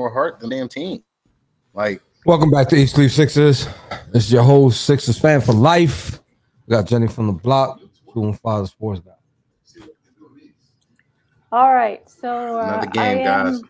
more 0.00 0.10
heart 0.10 0.40
than 0.40 0.48
damn 0.48 0.66
team. 0.66 1.04
Like, 1.74 2.00
welcome 2.24 2.50
back 2.50 2.70
to 2.70 2.76
East 2.76 2.94
Sleep 2.94 3.10
Sixers. 3.10 3.68
It's 4.14 4.32
your 4.32 4.42
whole 4.42 4.70
Sixers 4.70 5.18
fan 5.18 5.42
for 5.42 5.52
life. 5.52 6.20
We 6.66 6.74
got 6.74 6.86
Jenny 6.86 7.06
from 7.06 7.26
the 7.26 7.34
block, 7.34 7.82
doing 8.14 8.32
Father 8.32 8.66
Sports 8.66 9.02
guy. 9.04 9.84
All 11.52 11.74
right, 11.74 12.08
so 12.08 12.58
uh, 12.58 12.62
another 12.62 12.86
game, 12.86 13.24
guys. 13.24 13.60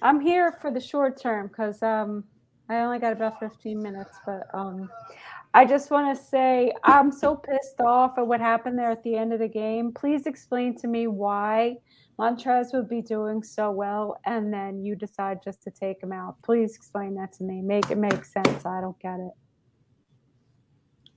I'm 0.00 0.20
here 0.20 0.52
for 0.52 0.70
the 0.70 0.80
short 0.80 1.20
term 1.20 1.48
because 1.48 1.82
um, 1.82 2.24
I 2.70 2.76
only 2.76 2.98
got 2.98 3.12
about 3.12 3.40
15 3.40 3.82
minutes, 3.82 4.16
but 4.24 4.46
um, 4.54 4.88
I 5.52 5.66
just 5.66 5.90
want 5.90 6.16
to 6.16 6.24
say 6.24 6.72
I'm 6.82 7.12
so 7.12 7.36
pissed 7.36 7.80
off 7.80 8.16
at 8.16 8.26
what 8.26 8.40
happened 8.40 8.78
there 8.78 8.90
at 8.90 9.02
the 9.02 9.16
end 9.16 9.34
of 9.34 9.40
the 9.40 9.48
game. 9.48 9.92
Please 9.92 10.26
explain 10.26 10.78
to 10.78 10.86
me 10.86 11.08
why 11.08 11.76
Montrez 12.18 12.72
would 12.72 12.88
be 12.88 13.00
doing 13.00 13.42
so 13.42 13.70
well 13.70 14.18
and 14.26 14.52
then 14.52 14.82
you 14.82 14.96
decide 14.96 15.38
just 15.44 15.62
to 15.62 15.70
take 15.70 16.02
him 16.02 16.12
out. 16.12 16.36
Please 16.42 16.74
explain 16.74 17.14
that 17.14 17.32
to 17.34 17.44
me. 17.44 17.62
Make 17.62 17.90
it 17.90 17.98
make 17.98 18.24
sense. 18.24 18.66
I 18.66 18.80
don't 18.80 18.98
get 18.98 19.20
it. 19.20 19.32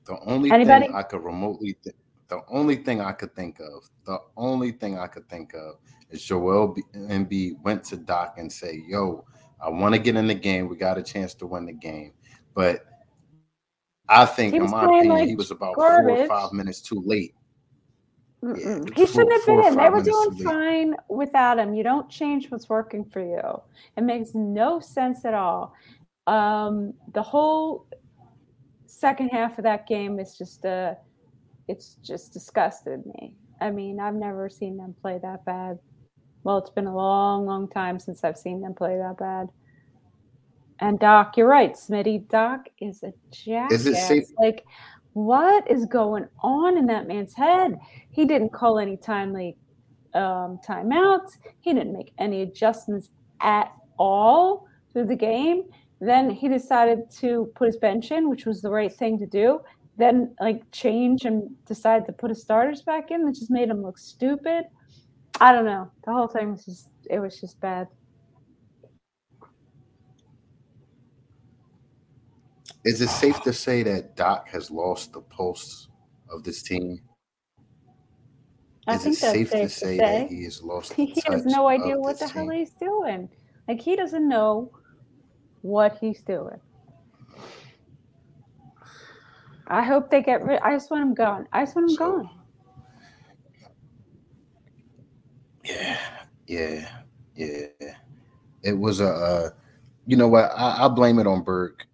The 0.06 0.20
only 0.26 0.52
Anybody? 0.52 0.88
thing 0.88 0.96
I 0.96 1.04
could 1.04 1.24
remotely 1.24 1.76
th- 1.84 1.96
the 2.28 2.42
only 2.48 2.78
thing 2.78 3.02
I 3.02 3.12
could 3.12 3.36
think 3.36 3.60
of, 3.60 3.90
the 4.06 4.18
only 4.38 4.72
thing 4.72 4.98
I 4.98 5.08
could 5.08 5.28
think 5.28 5.54
of 5.54 5.76
is 6.10 6.24
Joel 6.24 6.76
Embiid 6.96 7.62
went 7.62 7.84
to 7.86 7.98
Doc 7.98 8.36
and 8.38 8.52
say, 8.52 8.84
"Yo, 8.88 9.26
I 9.60 9.70
want 9.70 9.94
to 9.96 10.00
get 10.00 10.16
in 10.16 10.28
the 10.28 10.34
game. 10.34 10.70
We 10.70 10.78
got 10.78 10.98
a 10.98 11.04
chance 11.04 11.34
to 11.36 11.46
win 11.46 11.66
the 11.66 11.74
game." 11.74 12.14
But 12.54 12.86
I 14.08 14.26
think, 14.26 14.56
in 14.56 14.70
my 14.70 14.86
opinion, 14.86 15.10
like 15.10 15.28
he 15.28 15.36
was 15.36 15.52
about 15.52 15.76
garbage. 15.76 16.06
four 16.06 16.24
or 16.24 16.28
five 16.28 16.54
minutes 16.54 16.82
too 16.82 17.02
late. 17.06 17.36
Yeah, 18.44 18.80
he 18.96 19.06
shouldn't 19.06 19.34
have 19.34 19.46
been 19.46 19.64
in. 19.66 19.76
They 19.76 19.90
were 19.90 20.02
doing 20.02 20.32
fine 20.44 20.96
without 21.10 21.60
him. 21.60 21.76
You 21.76 21.84
don't 21.84 22.10
change 22.10 22.50
what's 22.50 22.70
working 22.70 23.06
for 23.06 23.22
you. 23.22 23.62
It 23.98 24.02
makes 24.04 24.34
no 24.34 24.80
sense 24.80 25.26
at 25.26 25.36
all. 25.36 25.76
Um, 26.26 26.94
the 27.14 27.22
whole 27.22 27.86
second 28.88 29.30
half 29.30 29.58
of 29.58 29.64
that 29.66 29.88
game 29.88 30.20
is 30.20 30.38
just 30.38 30.66
a, 30.66 30.70
uh, 30.70 30.96
it's 31.68 31.98
just 32.04 32.34
disgusted 32.34 33.06
me. 33.06 33.36
I 33.60 33.70
mean, 33.70 34.00
I've 34.00 34.16
never 34.16 34.50
seen 34.50 34.76
them 34.76 34.96
play 35.02 35.20
that 35.22 35.46
bad. 35.46 35.78
Well, 36.44 36.58
it's 36.58 36.72
been 36.72 36.88
a 36.88 36.96
long, 36.96 37.46
long 37.46 37.70
time 37.70 38.00
since 38.00 38.24
I've 38.24 38.38
seen 38.38 38.62
them 38.62 38.74
play 38.74 38.98
that 38.98 39.18
bad. 39.18 39.50
And 40.80 41.00
Doc, 41.00 41.38
you're 41.38 41.48
right, 41.48 41.74
Smitty. 41.74 42.28
Doc 42.28 42.66
is 42.80 43.04
a 43.04 43.14
jackass. 43.30 43.82
Is 43.82 43.86
it 43.86 43.96
safe? 43.96 44.26
Like, 44.40 44.66
what 45.14 45.70
is 45.70 45.86
going 45.86 46.28
on 46.42 46.78
in 46.78 46.86
that 46.88 47.08
man's 47.08 47.34
head? 47.34 47.78
He 48.10 48.26
didn't 48.26 48.54
call 48.54 48.80
any 48.80 48.98
timely 48.98 49.58
um, 50.14 50.60
timeouts. 50.68 51.38
He 51.60 51.74
didn't 51.74 51.94
make 51.94 52.14
any 52.18 52.42
adjustments 52.44 53.10
at 53.42 53.72
all 53.98 54.68
through 54.92 55.08
the 55.08 55.16
game. 55.16 55.64
Then 56.00 56.30
he 56.30 56.48
decided 56.48 57.12
to 57.20 57.52
put 57.56 57.68
his 57.68 57.78
bench 57.78 58.12
in, 58.12 58.30
which 58.30 58.46
was 58.46 58.62
the 58.62 58.72
right 58.72 58.92
thing 58.92 59.20
to 59.20 59.26
do. 59.26 59.60
Then, 59.98 60.34
like, 60.40 60.64
change 60.72 61.26
and 61.26 61.50
decide 61.66 62.06
to 62.06 62.14
put 62.14 62.30
his 62.30 62.42
starters 62.42 62.82
back 62.82 63.12
in, 63.12 63.26
which 63.26 63.40
just 63.40 63.52
made 63.52 63.70
him 63.70 63.84
look 63.84 63.98
stupid. 63.98 64.64
I 65.40 65.52
don't 65.52 65.66
know. 65.66 65.92
The 66.06 66.14
whole 66.14 66.28
thing 66.28 66.52
was 66.52 66.66
just, 66.66 66.90
it 67.10 67.20
was 67.20 67.40
just 67.40 67.60
bad. 67.60 67.88
Is 72.84 73.00
it 73.02 73.10
safe 73.10 73.40
to 73.44 73.54
say 73.54 73.84
that 73.84 74.16
Doc 74.16 74.48
has 74.50 74.72
lost 74.72 75.14
the 75.14 75.22
pulse 75.22 75.90
of 76.30 76.44
this 76.44 76.64
team? 76.64 77.00
I 78.88 78.96
Is 78.96 79.06
it 79.06 79.14
safe, 79.16 79.50
safe 79.50 79.62
to, 79.62 79.70
say, 79.70 79.98
that 79.98 80.30
he 80.30 80.44
has 80.46 80.64
lost? 80.64 80.94
he 80.96 81.14
has 81.28 81.46
no 81.46 81.68
idea 81.68 81.98
what 81.98 82.20
the 82.20 82.26
team? 82.26 82.48
hell 82.48 82.50
he's 82.50 82.72
doing. 82.72 83.30
Like 83.68 83.80
he 83.80 83.96
doesn't 83.96 84.28
know 84.28 84.72
what 85.62 85.98
he's 86.02 86.24
doing. 86.24 86.60
I 89.68 89.84
hope 89.84 90.10
they 90.10 90.24
get 90.24 90.44
rid. 90.44 90.60
I 90.62 90.74
just 90.74 90.90
want 90.90 91.04
him 91.04 91.14
gone. 91.14 91.48
I 91.54 91.64
just 91.64 91.76
want 91.76 91.92
him 91.92 91.96
so, 91.96 92.12
gone. 92.12 92.30
Yeah, 95.64 96.00
yeah, 96.48 96.86
yeah. 97.36 97.68
It 98.64 98.78
was 98.78 99.00
a, 99.00 99.08
uh, 99.08 99.50
you 100.08 100.18
know 100.18 100.28
what? 100.28 100.52
I, 100.58 100.86
I 100.86 100.88
blame 100.88 101.20
it 101.20 101.28
on 101.28 101.44
Berg 101.44 101.86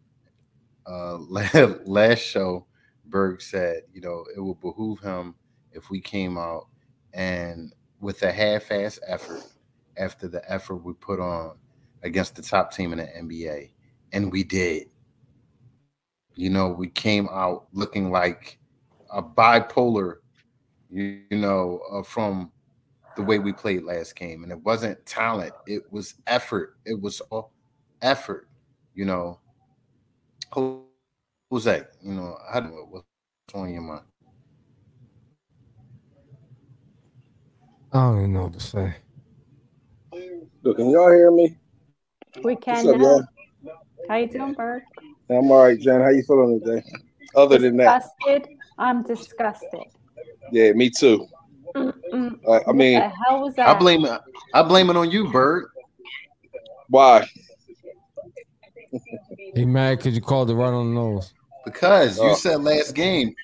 uh, 0.87 1.17
last 1.85 2.19
show, 2.19 2.65
Berg 3.05 3.41
said, 3.41 3.83
you 3.93 4.01
know, 4.01 4.25
it 4.35 4.39
would 4.39 4.59
behoove 4.61 4.99
him 4.99 5.35
if 5.71 5.89
we 5.89 5.99
came 6.01 6.37
out 6.37 6.67
and 7.13 7.73
with 7.99 8.21
a 8.23 8.31
half-ass 8.31 8.99
effort 9.07 9.43
after 9.97 10.27
the 10.27 10.41
effort 10.51 10.77
we 10.77 10.93
put 10.93 11.19
on 11.19 11.57
against 12.03 12.35
the 12.35 12.41
top 12.41 12.71
team 12.71 12.91
in 12.93 12.99
the 12.99 13.05
NBA, 13.05 13.71
and 14.13 14.31
we 14.31 14.43
did. 14.43 14.87
You 16.35 16.49
know, 16.51 16.69
we 16.69 16.87
came 16.89 17.27
out 17.31 17.67
looking 17.73 18.11
like 18.11 18.59
a 19.11 19.23
bipolar, 19.23 20.17
you, 20.91 21.23
you 21.31 21.37
know, 21.37 21.81
uh, 21.91 22.03
from 22.03 22.51
the 23.15 23.23
way 23.23 23.39
we 23.39 23.53
played 23.53 23.83
last 23.83 24.15
game, 24.15 24.43
and 24.43 24.51
it 24.51 24.61
wasn't 24.63 25.03
talent; 25.05 25.53
it 25.67 25.91
was 25.91 26.15
effort. 26.27 26.77
It 26.85 26.99
was 27.01 27.21
all 27.31 27.51
effort. 28.01 28.49
You 28.95 29.05
know, 29.05 29.39
Jose, 30.51 31.83
you 32.01 32.13
know, 32.13 32.37
I 32.51 32.59
don't 32.59 32.71
know 32.71 32.87
what's 32.89 33.05
on 33.53 33.73
your 33.73 33.81
mind? 33.81 34.01
I 37.93 37.99
don't 37.99 38.17
even 38.17 38.33
know 38.33 38.43
what 38.43 38.53
to 38.53 38.59
say. 38.59 38.95
Look, 40.63 40.77
can 40.77 40.89
y'all 40.89 41.11
hear 41.11 41.31
me? 41.31 41.57
We 42.43 42.55
can 42.55 42.85
What's 42.85 42.87
up, 42.87 43.01
y'all? 43.01 43.23
How 44.07 44.15
you 44.17 44.27
doing, 44.27 44.53
Bert? 44.53 44.83
I'm 45.29 45.51
all 45.51 45.65
right, 45.65 45.79
Jen. 45.79 46.01
How 46.01 46.09
you 46.09 46.23
feeling 46.23 46.61
today? 46.63 46.83
Other 47.35 47.57
than 47.57 47.77
that, 47.77 48.03
disgusted. 48.19 48.49
I'm 48.77 49.03
disgusted. 49.03 49.83
Yeah, 50.51 50.71
me 50.73 50.89
too. 50.89 51.27
Uh, 51.75 52.59
I 52.67 52.71
mean, 52.71 52.99
what 52.99 53.09
the 53.09 53.15
hell 53.25 53.41
was 53.41 53.55
that? 53.55 53.67
I 53.67 53.73
blame 53.79 54.05
it. 54.05 54.21
I 54.53 54.63
blame 54.63 54.89
it 54.89 54.95
on 54.95 55.11
you, 55.11 55.29
Bert. 55.31 55.69
Why? 56.89 57.27
He 59.57 59.65
mad 59.65 59.97
because 59.97 60.13
you 60.13 60.21
called 60.21 60.51
it 60.51 60.53
right 60.53 60.71
on 60.71 60.93
the 60.93 61.01
nose. 61.01 61.33
Because 61.65 62.17
you 62.17 62.29
oh. 62.29 62.35
said 62.35 62.61
last 62.61 62.93
game. 62.93 63.35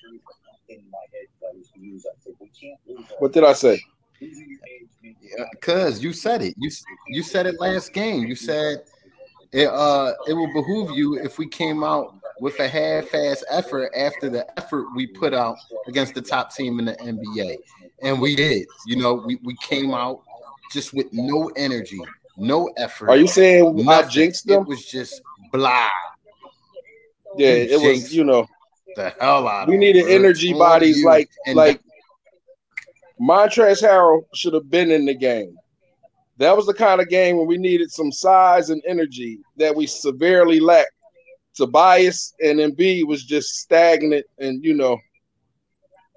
What 3.18 3.32
did 3.32 3.42
I 3.42 3.52
say? 3.52 3.82
Because 5.50 6.02
you 6.02 6.12
said 6.12 6.42
it. 6.42 6.54
You 6.56 6.70
you 7.08 7.22
said 7.22 7.46
it 7.46 7.58
last 7.58 7.92
game. 7.92 8.24
You 8.24 8.36
said 8.36 8.84
it. 9.52 9.66
Uh, 9.66 10.12
it 10.28 10.34
will 10.34 10.52
behoove 10.52 10.96
you 10.96 11.18
if 11.18 11.38
we 11.38 11.48
came 11.48 11.82
out 11.82 12.14
with 12.40 12.58
a 12.60 12.68
half-ass 12.68 13.44
effort 13.50 13.92
after 13.96 14.28
the 14.28 14.46
effort 14.58 14.86
we 14.94 15.06
put 15.06 15.34
out 15.34 15.56
against 15.88 16.14
the 16.14 16.22
top 16.22 16.54
team 16.54 16.78
in 16.78 16.84
the 16.84 16.94
NBA, 16.94 17.56
and 18.02 18.20
we 18.20 18.36
did. 18.36 18.68
You 18.86 18.96
know, 18.96 19.14
we 19.14 19.36
we 19.42 19.56
came 19.56 19.92
out 19.92 20.22
just 20.72 20.94
with 20.94 21.12
no 21.12 21.50
energy, 21.56 22.00
no 22.36 22.70
effort. 22.76 23.10
Are 23.10 23.16
you 23.16 23.26
saying 23.26 23.88
I 23.88 24.02
jinxed 24.02 24.46
them? 24.46 24.62
It 24.62 24.68
was 24.68 24.86
just 24.86 25.20
blah. 25.54 25.88
Yeah, 27.36 27.48
it 27.48 27.80
was, 27.80 28.14
you 28.14 28.24
know, 28.24 28.46
the 28.96 29.14
hell 29.20 29.48
out. 29.48 29.68
We 29.68 29.76
needed 29.76 30.08
energy 30.08 30.52
bodies 30.52 31.04
like 31.04 31.30
like 31.52 31.80
Montrezl 33.20 33.82
Harrell 33.82 34.24
should 34.34 34.54
have 34.54 34.70
been 34.70 34.90
in 34.90 35.04
the 35.06 35.14
game. 35.14 35.56
That 36.38 36.56
was 36.56 36.66
the 36.66 36.74
kind 36.74 37.00
of 37.00 37.08
game 37.08 37.36
where 37.36 37.46
we 37.46 37.56
needed 37.56 37.90
some 37.90 38.10
size 38.10 38.70
and 38.70 38.82
energy 38.86 39.38
that 39.56 39.74
we 39.74 39.86
severely 39.86 40.58
lacked. 40.58 40.90
Tobias 41.54 42.34
and 42.42 42.58
Embiid 42.58 43.06
was 43.06 43.22
just 43.24 43.60
stagnant 43.60 44.26
and 44.38 44.64
you 44.64 44.74
know 44.74 44.98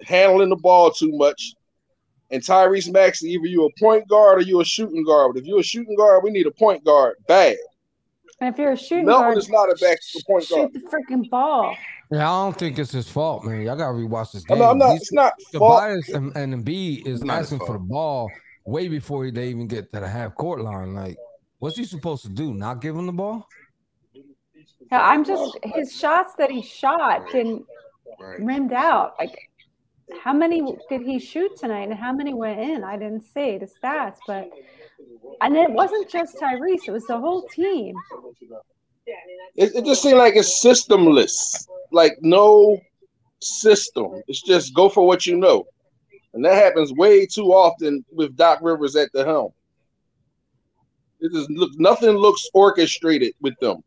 handling 0.02 0.50
the 0.50 0.56
ball 0.56 0.90
too 0.90 1.16
much. 1.16 1.54
And 2.30 2.42
Tyrese 2.42 2.92
Maxey, 2.92 3.30
either 3.30 3.46
you 3.46 3.64
a 3.64 3.80
point 3.80 4.06
guard 4.08 4.38
or 4.38 4.42
you 4.42 4.60
a 4.60 4.64
shooting 4.64 5.04
guard. 5.04 5.32
But 5.32 5.40
if 5.40 5.46
you're 5.46 5.60
a 5.60 5.62
shooting 5.62 5.96
guard, 5.96 6.22
we 6.22 6.30
need 6.30 6.46
a 6.46 6.50
point 6.50 6.84
guard 6.84 7.14
bad. 7.26 7.56
And 8.40 8.52
if 8.54 8.58
you're 8.58 8.72
a 8.72 8.76
shooting 8.76 9.06
Melton 9.06 9.24
guard, 9.24 9.38
is 9.38 9.48
not 9.48 9.70
a 9.70 9.74
back 9.76 9.98
to 10.00 10.24
point 10.24 10.44
shoot 10.44 10.56
guard. 10.56 10.72
the 10.72 10.80
freaking 10.80 11.28
ball. 11.28 11.76
Yeah, 12.10 12.30
I 12.30 12.44
don't 12.44 12.56
think 12.56 12.78
it's 12.78 12.92
his 12.92 13.08
fault, 13.08 13.44
man. 13.44 13.62
Y'all 13.62 13.76
gotta 13.76 13.92
rewatch 13.92 14.32
this 14.32 14.44
game. 14.44 14.62
I'm 14.62 14.62
not, 14.62 14.70
I'm 14.70 14.78
not 14.78 14.96
it's 14.96 15.12
not 15.12 15.32
Tobias 15.52 16.08
and, 16.10 16.34
and 16.36 16.54
Embiid 16.54 17.06
is 17.06 17.22
asking 17.28 17.58
for 17.60 17.72
the 17.72 17.78
ball 17.80 18.30
way 18.64 18.88
before 18.88 19.30
they 19.30 19.48
even 19.48 19.66
get 19.66 19.92
to 19.92 20.00
the 20.00 20.08
half 20.08 20.34
court 20.36 20.60
line. 20.60 20.94
Like, 20.94 21.16
what's 21.58 21.76
he 21.76 21.84
supposed 21.84 22.22
to 22.22 22.28
do? 22.28 22.54
Not 22.54 22.80
give 22.80 22.96
him 22.96 23.06
the 23.06 23.12
ball? 23.12 23.46
Yeah, 24.90 25.02
I'm 25.02 25.24
just 25.24 25.58
his 25.64 25.94
shots 25.94 26.34
that 26.38 26.50
he 26.50 26.62
shot 26.62 27.30
didn't 27.30 27.66
right. 28.20 28.40
rimmed 28.40 28.72
out. 28.72 29.14
Like, 29.18 29.36
how 30.22 30.32
many 30.32 30.76
did 30.88 31.02
he 31.02 31.18
shoot 31.18 31.56
tonight, 31.56 31.88
and 31.88 31.98
how 31.98 32.12
many 32.12 32.32
went 32.32 32.60
in? 32.60 32.84
I 32.84 32.96
didn't 32.96 33.22
see 33.22 33.58
the 33.58 33.66
stats, 33.66 34.16
but 34.26 34.48
and 35.40 35.56
it 35.56 35.70
wasn't 35.70 36.08
just 36.08 36.36
Tyrese; 36.38 36.88
it 36.88 36.90
was 36.90 37.06
the 37.06 37.18
whole 37.18 37.42
team. 37.48 37.94
It, 39.56 39.74
it 39.74 39.84
just 39.84 40.02
seemed 40.02 40.18
like 40.18 40.36
it's 40.36 40.64
systemless, 40.64 41.66
like 41.92 42.12
no 42.20 42.78
system. 43.40 44.22
It's 44.26 44.42
just 44.42 44.74
go 44.74 44.88
for 44.88 45.06
what 45.06 45.26
you 45.26 45.36
know, 45.36 45.66
and 46.34 46.44
that 46.44 46.54
happens 46.54 46.92
way 46.92 47.26
too 47.26 47.52
often 47.52 48.04
with 48.12 48.36
Doc 48.36 48.60
Rivers 48.62 48.96
at 48.96 49.10
the 49.12 49.24
helm. 49.24 49.52
It 51.20 51.32
just 51.32 51.50
look 51.50 51.72
nothing 51.78 52.10
looks 52.10 52.48
orchestrated 52.54 53.34
with 53.40 53.58
them, 53.60 53.82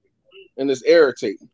and 0.58 0.70
it's 0.70 0.84
irritating. 0.84 1.50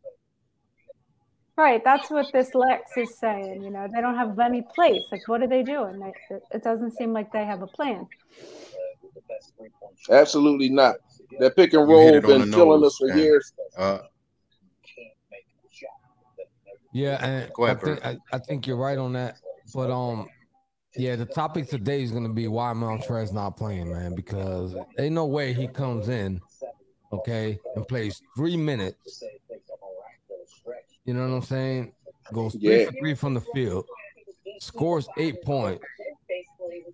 Right, 1.56 1.82
that's 1.82 2.08
what 2.08 2.32
this 2.32 2.54
Lex 2.54 2.96
is 2.96 3.18
saying. 3.18 3.62
You 3.62 3.70
know, 3.70 3.88
they 3.92 4.00
don't 4.00 4.14
have 4.14 4.38
any 4.38 4.62
place. 4.76 5.02
Like, 5.10 5.26
what 5.26 5.42
are 5.42 5.48
they 5.48 5.64
doing? 5.64 5.98
They, 5.98 6.36
it 6.52 6.62
doesn't 6.62 6.96
seem 6.96 7.12
like 7.12 7.32
they 7.32 7.44
have 7.44 7.62
a 7.62 7.66
plan. 7.66 8.06
Absolutely 10.10 10.68
not. 10.68 10.96
That 11.38 11.56
pick 11.56 11.72
and 11.74 11.88
roll 11.88 12.20
been 12.20 12.50
killing 12.50 12.84
us 12.84 12.96
for 12.96 13.14
years. 13.14 13.52
Uh, 13.76 13.98
yeah, 16.92 17.24
and 17.24 17.52
Go 17.52 17.66
ahead, 17.66 17.76
I, 17.76 17.84
think, 17.84 18.06
I, 18.06 18.16
I, 18.32 18.38
think 18.38 18.66
you're 18.66 18.76
right 18.76 18.98
on 18.98 19.12
that. 19.12 19.36
But 19.74 19.90
um, 19.90 20.28
yeah, 20.96 21.16
the 21.16 21.26
topic 21.26 21.68
today 21.68 22.02
is 22.02 22.10
gonna 22.10 22.30
be 22.30 22.48
why 22.48 22.72
Montrez 22.72 23.32
not 23.32 23.56
playing, 23.56 23.92
man, 23.92 24.14
because 24.14 24.74
ain't 24.98 25.14
no 25.14 25.26
way 25.26 25.52
he 25.52 25.68
comes 25.68 26.08
in, 26.08 26.40
okay, 27.12 27.58
and 27.76 27.86
plays 27.86 28.22
three 28.36 28.56
minutes. 28.56 29.22
You 31.04 31.14
know 31.14 31.28
what 31.28 31.34
I'm 31.34 31.42
saying? 31.42 31.92
Goes 32.32 32.54
three 32.54 32.80
yeah. 32.80 32.86
for 32.86 32.92
three 32.92 33.14
from 33.14 33.34
the 33.34 33.42
field, 33.54 33.86
scores 34.60 35.08
eight 35.18 35.42
points. 35.42 35.84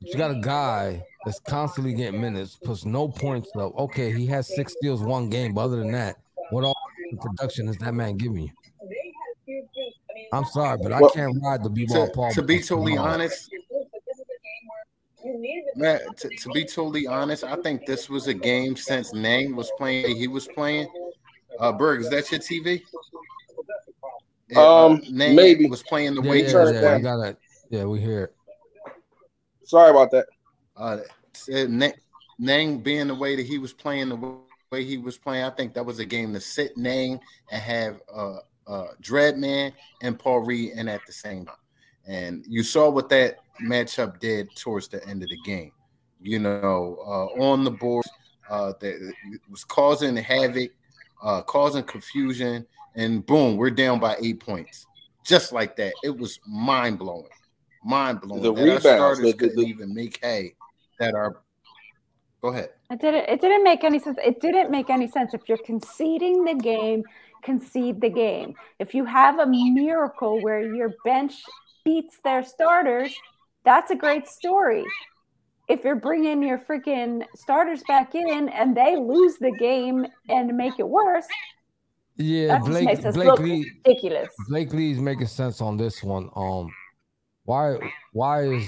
You 0.01 0.19
got 0.19 0.31
a 0.31 0.41
guy 0.41 1.03
that's 1.25 1.41
constantly 1.41 1.95
getting 1.95 2.21
minutes, 2.21 2.57
puts 2.63 2.85
no 2.85 3.09
points 3.09 3.51
up. 3.57 3.77
Okay, 3.79 4.13
he 4.13 4.27
has 4.27 4.55
six 4.55 4.75
steals 4.75 5.03
one 5.03 5.29
game, 5.29 5.55
but 5.55 5.63
other 5.63 5.77
than 5.77 5.93
that, 5.93 6.17
what 6.51 6.65
all 6.65 6.77
production 7.21 7.69
is 7.69 7.77
that 7.79 7.95
man 7.95 8.17
giving 8.17 8.43
you? 8.43 8.51
I'm 10.33 10.45
sorry, 10.47 10.79
but 10.79 10.91
well, 10.91 11.07
I 11.07 11.11
can't 11.15 11.37
ride 11.43 11.63
the 11.63 11.71
b-ball 11.71 12.11
Paul. 12.11 12.33
To 12.33 12.43
be 12.43 12.61
totally 12.61 12.97
honest, 12.97 13.51
man, 15.77 16.01
to, 16.17 16.29
to, 16.29 16.49
be 16.51 16.65
totally 16.65 17.07
honest, 17.07 17.45
I 17.45 17.57
think 17.57 17.87
this 17.87 18.09
was 18.09 18.27
a 18.27 18.35
game 18.35 18.77
since 18.77 19.13
Niang 19.13 19.55
was 19.55 19.71
playing. 19.79 20.17
He 20.17 20.29
was 20.29 20.49
playing. 20.49 20.89
Uh, 21.59 21.73
Berg, 21.73 22.01
is 22.01 22.11
that 22.11 22.31
your 22.33 22.41
TV? 22.41 22.83
Um, 24.57 25.01
maybe 25.11 25.67
was 25.67 25.83
playing 25.83 26.15
the 26.15 26.23
yeah, 26.23 26.31
way 26.31 26.43
yeah, 26.43 26.51
turned 26.51 26.75
yeah, 26.77 26.99
got 26.99 27.21
it. 27.21 27.39
Yeah, 27.71 27.85
we 27.85 28.01
hear 28.01 28.25
it. 28.25 28.35
Sorry 29.65 29.91
about 29.91 30.11
that. 30.11 30.27
Uh, 30.77 30.99
Niang 32.39 32.79
being 32.83 33.09
the 33.09 33.15
way 33.15 33.37
that 33.37 33.47
he 33.47 33.59
was 33.59 33.73
playing 33.73 34.09
the 34.09 34.17
way 34.71 34.85
he 34.85 34.99
was 34.99 35.17
playing, 35.17 35.45
I 35.45 35.51
think 35.51 35.75
that 35.75 35.87
was 35.87 35.99
a 35.99 36.05
game 36.05 36.33
to 36.35 36.41
sit 36.41 36.77
Niang 36.77 37.21
and 37.51 37.63
have 37.63 38.01
uh, 38.13 38.39
uh, 38.67 38.87
Dreadman 39.01 39.73
and 40.03 40.19
Paul 40.19 40.41
Reed 40.41 40.73
in 40.73 40.89
at 40.89 41.01
the 41.07 41.13
same 41.13 41.47
time. 41.47 41.57
And 42.07 42.45
you 42.49 42.63
saw 42.63 42.91
what 42.91 43.09
that 43.11 43.39
matchup 43.63 44.21
did 44.21 44.55
towards 44.57 44.89
the 44.89 45.07
end 45.07 45.23
of 45.23 45.29
the 45.29 45.39
game. 45.45 45.73
You 46.21 46.39
know, 46.39 46.99
uh, 47.07 47.43
on 47.43 47.65
the 47.65 47.71
board, 47.71 48.05
uh, 48.51 48.73
that 48.81 49.15
was 49.51 49.65
causing 49.65 50.17
havoc, 50.17 50.71
uh, 51.23 51.43
causing 51.43 51.85
confusion, 51.85 52.67
and 52.95 53.25
boom, 53.25 53.57
we're 53.57 53.71
down 53.71 54.01
by 54.01 54.17
eight 54.21 54.41
points, 54.41 54.87
just 55.25 55.53
like 55.53 55.77
that. 55.77 55.93
It 56.03 56.17
was 56.17 56.41
mind 56.47 56.99
blowing, 56.99 57.29
mind 57.85 58.21
blowing. 58.21 58.43
The 58.43 58.53
rebounds, 58.53 58.87
our 58.87 58.97
starters 58.97 59.19
the, 59.19 59.33
the, 59.33 59.39
couldn't 59.39 59.65
even 59.65 59.95
make 59.95 60.19
hay. 60.23 60.55
That 61.01 61.15
are 61.15 61.43
go 62.41 62.49
ahead. 62.49 62.71
It 62.91 63.01
didn't. 63.01 63.29
It 63.29 63.41
didn't 63.41 63.65
make 63.65 63.85
any 63.85 63.99
sense. 63.99 64.19
It 64.25 64.41
didn't 64.41 64.71
make 64.71 64.91
any 64.91 65.09
sense 65.09 65.35
if 65.35 65.49
you're 65.49 65.59
conceding 65.59 66.45
the 66.45 66.55
game 66.55 67.05
concede 67.45 68.01
the 68.01 68.09
game. 68.09 68.55
If 68.79 68.95
you 68.95 69.05
have 69.05 69.39
a 69.39 69.47
miracle 69.47 70.41
where 70.41 70.75
your 70.75 70.95
bench 71.05 71.35
beats 71.85 72.19
their 72.25 72.43
starters, 72.43 73.15
that's 73.65 73.91
a 73.91 73.95
great 73.97 74.27
story. 74.27 74.85
If 75.69 75.85
you're 75.85 75.97
bringing 75.97 76.43
your 76.43 76.59
freaking 76.59 77.25
starters 77.37 77.83
back 77.87 78.15
in 78.15 78.49
and 78.49 78.77
they 78.77 78.97
lose 78.97 79.37
the 79.39 79.53
game 79.53 80.07
and 80.29 80.57
make 80.57 80.79
it 80.79 80.89
worse, 80.89 81.27
yeah, 82.17 82.59
Blake, 82.59 83.03
Blake 83.13 83.39
Lee, 83.41 83.73
ridiculous. 83.85 84.29
Blake 84.49 84.73
Lee's 84.73 84.99
making 84.99 85.27
sense 85.27 85.61
on 85.61 85.77
this 85.77 86.03
one. 86.03 86.31
Um, 86.37 86.73
why 87.45 87.77
why 88.13 88.43
is 88.45 88.67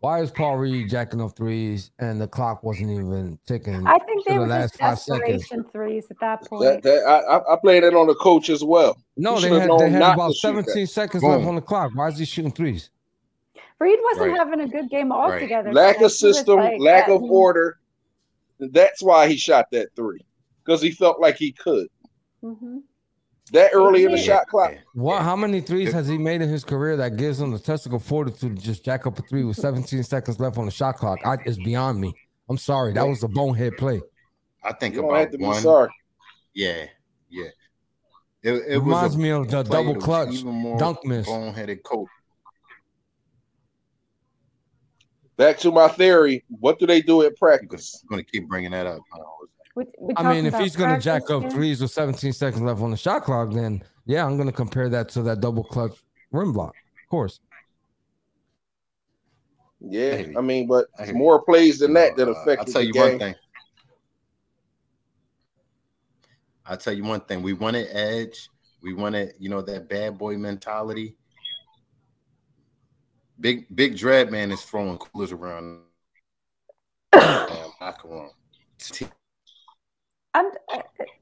why 0.00 0.20
is 0.20 0.32
Paul 0.32 0.56
Reed 0.56 0.90
jacking 0.90 1.20
up 1.20 1.36
threes 1.36 1.92
and 2.00 2.20
the 2.20 2.26
clock 2.26 2.64
wasn't 2.64 2.90
even 2.90 3.38
ticking? 3.46 3.86
I 3.86 3.98
think 4.00 4.26
they 4.26 4.36
were 4.36 4.46
the 4.46 4.50
last 4.50 4.76
five 4.76 4.98
seconds. 4.98 5.46
threes 5.70 6.06
at 6.10 6.18
that 6.18 6.44
point. 6.44 6.64
That, 6.64 6.82
that, 6.82 7.04
I, 7.06 7.52
I 7.52 7.56
played 7.60 7.84
it 7.84 7.94
on 7.94 8.08
the 8.08 8.16
coach 8.16 8.50
as 8.50 8.64
well. 8.64 8.98
No, 9.16 9.38
they 9.38 9.48
had, 9.48 9.70
they 9.78 9.90
had 9.90 10.14
about 10.14 10.32
17 10.32 10.88
seconds 10.88 11.22
Boom. 11.22 11.30
left 11.30 11.44
on 11.44 11.54
the 11.54 11.60
clock. 11.60 11.92
Why 11.94 12.08
is 12.08 12.18
he 12.18 12.24
shooting 12.24 12.50
threes? 12.50 12.90
Reed 13.78 14.00
wasn't 14.02 14.32
right. 14.32 14.38
having 14.38 14.60
a 14.60 14.66
good 14.66 14.90
game 14.90 15.12
altogether. 15.12 15.68
Right. 15.68 15.74
Lack 15.76 16.00
of 16.00 16.10
system, 16.10 16.56
like 16.56 16.80
lack 16.80 17.08
of 17.08 17.22
order. 17.22 17.78
That's 18.58 19.04
why 19.04 19.28
he 19.28 19.36
shot 19.36 19.70
that 19.70 19.94
three 19.94 20.24
because 20.64 20.82
he 20.82 20.90
felt 20.90 21.20
like 21.20 21.36
he 21.36 21.52
could. 21.52 21.86
Mm-hmm 22.42 22.78
that 23.50 23.72
early 23.74 24.04
in 24.04 24.12
the 24.12 24.18
shot 24.18 24.46
clock. 24.46 24.74
What? 24.94 25.22
How 25.22 25.36
many 25.36 25.60
threes 25.60 25.92
has 25.92 26.06
he 26.08 26.16
made 26.16 26.40
in 26.40 26.48
his 26.48 26.64
career 26.64 26.96
that 26.96 27.16
gives 27.16 27.40
him 27.40 27.50
the 27.50 27.58
testicle 27.58 27.98
fortitude 27.98 28.56
to 28.56 28.62
just 28.62 28.84
jack 28.84 29.06
up 29.06 29.18
a 29.18 29.22
three 29.22 29.44
with 29.44 29.56
17 29.56 30.02
seconds 30.04 30.38
left 30.38 30.58
on 30.58 30.64
the 30.64 30.70
shot 30.70 30.96
clock? 30.96 31.18
I, 31.24 31.36
it's 31.44 31.58
beyond 31.58 32.00
me. 32.00 32.14
I'm 32.48 32.58
sorry. 32.58 32.92
That 32.92 33.06
was 33.06 33.22
a 33.22 33.28
bonehead 33.28 33.76
play. 33.76 34.00
I 34.64 34.72
think 34.72 34.94
you 34.94 35.06
about 35.06 35.28
one. 35.38 35.60
sorry. 35.60 35.90
Yeah, 36.54 36.86
yeah. 37.28 37.48
It, 38.42 38.54
it, 38.68 38.78
reminds 38.78 39.16
me 39.16 39.30
of 39.30 39.48
the 39.48 39.62
double 39.62 39.96
clutch 39.96 40.42
dunk 40.78 41.04
miss. 41.04 41.28
Boneheaded 41.28 41.82
coach. 41.82 42.08
Back 45.36 45.58
to 45.58 45.70
my 45.72 45.88
theory. 45.88 46.44
What 46.48 46.78
do 46.78 46.86
they 46.86 47.00
do 47.00 47.22
at 47.22 47.36
practice? 47.36 48.00
I'm 48.02 48.08
going 48.08 48.24
to 48.24 48.30
keep 48.30 48.48
bringing 48.48 48.72
that 48.72 48.86
up. 48.86 49.00
We, 49.74 49.84
we 49.98 50.14
I 50.16 50.32
mean, 50.32 50.46
if 50.46 50.54
he's 50.54 50.76
going 50.76 50.94
to 50.94 51.00
jack 51.00 51.30
up 51.30 51.50
threes 51.50 51.80
with 51.80 51.90
17 51.90 52.32
seconds 52.32 52.62
left 52.62 52.80
on 52.80 52.90
the 52.90 52.96
shot 52.96 53.22
clock, 53.24 53.52
then 53.52 53.82
yeah, 54.04 54.24
I'm 54.24 54.36
going 54.36 54.48
to 54.48 54.54
compare 54.54 54.88
that 54.90 55.08
to 55.10 55.22
that 55.22 55.40
double 55.40 55.64
clutch 55.64 55.96
rim 56.30 56.52
block, 56.52 56.74
of 57.02 57.08
course. 57.08 57.40
Yeah, 59.80 60.26
I 60.36 60.40
mean, 60.40 60.66
but 60.66 60.86
more 61.12 61.42
plays 61.42 61.80
than 61.80 61.94
that 61.94 62.16
that 62.16 62.28
uh, 62.28 62.32
affect. 62.32 62.60
I'll 62.60 62.66
tell 62.66 62.82
you 62.82 62.92
game. 62.92 63.02
one 63.02 63.18
thing. 63.18 63.34
I'll 66.66 66.76
tell 66.76 66.92
you 66.92 67.02
one 67.02 67.20
thing. 67.22 67.42
We 67.42 67.52
wanted 67.54 67.88
edge. 67.90 68.48
We 68.82 68.94
wanted, 68.94 69.34
you 69.38 69.48
know, 69.48 69.62
that 69.62 69.88
bad 69.88 70.18
boy 70.18 70.36
mentality. 70.36 71.16
Big 73.40 73.74
Big 73.74 73.96
Dread 73.96 74.30
Man 74.30 74.52
is 74.52 74.62
throwing 74.62 74.98
coolers 74.98 75.32
around. 75.32 75.80
locker 77.82 78.08
room. 78.08 78.30
I'm, 80.34 80.46
uh, 80.72 80.78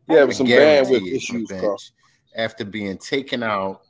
yeah, 0.08 0.24
with 0.24 0.36
some 0.36 0.46
bandwidth 0.46 1.06
issues. 1.06 1.50
After 2.36 2.64
being 2.64 2.96
taken 2.96 3.42
out, 3.42 3.82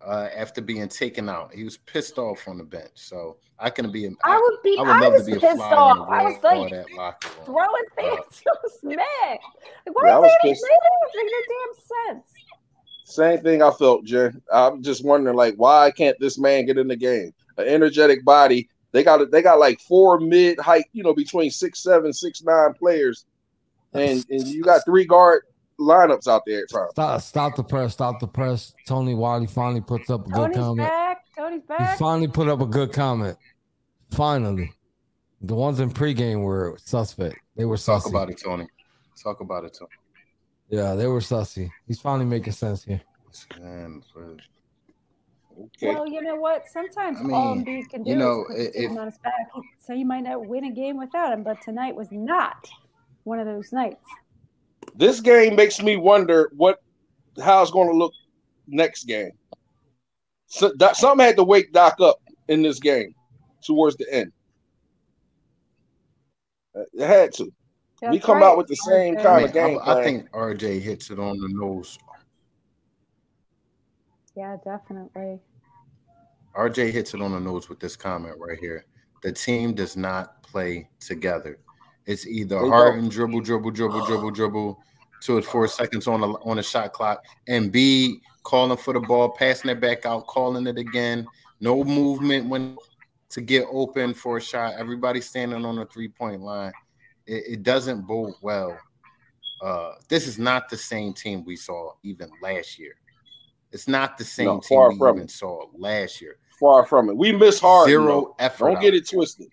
uh, 0.00 0.28
after 0.34 0.62
being 0.62 0.88
taken 0.88 1.28
out, 1.28 1.52
he 1.52 1.64
was 1.64 1.76
pissed 1.76 2.16
off 2.18 2.48
on 2.48 2.56
the 2.56 2.64
bench. 2.64 2.92
So 2.94 3.36
I 3.58 3.68
can 3.68 3.92
be. 3.92 4.08
I 4.24 4.38
would 4.38 4.62
be. 4.62 4.76
I, 4.78 4.82
would 4.82 4.90
I 4.90 5.08
was 5.08 5.26
be 5.26 5.34
pissed 5.34 5.60
off. 5.60 6.08
I 6.08 6.24
was 6.24 6.42
like 6.42 7.22
throwing 7.44 7.84
things. 7.96 8.42
Uh, 8.46 8.50
I 8.50 8.56
was 8.62 8.78
mad. 8.82 8.96
Like, 9.28 9.94
why 9.94 10.08
yeah, 10.08 10.18
was 10.18 10.32
pissed. 10.42 10.64
making 11.14 11.30
damn 11.48 12.16
sense? 12.16 12.32
Same 13.04 13.40
thing 13.40 13.62
I 13.62 13.70
felt, 13.72 14.04
Jen. 14.04 14.40
I'm 14.52 14.82
just 14.82 15.04
wondering, 15.04 15.36
like, 15.36 15.56
why 15.56 15.90
can't 15.90 16.16
this 16.20 16.38
man 16.38 16.64
get 16.64 16.78
in 16.78 16.88
the 16.88 16.96
game? 16.96 17.34
An 17.58 17.66
energetic 17.66 18.24
body 18.24 18.70
they 18.92 19.04
got 19.04 19.30
they 19.30 19.42
got 19.42 19.58
like 19.58 19.80
four 19.80 20.20
mid 20.20 20.58
height, 20.58 20.86
you 20.92 21.02
know, 21.02 21.14
between 21.14 21.50
six 21.50 21.82
seven, 21.82 22.12
six 22.12 22.42
nine 22.42 22.74
players, 22.74 23.26
and 23.92 24.24
and 24.30 24.46
you 24.48 24.62
got 24.62 24.84
three 24.84 25.04
guard 25.04 25.42
lineups 25.78 26.28
out 26.28 26.42
there. 26.46 26.62
at 26.62 26.70
Stop, 26.70 27.20
stop 27.22 27.56
the 27.56 27.64
press, 27.64 27.92
stop 27.92 28.20
the 28.20 28.26
press. 28.26 28.74
Tony 28.86 29.14
Wiley 29.14 29.46
finally 29.46 29.80
puts 29.80 30.10
up 30.10 30.26
a 30.26 30.30
Tony's 30.30 30.56
good 30.56 30.60
comment. 30.60 30.88
Back. 30.88 31.24
Tony's 31.36 31.62
back. 31.62 31.92
He 31.92 31.96
finally 31.98 32.28
put 32.28 32.48
up 32.48 32.60
a 32.60 32.66
good 32.66 32.92
comment. 32.92 33.36
Finally, 34.10 34.72
the 35.40 35.54
ones 35.54 35.80
in 35.80 35.90
pregame 35.90 36.42
were 36.42 36.76
suspect. 36.84 37.38
They 37.56 37.64
were 37.64 37.76
sussy. 37.76 38.02
talk 38.02 38.06
about 38.06 38.30
it, 38.30 38.40
Tony. 38.42 38.66
Talk 39.22 39.40
about 39.40 39.64
it, 39.64 39.76
Tony. 39.78 39.90
Yeah, 40.68 40.94
they 40.94 41.06
were 41.06 41.20
sussy. 41.20 41.70
He's 41.86 42.00
finally 42.00 42.26
making 42.26 42.52
sense 42.52 42.84
here. 42.84 43.00
Man, 43.60 44.02
Okay. 45.60 45.94
Well, 45.94 46.06
you 46.06 46.22
know 46.22 46.36
what? 46.36 46.66
Sometimes 46.68 47.18
I 47.20 47.22
mean, 47.22 47.34
all 47.34 47.56
Embiid 47.56 47.88
can 47.90 48.02
do 48.02 48.10
you 48.10 48.16
know, 48.16 48.44
is 48.54 48.68
put 48.68 48.76
if, 48.76 48.90
on 48.98 49.06
his 49.06 49.18
back. 49.18 49.50
So 49.78 49.92
you 49.92 50.06
might 50.06 50.22
not 50.22 50.46
win 50.46 50.64
a 50.64 50.70
game 50.70 50.96
without 50.98 51.32
him, 51.32 51.42
but 51.42 51.60
tonight 51.62 51.94
was 51.94 52.08
not 52.10 52.68
one 53.24 53.38
of 53.38 53.46
those 53.46 53.72
nights. 53.72 54.06
This 54.94 55.20
game 55.20 55.56
makes 55.56 55.82
me 55.82 55.96
wonder 55.96 56.50
what 56.56 56.82
how 57.42 57.62
it's 57.62 57.70
going 57.70 57.88
to 57.88 57.96
look 57.96 58.12
next 58.66 59.04
game. 59.04 59.32
So 60.46 60.72
Doc, 60.74 60.96
something 60.96 61.24
had 61.24 61.36
to 61.36 61.44
wake 61.44 61.72
Doc 61.72 62.00
up 62.00 62.20
in 62.48 62.62
this 62.62 62.80
game 62.80 63.14
towards 63.64 63.96
the 63.96 64.12
end. 64.12 64.32
It 66.74 67.06
had 67.06 67.32
to. 67.34 67.52
That's 68.00 68.12
we 68.12 68.18
come 68.18 68.38
right. 68.38 68.44
out 68.44 68.56
with 68.56 68.66
the 68.66 68.76
same 68.76 69.16
kind 69.16 69.26
I 69.26 69.36
mean, 69.36 69.46
of 69.46 69.52
game. 69.52 69.78
I, 69.84 70.00
I 70.00 70.04
think 70.04 70.30
RJ 70.30 70.80
hits 70.80 71.10
it 71.10 71.18
on 71.18 71.38
the 71.38 71.48
nose. 71.48 71.98
Yeah, 74.34 74.56
definitely. 74.64 75.40
RJ 76.54 76.90
hits 76.90 77.14
it 77.14 77.22
on 77.22 77.32
the 77.32 77.40
nose 77.40 77.68
with 77.68 77.80
this 77.80 77.96
comment 77.96 78.36
right 78.38 78.58
here. 78.58 78.84
the 79.22 79.32
team 79.32 79.74
does 79.74 79.96
not 79.96 80.42
play 80.42 80.88
together. 80.98 81.58
It's 82.06 82.26
either 82.26 82.58
Harden 82.58 83.08
dribble, 83.08 83.40
dribble, 83.40 83.70
dribble, 83.70 84.06
dribble, 84.06 84.30
dribble, 84.32 84.82
two 85.20 85.36
or 85.36 85.42
four 85.42 85.68
seconds 85.68 86.08
on 86.08 86.22
a 86.22 86.32
on 86.44 86.58
a 86.58 86.62
shot 86.62 86.92
clock, 86.92 87.24
and 87.46 87.70
B 87.70 88.20
calling 88.42 88.76
for 88.76 88.94
the 88.94 89.00
ball, 89.00 89.28
passing 89.28 89.70
it 89.70 89.80
back 89.80 90.06
out, 90.06 90.26
calling 90.26 90.66
it 90.66 90.78
again. 90.78 91.26
No 91.60 91.84
movement 91.84 92.48
when 92.48 92.76
to 93.30 93.40
get 93.40 93.66
open 93.70 94.14
for 94.14 94.38
a 94.38 94.40
shot. 94.40 94.74
Everybody 94.78 95.20
standing 95.20 95.64
on 95.64 95.76
the 95.76 95.86
three 95.86 96.08
point 96.08 96.40
line. 96.40 96.72
It, 97.26 97.44
it 97.46 97.62
doesn't 97.62 98.06
bode 98.06 98.34
well. 98.42 98.76
Uh, 99.62 99.92
this 100.08 100.26
is 100.26 100.38
not 100.38 100.68
the 100.68 100.76
same 100.76 101.12
team 101.12 101.44
we 101.44 101.54
saw 101.54 101.92
even 102.02 102.30
last 102.42 102.78
year. 102.78 102.94
It's 103.72 103.88
not 103.88 104.18
the 104.18 104.24
same 104.24 104.46
no, 104.46 104.60
team 104.60 104.98
we 104.98 105.08
even 105.08 105.22
it. 105.22 105.30
saw 105.30 105.66
last 105.76 106.20
year. 106.20 106.36
Far 106.58 106.84
from 106.84 107.08
it. 107.08 107.16
We 107.16 107.32
miss 107.32 107.60
hard. 107.60 107.88
Zero 107.88 108.34
effort. 108.38 108.72
Don't 108.72 108.82
get 108.82 108.94
it 108.94 109.08
twisted. 109.08 109.48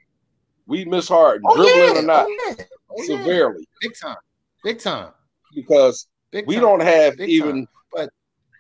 We 0.65 0.83
miss 0.83 1.07
hard, 1.07 1.41
oh, 1.45 1.55
dribbling 1.55 1.95
yeah. 1.95 2.01
or 2.01 2.05
not, 2.05 2.25
oh, 2.27 2.55
yeah. 2.57 2.65
Oh, 2.91 3.03
severely. 3.05 3.65
Big 3.81 3.93
time. 3.97 4.17
Big 4.63 4.79
time. 4.79 5.12
Because 5.55 6.07
Big 6.31 6.45
we 6.45 6.55
don't 6.55 6.81
have 6.81 7.15
Big 7.15 7.29
even 7.29 7.55
time. 7.55 7.67
but 7.93 8.09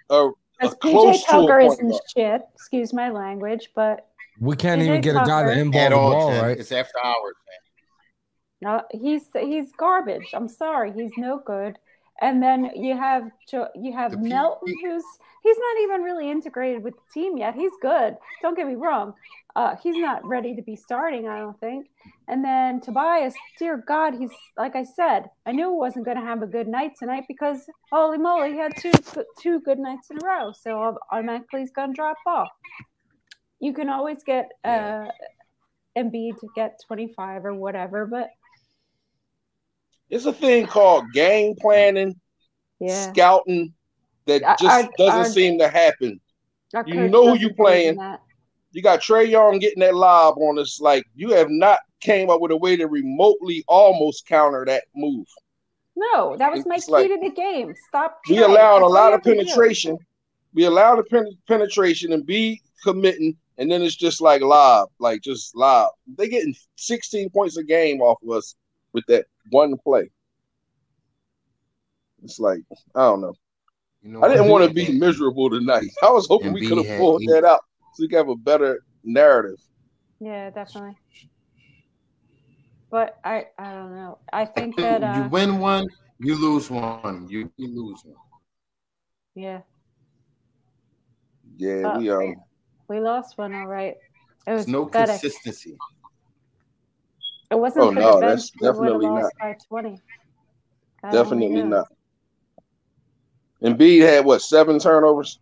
a, 0.09 0.29
a 0.61 0.69
close 0.75 1.21
PJ 1.21 1.27
Tucker 1.27 1.59
isn't 1.59 1.95
shit. 2.15 2.41
Excuse 2.55 2.93
my 2.93 3.09
language, 3.09 3.69
but 3.75 4.07
we 4.39 4.55
can't 4.55 4.81
PJ 4.81 4.85
even 4.85 5.01
get 5.01 5.13
Tucker. 5.13 5.25
a 5.25 5.27
guy 5.27 5.43
to 5.43 5.59
inbound 5.59 5.93
the 5.93 5.97
ball, 5.97 6.31
right? 6.31 6.57
It's 6.57 6.71
after 6.71 6.97
hours, 7.03 7.35
man. 8.61 8.69
No, 8.69 8.83
he's 8.91 9.23
he's 9.33 9.71
garbage. 9.77 10.29
I'm 10.33 10.47
sorry, 10.47 10.93
he's 10.93 11.11
no 11.17 11.41
good. 11.45 11.77
And 12.21 12.41
then 12.41 12.71
you 12.75 12.97
have 12.97 13.29
you 13.75 13.93
have 13.93 14.11
the 14.11 14.17
Melton, 14.17 14.73
who's 14.81 15.03
he's 15.43 15.57
not 15.57 15.83
even 15.83 16.01
really 16.01 16.31
integrated 16.31 16.83
with 16.83 16.95
the 16.95 17.13
team 17.13 17.37
yet. 17.37 17.55
He's 17.55 17.71
good. 17.81 18.17
Don't 18.41 18.55
get 18.55 18.67
me 18.67 18.75
wrong. 18.75 19.13
Uh, 19.55 19.75
he's 19.81 19.97
not 19.97 20.23
ready 20.25 20.55
to 20.55 20.61
be 20.61 20.75
starting, 20.75 21.27
I 21.27 21.39
don't 21.39 21.59
think. 21.59 21.87
And 22.27 22.43
then 22.43 22.79
Tobias, 22.79 23.33
dear 23.57 23.83
God, 23.87 24.13
he's 24.13 24.31
like 24.57 24.75
I 24.75 24.83
said, 24.83 25.29
I 25.45 25.51
knew 25.51 25.71
he 25.71 25.77
wasn't 25.77 26.05
going 26.05 26.17
to 26.17 26.23
have 26.23 26.41
a 26.41 26.47
good 26.47 26.67
night 26.67 26.91
tonight 26.97 27.25
because 27.27 27.67
holy 27.91 28.17
moly, 28.17 28.51
he 28.51 28.57
had 28.57 28.73
two 28.79 28.91
two 29.39 29.59
good 29.61 29.79
nights 29.79 30.09
in 30.09 30.17
a 30.17 30.25
row. 30.25 30.51
So 30.51 30.97
automatically 31.11 31.61
he's 31.61 31.71
going 31.71 31.89
to 31.89 31.95
drop 31.95 32.17
off. 32.25 32.49
You 33.59 33.73
can 33.73 33.89
always 33.89 34.23
get 34.23 34.49
uh, 34.63 35.07
Embiid 35.97 36.39
to 36.39 36.47
get 36.55 36.79
25 36.85 37.45
or 37.45 37.55
whatever, 37.55 38.05
but 38.05 38.29
it's 40.09 40.25
a 40.25 40.33
thing 40.33 40.65
called 40.65 41.11
game 41.13 41.55
planning, 41.59 42.19
yeah. 42.79 43.11
scouting 43.11 43.73
that 44.25 44.41
just 44.59 44.63
our, 44.63 44.89
doesn't 44.97 45.19
our, 45.19 45.25
seem 45.25 45.59
to 45.59 45.67
happen. 45.67 46.19
You 46.85 47.07
know 47.07 47.29
who 47.29 47.39
you're 47.39 47.53
playing. 47.53 47.99
You 48.71 48.81
got 48.81 49.01
Trae 49.01 49.29
Young 49.29 49.59
getting 49.59 49.79
that 49.79 49.95
lob 49.95 50.37
on 50.37 50.59
us. 50.59 50.79
Like 50.79 51.05
you 51.15 51.31
have 51.31 51.49
not 51.49 51.79
came 52.01 52.29
up 52.29 52.41
with 52.41 52.51
a 52.51 52.57
way 52.57 52.75
to 52.75 52.87
remotely 52.87 53.63
almost 53.67 54.27
counter 54.27 54.65
that 54.65 54.83
move. 54.95 55.25
No, 55.95 56.37
that 56.37 56.51
was 56.51 56.65
my 56.65 56.75
it's 56.75 56.85
key 56.85 56.91
like, 56.91 57.07
to 57.07 57.19
the 57.19 57.31
game. 57.31 57.73
Stop. 57.87 58.19
We 58.29 58.43
allowed 58.43 58.83
a 58.83 58.87
lot 58.87 59.13
of 59.13 59.23
penetration. 59.23 59.97
We 60.53 60.65
allowed 60.65 60.97
the 60.97 61.03
pen- 61.03 61.37
penetration 61.47 62.13
and 62.13 62.25
be 62.25 62.61
committing, 62.83 63.35
and 63.57 63.71
then 63.71 63.81
it's 63.81 63.95
just 63.95 64.21
like 64.21 64.41
lob, 64.41 64.89
like 64.99 65.21
just 65.21 65.55
lob. 65.55 65.91
They 66.15 66.29
getting 66.29 66.55
16 66.75 67.31
points 67.31 67.57
a 67.57 67.63
game 67.63 68.01
off 68.01 68.19
of 68.21 68.29
us 68.29 68.55
with 68.97 69.05
that 69.05 69.27
one 69.51 69.77
play. 69.77 70.09
It's 72.23 72.39
like 72.39 72.61
I 72.95 73.01
don't 73.01 73.21
know. 73.21 73.35
You 74.01 74.11
know 74.11 74.23
I 74.23 74.27
didn't 74.27 74.49
want 74.49 74.67
to 74.67 74.73
be 74.85 74.91
miserable 74.91 75.51
tonight. 75.51 75.91
I 76.01 76.09
was 76.09 76.27
hoping 76.27 76.51
we 76.51 76.67
could 76.67 76.83
have 76.83 76.97
pulled 76.97 77.21
that 77.27 77.45
out 77.45 77.61
so 77.93 78.01
we 78.01 78.07
could 78.09 78.17
have 78.17 78.29
a 78.29 78.35
better 78.35 78.83
narrative. 79.03 79.59
Yeah, 80.19 80.49
definitely. 80.49 80.97
But 82.89 83.19
I, 83.23 83.45
I 83.59 83.73
don't 83.73 83.95
know. 83.95 84.17
I 84.33 84.45
think 84.45 84.75
that 84.77 85.03
uh, 85.03 85.13
you 85.15 85.29
win 85.29 85.59
one, 85.59 85.85
you 86.19 86.41
lose 86.41 86.71
one. 86.71 87.27
You, 87.29 87.51
you 87.57 87.67
lose 87.67 88.01
one. 88.03 88.15
Yeah. 89.35 89.61
Yeah, 91.57 91.87
uh, 91.89 91.99
we 91.99 92.09
um 92.09 92.35
we 92.89 92.99
lost 92.99 93.37
one. 93.37 93.53
All 93.53 93.67
right. 93.67 93.93
It 94.47 94.51
was 94.53 94.67
no 94.67 94.85
pathetic. 94.85 95.21
consistency. 95.21 95.77
It 97.49 97.55
wasn't 97.59 97.85
oh, 97.85 97.93
for 97.93 97.99
no, 97.99 98.15
the 98.15 98.21
bench. 98.21 98.39
That's 98.39 98.75
definitely 98.75 99.07
not. 99.07 99.31
By 99.39 99.55
20. 99.67 100.01
definitely 101.11 101.63
not. 101.63 101.87
Embiid 103.63 104.01
had 104.01 104.25
what 104.25 104.41
seven 104.41 104.79
turnovers? 104.79 105.39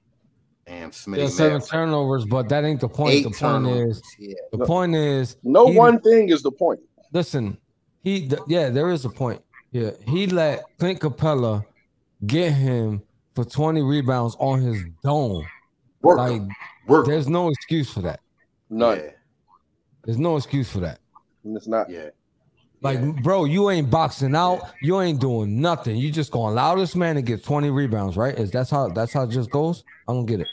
Damn, 0.65 0.91
Smitty 0.91 1.17
yeah, 1.17 1.27
seven 1.27 1.61
turnovers, 1.61 2.25
but 2.25 2.49
that 2.49 2.63
ain't 2.63 2.81
the 2.81 2.89
point. 2.89 3.13
Eight 3.13 3.23
the 3.23 3.31
point 3.31 3.67
is 3.67 4.01
yeah. 4.17 4.33
the 4.51 4.57
no, 4.57 4.65
point 4.65 4.95
is 4.95 5.37
no 5.43 5.67
he, 5.67 5.77
one 5.77 5.99
thing 5.99 6.29
is 6.29 6.41
the 6.41 6.51
point. 6.51 6.79
Listen, 7.11 7.57
he 8.03 8.31
yeah, 8.47 8.69
there 8.69 8.89
is 8.89 9.05
a 9.05 9.09
point. 9.09 9.41
Yeah, 9.71 9.91
he 10.07 10.25
let 10.27 10.63
Clint 10.79 11.01
Capela 11.01 11.63
get 12.25 12.53
him 12.53 13.03
for 13.35 13.43
20 13.43 13.81
rebounds 13.81 14.35
on 14.39 14.61
his 14.61 14.81
dome. 15.03 15.45
Work. 16.01 16.17
Like, 16.17 16.41
Work. 16.87 17.05
there's 17.05 17.27
no 17.27 17.49
excuse 17.49 17.91
for 17.91 18.01
that. 18.01 18.21
None. 18.69 18.97
Yeah. 18.97 19.09
There's 20.05 20.17
no 20.17 20.37
excuse 20.37 20.69
for 20.71 20.79
that. 20.79 20.99
It's 21.45 21.67
not. 21.67 21.89
Yeah. 21.89 22.09
Like, 22.81 22.99
yeah. 22.99 23.11
bro, 23.21 23.45
you 23.45 23.69
ain't 23.69 23.89
boxing 23.89 24.35
out. 24.35 24.61
You 24.81 25.01
ain't 25.01 25.19
doing 25.19 25.61
nothing. 25.61 25.95
You 25.97 26.11
just 26.11 26.31
gonna 26.31 26.53
allow 26.53 26.75
this 26.75 26.95
man 26.95 27.15
to 27.15 27.21
get 27.21 27.43
20 27.43 27.69
rebounds, 27.69 28.17
right? 28.17 28.37
Is 28.37 28.51
that's 28.51 28.69
how 28.69 28.89
that's 28.89 29.13
how 29.13 29.23
it 29.23 29.29
just 29.29 29.49
goes? 29.49 29.83
I 30.07 30.13
don't 30.13 30.25
get 30.25 30.41
it. 30.41 30.47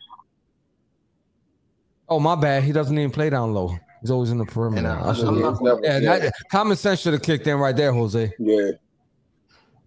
Oh, 2.09 2.21
my 2.21 2.35
bad. 2.35 2.63
He 2.63 2.73
doesn't 2.73 2.97
even 2.97 3.11
play 3.11 3.31
down 3.31 3.55
low. 3.55 3.77
He's 4.03 4.11
always 4.11 4.31
in 4.31 4.39
the 4.39 4.45
perimeter. 4.45 4.89
Uh, 4.89 5.13
I, 5.13 5.71
I 5.71 5.79
yeah, 5.83 6.19
that, 6.19 6.33
common 6.51 6.77
sense 6.77 7.01
should 7.01 7.13
have 7.13 7.23
kicked 7.23 7.47
in 7.47 7.57
right 7.57 7.75
there, 7.75 7.93
Jose. 7.93 8.33
Yeah. 8.39 8.71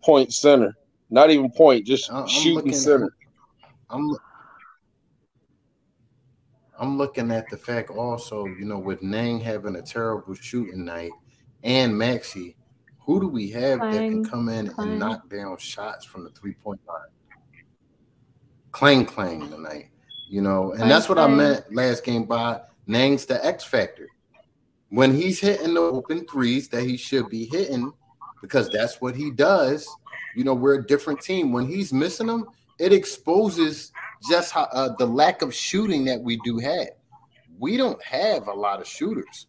Point 0.01 0.33
center. 0.33 0.73
Not 1.09 1.29
even 1.29 1.51
point, 1.51 1.85
just 1.85 2.11
I'm 2.11 2.27
shooting 2.27 2.55
looking, 2.55 2.73
center. 2.73 3.15
I'm 3.89 4.15
I'm 6.79 6.97
looking 6.97 7.31
at 7.31 7.49
the 7.49 7.57
fact 7.57 7.89
also, 7.89 8.45
you 8.45 8.65
know, 8.65 8.79
with 8.79 9.01
Niang 9.01 9.39
having 9.39 9.75
a 9.75 9.81
terrible 9.81 10.33
shooting 10.33 10.85
night 10.85 11.11
and 11.63 11.97
Maxey, 11.97 12.55
who 12.99 13.21
do 13.21 13.27
we 13.27 13.49
have 13.51 13.79
that 13.79 13.91
can 13.91 14.25
come 14.25 14.49
in 14.49 14.71
and 14.77 14.99
knock 14.99 15.29
down 15.29 15.57
shots 15.57 16.05
from 16.05 16.23
the 16.23 16.31
three 16.31 16.53
point 16.53 16.81
line? 16.87 16.97
Clang 18.71 19.05
clang 19.05 19.49
tonight, 19.49 19.89
you 20.27 20.41
know, 20.41 20.73
and 20.73 20.89
that's 20.89 21.07
what 21.07 21.17
I 21.17 21.27
meant 21.27 21.73
last 21.73 22.03
game 22.03 22.25
by 22.25 22.61
Niang's 22.87 23.25
the 23.25 23.43
X 23.45 23.63
factor. 23.63 24.07
When 24.89 25.13
he's 25.13 25.39
hitting 25.39 25.73
the 25.75 25.81
open 25.81 26.27
threes 26.27 26.67
that 26.69 26.83
he 26.83 26.97
should 26.97 27.29
be 27.29 27.45
hitting, 27.45 27.91
because 28.41 28.69
that's 28.69 29.01
what 29.01 29.15
he 29.15 29.31
does. 29.31 29.87
You 30.35 30.43
know, 30.43 30.53
we're 30.53 30.75
a 30.75 30.85
different 30.85 31.21
team. 31.21 31.51
When 31.51 31.65
he's 31.65 31.93
missing 31.93 32.27
them, 32.27 32.45
it 32.79 32.91
exposes 32.91 33.91
just 34.29 34.51
how 34.51 34.63
uh, 34.71 34.95
the 34.97 35.05
lack 35.05 35.41
of 35.41 35.53
shooting 35.53 36.05
that 36.05 36.21
we 36.21 36.37
do 36.43 36.57
have. 36.57 36.89
We 37.57 37.77
don't 37.77 38.01
have 38.03 38.47
a 38.47 38.53
lot 38.53 38.81
of 38.81 38.87
shooters. 38.87 39.47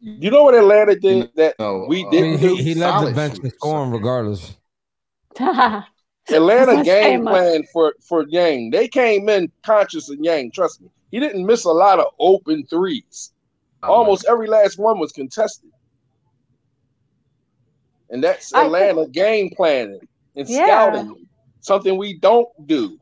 You 0.00 0.30
know 0.30 0.44
what 0.44 0.54
Atlanta 0.54 0.96
did 0.96 1.30
that 1.36 1.56
no, 1.58 1.84
we 1.86 2.04
uh, 2.06 2.10
didn't 2.10 2.38
he, 2.38 2.62
he 2.62 2.74
left 2.74 3.06
the 3.06 3.12
bench 3.12 3.38
to 3.40 3.50
scoring 3.50 3.90
regardless. 3.90 4.56
Atlanta 5.38 6.82
game 6.84 7.26
plan 7.26 7.64
for 7.72 7.94
for 8.00 8.24
Niang. 8.24 8.70
They 8.70 8.88
came 8.88 9.28
in 9.28 9.52
conscious 9.62 10.10
of 10.10 10.18
Yang. 10.20 10.52
Trust 10.52 10.80
me, 10.80 10.88
he 11.10 11.20
didn't 11.20 11.44
miss 11.44 11.64
a 11.64 11.70
lot 11.70 11.98
of 11.98 12.06
open 12.18 12.64
threes. 12.66 13.32
Oh, 13.82 13.92
Almost 13.92 14.26
every 14.28 14.46
last 14.46 14.78
one 14.78 14.98
was 14.98 15.12
contested, 15.12 15.70
and 18.08 18.24
that's 18.24 18.54
Atlanta 18.54 19.02
think, 19.02 19.12
game 19.12 19.50
planning 19.54 20.00
and 20.36 20.48
yeah. 20.48 20.66
scouting. 20.66 21.26
Something 21.62 21.98
we 21.98 22.18
don't 22.18 22.48
do. 22.66 22.98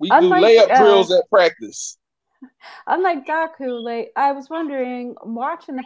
We 0.00 0.08
unlike, 0.10 0.42
do 0.42 0.46
layup 0.48 0.70
uh, 0.70 0.78
drills 0.78 1.12
at 1.12 1.28
practice. 1.30 1.98
Unlike 2.86 3.26
Doc, 3.26 3.54
who 3.58 3.84
like 3.84 4.10
I 4.16 4.32
was 4.32 4.48
wondering, 4.50 5.14
watching 5.22 5.76
the 5.76 5.84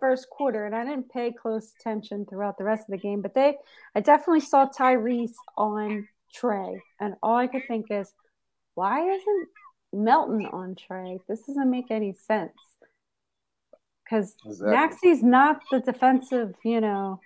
first 0.00 0.28
quarter, 0.28 0.66
and 0.66 0.74
I 0.74 0.84
didn't 0.84 1.10
pay 1.10 1.32
close 1.32 1.72
attention 1.80 2.26
throughout 2.26 2.58
the 2.58 2.64
rest 2.64 2.82
of 2.82 2.90
the 2.90 2.98
game, 2.98 3.22
but 3.22 3.32
they, 3.32 3.54
I 3.94 4.00
definitely 4.00 4.40
saw 4.40 4.66
Tyrese 4.66 5.34
on 5.56 6.08
Trae, 6.36 6.80
and 7.00 7.14
all 7.22 7.36
I 7.36 7.46
could 7.46 7.62
think 7.68 7.86
is, 7.90 8.12
why 8.74 9.08
isn't 9.08 9.48
Melton 9.92 10.46
on 10.46 10.74
Trae? 10.74 11.20
This 11.28 11.42
doesn't 11.42 11.70
make 11.70 11.90
any 11.90 12.12
sense. 12.12 12.52
Because 14.02 14.34
exactly. 14.44 15.14
Not 15.22 15.60
the 15.70 15.80
defensive, 15.80 16.54
you 16.64 16.80
know, 16.80 17.20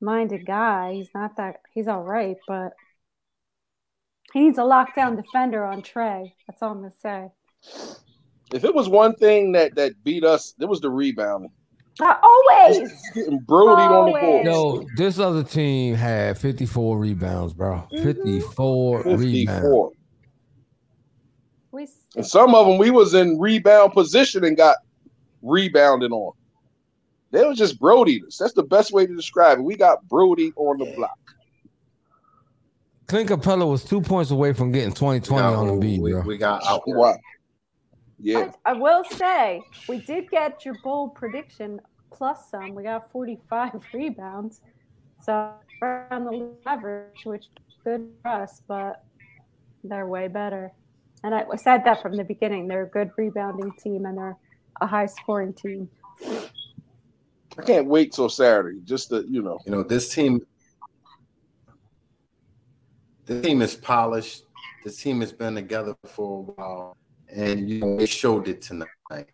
minded 0.00 0.46
guy. 0.46 0.92
He's 0.92 1.08
not 1.14 1.36
that. 1.38 1.56
He's 1.72 1.88
all 1.88 2.02
right, 2.02 2.36
but 2.46 2.74
he 4.32 4.40
needs 4.40 4.58
a 4.58 4.62
lockdown 4.62 5.16
defender 5.16 5.64
on 5.64 5.82
Trae. 5.82 6.32
That's 6.46 6.62
all 6.62 6.72
I'm 6.72 6.80
gonna 6.80 6.92
say. 7.02 7.28
If 8.52 8.64
it 8.64 8.74
was 8.74 8.88
one 8.88 9.14
thing 9.14 9.52
that 9.52 9.74
that 9.76 9.92
beat 10.04 10.24
us, 10.24 10.54
it 10.60 10.66
was 10.66 10.80
the 10.80 10.90
rebounding. 10.90 11.52
Uh, 12.00 12.14
always 12.22 12.92
getting 13.12 13.40
brodied 13.40 13.90
on 13.90 14.12
the 14.12 14.20
board. 14.20 14.44
No, 14.44 14.86
this 14.96 15.18
other 15.18 15.42
team 15.42 15.94
had 15.94 16.38
54 16.38 16.96
rebounds, 16.96 17.52
bro. 17.52 17.88
Mm-hmm. 17.92 18.04
54, 18.04 19.02
54 19.02 19.18
rebounds. 19.18 19.98
And 22.16 22.26
some 22.26 22.54
of 22.54 22.66
them 22.66 22.78
we 22.78 22.90
was 22.90 23.14
in 23.14 23.38
rebound 23.38 23.92
position 23.92 24.44
and 24.44 24.56
got 24.56 24.76
rebounded 25.42 26.12
on. 26.12 26.32
They 27.30 27.44
were 27.44 27.54
just 27.54 27.78
Brody. 27.78 28.22
That's 28.38 28.54
the 28.54 28.62
best 28.62 28.92
way 28.92 29.06
to 29.06 29.14
describe 29.14 29.58
it. 29.58 29.62
We 29.62 29.76
got 29.76 30.06
Brody 30.08 30.52
on 30.56 30.78
the 30.78 30.86
block. 30.96 31.17
Clint 33.08 33.30
Capela 33.30 33.66
was 33.66 33.84
two 33.84 34.02
points 34.02 34.30
away 34.30 34.52
from 34.52 34.70
getting 34.70 34.92
2020 34.92 35.42
on 35.42 35.66
the 35.66 35.76
beat, 35.76 35.98
we, 36.00 36.12
bro. 36.12 36.20
We 36.20 36.36
got 36.36 36.64
out. 36.66 36.82
Wow. 36.86 37.16
Yeah. 38.20 38.50
I, 38.66 38.72
I, 38.72 38.74
will 38.74 39.02
say 39.02 39.62
we 39.88 40.00
did 40.00 40.28
get 40.30 40.66
your 40.66 40.74
bold 40.84 41.14
prediction 41.14 41.80
plus 42.12 42.50
some. 42.50 42.74
We 42.74 42.82
got 42.82 43.10
45 43.10 43.82
rebounds. 43.94 44.60
So 45.22 45.54
on 45.82 46.24
the 46.24 46.50
average, 46.66 47.24
which 47.24 47.44
is 47.44 47.76
good 47.82 48.10
for 48.22 48.28
us, 48.28 48.60
but 48.68 49.04
they're 49.82 50.06
way 50.06 50.28
better. 50.28 50.70
And 51.24 51.34
I 51.34 51.44
said 51.56 51.84
that 51.84 52.02
from 52.02 52.14
the 52.14 52.24
beginning. 52.24 52.68
They're 52.68 52.82
a 52.82 52.88
good 52.88 53.10
rebounding 53.16 53.72
team 53.72 54.04
and 54.04 54.18
they're 54.18 54.36
a 54.82 54.86
high 54.86 55.06
scoring 55.06 55.54
team. 55.54 55.88
I 57.58 57.62
can't 57.64 57.86
wait 57.86 58.12
till 58.12 58.28
Saturday. 58.28 58.80
Just 58.84 59.08
to 59.08 59.24
you 59.28 59.40
know. 59.40 59.60
You 59.64 59.72
know, 59.72 59.82
this 59.82 60.14
team 60.14 60.46
the 63.28 63.42
team 63.42 63.62
is 63.62 63.76
polished. 63.76 64.44
The 64.84 64.90
team 64.90 65.20
has 65.20 65.32
been 65.32 65.54
together 65.54 65.94
for 66.06 66.38
a 66.38 66.52
while. 66.52 66.96
And 67.30 67.68
you 67.68 67.80
know, 67.80 67.96
they 67.96 68.06
showed 68.06 68.48
it 68.48 68.62
tonight. 68.62 68.88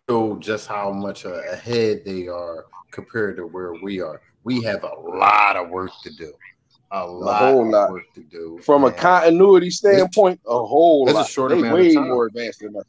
Showed 0.09 0.41
just 0.41 0.67
how 0.67 0.91
much 0.91 1.25
uh, 1.25 1.41
ahead 1.51 2.03
they 2.05 2.27
are 2.27 2.65
compared 2.91 3.37
to 3.37 3.47
where 3.47 3.73
we 3.81 4.01
are. 4.01 4.21
We 4.43 4.61
have 4.63 4.83
a 4.83 4.93
lot 4.93 5.55
of 5.55 5.69
work 5.69 5.91
to 6.03 6.11
do. 6.11 6.33
A 6.91 7.07
lot, 7.07 7.41
a 7.41 7.45
whole 7.45 7.71
lot. 7.71 7.91
work 7.91 8.13
to 8.15 8.21
do. 8.21 8.59
From 8.63 8.83
a 8.83 8.91
continuity 8.91 9.69
standpoint, 9.69 10.39
a 10.45 10.65
whole 10.65 11.05
lot. 11.05 11.25
A 11.25 11.29
short 11.29 11.51
they 11.51 11.61
way 11.61 11.93
more 11.95 12.27
advanced 12.27 12.59
than 12.59 12.75
us. 12.75 12.83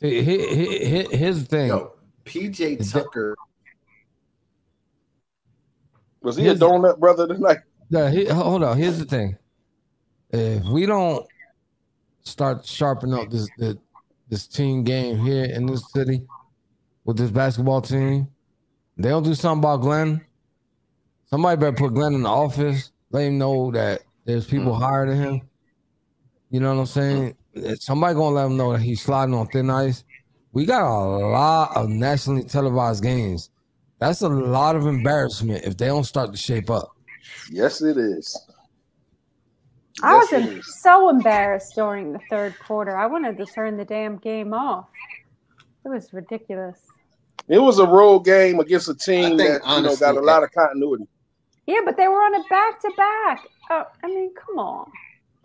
Here's 0.00 1.40
the 1.40 1.46
thing. 1.48 1.68
Yo, 1.68 1.92
PJ 2.24 2.90
Tucker. 2.90 3.36
Was 6.22 6.36
he 6.36 6.48
a 6.48 6.54
donut 6.54 6.98
brother 6.98 7.28
tonight? 7.28 7.58
Yeah, 7.92 8.10
he, 8.10 8.24
hold 8.24 8.62
on. 8.62 8.78
Here's 8.78 8.98
the 8.98 9.04
thing. 9.04 9.36
If 10.30 10.64
we 10.64 10.86
don't 10.86 11.26
start 12.22 12.64
sharpening 12.64 13.18
up 13.18 13.30
this, 13.30 13.50
this 13.58 13.76
this 14.30 14.46
team 14.46 14.82
game 14.82 15.18
here 15.18 15.44
in 15.44 15.66
this 15.66 15.92
city 15.92 16.22
with 17.04 17.18
this 17.18 17.30
basketball 17.30 17.82
team, 17.82 18.28
they 18.96 19.10
don't 19.10 19.24
do 19.24 19.34
something 19.34 19.62
about 19.62 19.82
Glenn. 19.82 20.24
Somebody 21.26 21.60
better 21.60 21.76
put 21.76 21.92
Glenn 21.92 22.14
in 22.14 22.22
the 22.22 22.30
office. 22.30 22.92
Let 23.10 23.24
him 23.24 23.36
know 23.36 23.70
that 23.72 24.00
there's 24.24 24.46
people 24.46 24.72
mm-hmm. 24.72 24.82
higher 24.82 25.06
than 25.06 25.22
him. 25.22 25.42
You 26.48 26.60
know 26.60 26.74
what 26.74 26.80
I'm 26.80 26.86
saying? 26.86 27.36
Somebody 27.78 28.14
gonna 28.14 28.34
let 28.34 28.46
him 28.46 28.56
know 28.56 28.72
that 28.72 28.80
he's 28.80 29.02
sliding 29.02 29.34
on 29.34 29.48
thin 29.48 29.68
ice. 29.68 30.02
We 30.52 30.64
got 30.64 30.80
a 30.80 31.28
lot 31.28 31.76
of 31.76 31.90
nationally 31.90 32.44
televised 32.44 33.02
games. 33.02 33.50
That's 33.98 34.22
a 34.22 34.30
lot 34.30 34.76
of 34.76 34.86
embarrassment 34.86 35.66
if 35.66 35.76
they 35.76 35.88
don't 35.88 36.04
start 36.04 36.32
to 36.32 36.38
shape 36.38 36.70
up. 36.70 36.96
Yes, 37.50 37.82
it 37.82 37.96
is. 37.96 38.36
I 40.02 40.14
yes, 40.14 40.32
was 40.32 40.80
so 40.80 41.10
embarrassed 41.10 41.74
during 41.74 42.12
the 42.12 42.20
third 42.30 42.58
quarter. 42.58 42.96
I 42.96 43.06
wanted 43.06 43.36
to 43.38 43.46
turn 43.46 43.76
the 43.76 43.84
damn 43.84 44.16
game 44.16 44.54
off. 44.54 44.88
It 45.84 45.88
was 45.88 46.12
ridiculous. 46.12 46.78
It 47.48 47.58
was 47.58 47.78
a 47.78 47.86
road 47.86 48.20
game 48.20 48.60
against 48.60 48.88
a 48.88 48.94
team 48.94 49.36
that 49.36 49.60
honestly, 49.64 50.06
you 50.06 50.12
know 50.12 50.14
got 50.14 50.16
a 50.16 50.24
lot 50.24 50.42
of 50.42 50.50
continuity. 50.52 51.04
Yeah, 51.66 51.80
but 51.84 51.96
they 51.96 52.08
were 52.08 52.22
on 52.22 52.34
a 52.34 52.42
back 52.48 52.80
to 52.80 52.90
oh, 52.90 52.96
back. 52.96 53.46
I 53.70 54.06
mean, 54.06 54.32
come 54.34 54.58
on. 54.58 54.90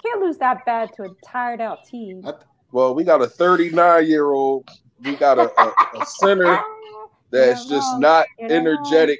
Can't 0.04 0.22
lose 0.22 0.38
that 0.38 0.66
bad 0.66 0.94
to 0.96 1.04
a 1.04 1.10
tired 1.26 1.62
out 1.62 1.86
team. 1.86 2.26
Well, 2.72 2.94
we 2.94 3.04
got 3.04 3.22
a 3.22 3.28
39 3.28 4.06
year 4.08 4.32
old. 4.32 4.70
We 5.04 5.16
got 5.16 5.38
a, 5.38 5.52
a, 5.60 5.74
a 6.00 6.06
center 6.06 6.60
that's 7.32 7.66
just 7.68 8.00
not 8.00 8.26
energetic. 8.40 9.20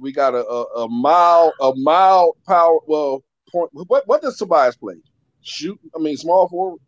We 0.00 0.12
got 0.12 0.34
a, 0.34 0.46
a, 0.46 0.84
a 0.84 0.88
mild 0.88 1.52
a 1.60 1.72
mild 1.76 2.36
power. 2.46 2.78
Well, 2.86 3.24
point. 3.50 3.70
What 3.72 4.06
what 4.06 4.22
does 4.22 4.36
Tobias 4.36 4.76
play? 4.76 4.94
Shoot. 5.42 5.78
I 5.94 5.98
mean, 5.98 6.16
small 6.16 6.48
forward. 6.48 6.80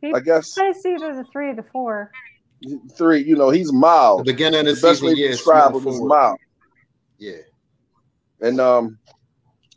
He 0.00 0.12
I 0.12 0.20
guess. 0.20 0.54
Plays 0.54 0.84
either 0.84 1.14
the 1.14 1.24
three 1.24 1.50
or 1.50 1.54
the 1.54 1.62
four. 1.62 2.10
Three. 2.96 3.22
You 3.22 3.36
know, 3.36 3.50
he's 3.50 3.72
mild. 3.72 4.20
The 4.20 4.32
beginning 4.32 4.60
of 4.60 4.66
the, 4.66 4.74
the 4.74 4.86
best 4.86 5.02
way 5.02 5.14
to 5.14 5.28
describe 5.28 5.74
him 5.74 5.86
is 5.86 6.00
mild. 6.00 6.38
Yeah. 7.18 7.38
And 8.40 8.60
um, 8.60 8.98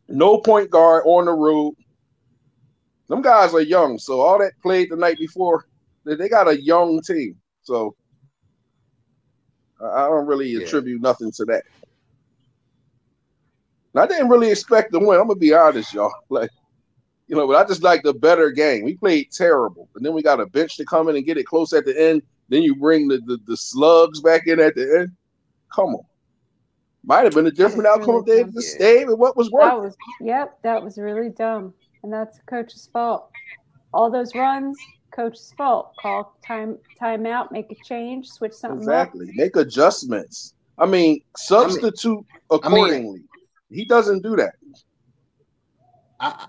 no 0.07 0.37
point 0.39 0.69
guard 0.69 1.03
on 1.05 1.25
the 1.25 1.33
road. 1.33 1.75
Them 3.09 3.21
guys 3.21 3.53
are 3.53 3.61
young, 3.61 3.99
so 3.99 4.21
all 4.21 4.39
that 4.39 4.53
played 4.61 4.89
the 4.89 4.95
night 4.95 5.17
before, 5.19 5.67
they 6.05 6.29
got 6.29 6.47
a 6.47 6.59
young 6.59 7.01
team. 7.01 7.35
So 7.61 7.95
I 9.81 10.07
don't 10.07 10.25
really 10.25 10.49
yeah. 10.49 10.61
attribute 10.61 11.01
nothing 11.01 11.31
to 11.33 11.45
that. 11.45 11.63
I 13.95 14.07
didn't 14.07 14.29
really 14.29 14.49
expect 14.51 14.91
to 14.93 14.99
win. 14.99 15.19
I'm 15.19 15.27
gonna 15.27 15.35
be 15.39 15.53
honest, 15.53 15.93
y'all. 15.93 16.11
Like, 16.29 16.49
you 17.27 17.35
know, 17.35 17.47
but 17.47 17.55
I 17.55 17.67
just 17.67 17.83
like 17.83 18.03
the 18.03 18.13
better 18.13 18.51
game. 18.51 18.83
We 18.83 18.95
played 18.95 19.31
terrible, 19.31 19.89
and 19.95 20.05
then 20.05 20.13
we 20.13 20.21
got 20.21 20.39
a 20.39 20.45
bench 20.47 20.77
to 20.77 20.85
come 20.85 21.09
in 21.09 21.15
and 21.15 21.25
get 21.25 21.37
it 21.37 21.45
close 21.45 21.73
at 21.73 21.85
the 21.85 21.99
end. 21.99 22.21
Then 22.49 22.63
you 22.63 22.75
bring 22.75 23.07
the 23.07 23.19
the, 23.25 23.37
the 23.45 23.57
slugs 23.57 24.21
back 24.21 24.47
in 24.47 24.59
at 24.59 24.75
the 24.75 24.99
end. 24.99 25.11
Come 25.73 25.95
on. 25.95 26.05
Might 27.05 27.25
have 27.25 27.33
been 27.33 27.47
a 27.47 27.51
different 27.51 27.85
outcome 27.85 28.23
if 28.25 28.25
they 28.25 28.43
just 28.51 28.75
stayed 28.75 29.07
with 29.07 29.17
what 29.17 29.35
was 29.35 29.51
working. 29.51 29.69
That 29.69 29.81
was, 29.81 29.97
yep, 30.21 30.57
that 30.63 30.81
was 30.81 30.97
really 30.97 31.29
dumb. 31.29 31.73
And 32.01 32.13
that's 32.13 32.39
coach's 32.47 32.89
fault. 32.93 33.29
All 33.93 34.09
those 34.09 34.33
runs, 34.35 34.77
coach's 35.13 35.53
fault. 35.57 35.93
Call 35.99 36.37
time 36.45 36.77
time 36.97 37.25
out, 37.25 37.51
make 37.51 37.71
a 37.71 37.75
change, 37.83 38.29
switch 38.29 38.53
something 38.53 38.79
exactly. 38.79 39.27
Up. 39.29 39.35
Make 39.35 39.55
adjustments. 39.57 40.53
I 40.77 40.85
mean, 40.85 41.21
substitute 41.35 42.25
I 42.49 42.55
mean, 42.55 42.63
accordingly. 42.63 42.99
I 42.99 43.11
mean, 43.11 43.27
he 43.73 43.85
doesn't 43.85 44.21
do 44.21 44.35
that. 44.35 44.53
I 46.19 46.47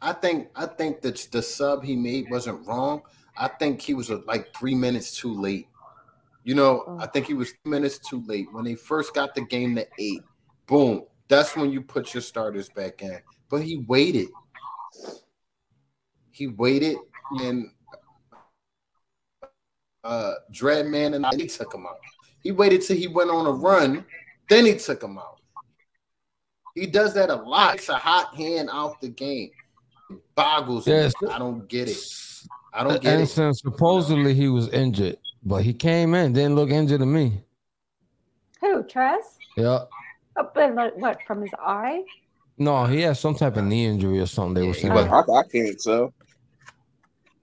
I 0.00 0.12
think 0.12 0.48
I 0.54 0.66
think 0.66 1.00
that 1.02 1.16
the 1.32 1.42
sub 1.42 1.82
he 1.82 1.96
made 1.96 2.30
wasn't 2.30 2.66
wrong. 2.66 3.02
I 3.36 3.48
think 3.48 3.80
he 3.80 3.94
was 3.94 4.10
uh, 4.10 4.20
like 4.26 4.54
three 4.54 4.74
minutes 4.74 5.16
too 5.16 5.34
late. 5.34 5.66
You 6.44 6.54
know, 6.54 6.84
oh. 6.86 6.98
I 7.00 7.06
think 7.06 7.26
he 7.26 7.34
was 7.34 7.50
three 7.50 7.70
minutes 7.70 7.98
too 7.98 8.22
late 8.26 8.46
when 8.52 8.64
they 8.64 8.74
first 8.74 9.14
got 9.14 9.34
the 9.34 9.40
game 9.40 9.74
to 9.76 9.86
eight. 9.98 10.22
Boom, 10.66 11.04
that's 11.28 11.56
when 11.56 11.72
you 11.72 11.80
put 11.80 12.14
your 12.14 12.20
starters 12.20 12.68
back 12.68 13.02
in. 13.02 13.18
But 13.50 13.62
he 13.62 13.84
waited. 13.88 14.28
He 16.30 16.48
waited 16.48 16.96
and 17.40 17.70
uh 20.02 20.34
Dreadman 20.52 21.14
and 21.14 21.24
I, 21.24 21.30
he 21.34 21.46
took 21.46 21.72
him 21.72 21.86
out. 21.86 21.98
He 22.40 22.52
waited 22.52 22.82
till 22.82 22.96
he 22.96 23.06
went 23.06 23.30
on 23.30 23.46
a 23.46 23.50
run, 23.50 24.04
then 24.50 24.66
he 24.66 24.74
took 24.76 25.02
him 25.02 25.16
out. 25.16 25.40
He 26.74 26.86
does 26.86 27.14
that 27.14 27.30
a 27.30 27.36
lot. 27.36 27.76
It's 27.76 27.88
a 27.88 27.96
hot 27.96 28.34
hand 28.34 28.68
out 28.72 29.00
the 29.00 29.08
game. 29.08 29.50
It 30.10 30.18
boggles 30.34 30.86
yes. 30.86 31.12
me. 31.22 31.28
I 31.28 31.38
don't 31.38 31.68
get 31.68 31.88
it. 31.88 31.98
I 32.72 32.82
don't 32.82 33.00
get 33.00 33.14
and 33.14 33.22
it. 33.22 33.26
Since 33.28 33.60
supposedly 33.60 34.34
he 34.34 34.48
was 34.48 34.68
injured, 34.70 35.16
but 35.44 35.62
he 35.62 35.72
came 35.72 36.14
in, 36.14 36.32
didn't 36.32 36.56
look 36.56 36.70
injured 36.70 37.00
to 37.00 37.06
me. 37.06 37.44
Who, 38.60 38.82
Trez? 38.82 39.20
Yeah. 39.56 39.84
Oh, 40.36 40.50
but 40.52 40.98
what, 40.98 41.18
from 41.26 41.42
his 41.42 41.52
eye? 41.60 42.02
No, 42.58 42.84
he 42.86 43.02
has 43.02 43.20
some 43.20 43.34
type 43.34 43.56
of 43.56 43.64
knee 43.64 43.86
injury 43.86 44.18
or 44.18 44.26
something. 44.26 44.54
They 44.54 44.66
were 44.66 44.74
saying. 44.74 44.92
I, 44.92 45.20
I 45.20 45.42
can't 45.44 45.80
tell. 45.80 46.12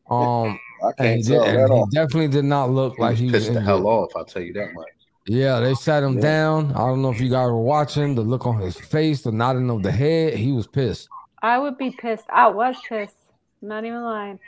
Um, 0.09 0.59
I 0.83 0.91
can't 0.97 1.25
tell 1.25 1.45
did, 1.45 1.69
he 1.69 1.83
definitely 1.91 2.27
did 2.27 2.45
not 2.45 2.69
look 2.69 2.95
he 2.95 3.01
like 3.01 3.17
he 3.17 3.25
was 3.25 3.33
pissed 3.33 3.53
the 3.53 3.61
hell 3.61 3.87
off. 3.87 4.11
I'll 4.15 4.25
tell 4.25 4.41
you 4.41 4.51
that 4.53 4.73
much. 4.73 4.87
Yeah, 5.31 5.61
they 5.61 5.75
sat 5.75 6.03
him 6.03 6.15
yeah. 6.15 6.21
down. 6.23 6.71
I 6.73 6.79
don't 6.79 7.01
know 7.01 7.09
if 7.09 7.21
you 7.21 7.29
guys 7.29 7.47
were 7.47 7.61
watching 7.61 8.15
the 8.15 8.21
look 8.21 8.45
on 8.45 8.59
his 8.59 8.75
face, 8.75 9.21
the 9.21 9.31
nodding 9.31 9.69
of 9.69 9.81
the 9.81 9.89
head. 9.89 10.33
He 10.33 10.51
was 10.51 10.67
pissed. 10.67 11.07
I 11.41 11.57
would 11.57 11.77
be 11.77 11.91
pissed. 11.91 12.25
I 12.29 12.49
was 12.49 12.75
pissed. 12.89 13.15
I'm 13.61 13.69
not 13.69 13.85
even 13.85 14.01
lying. 14.03 14.39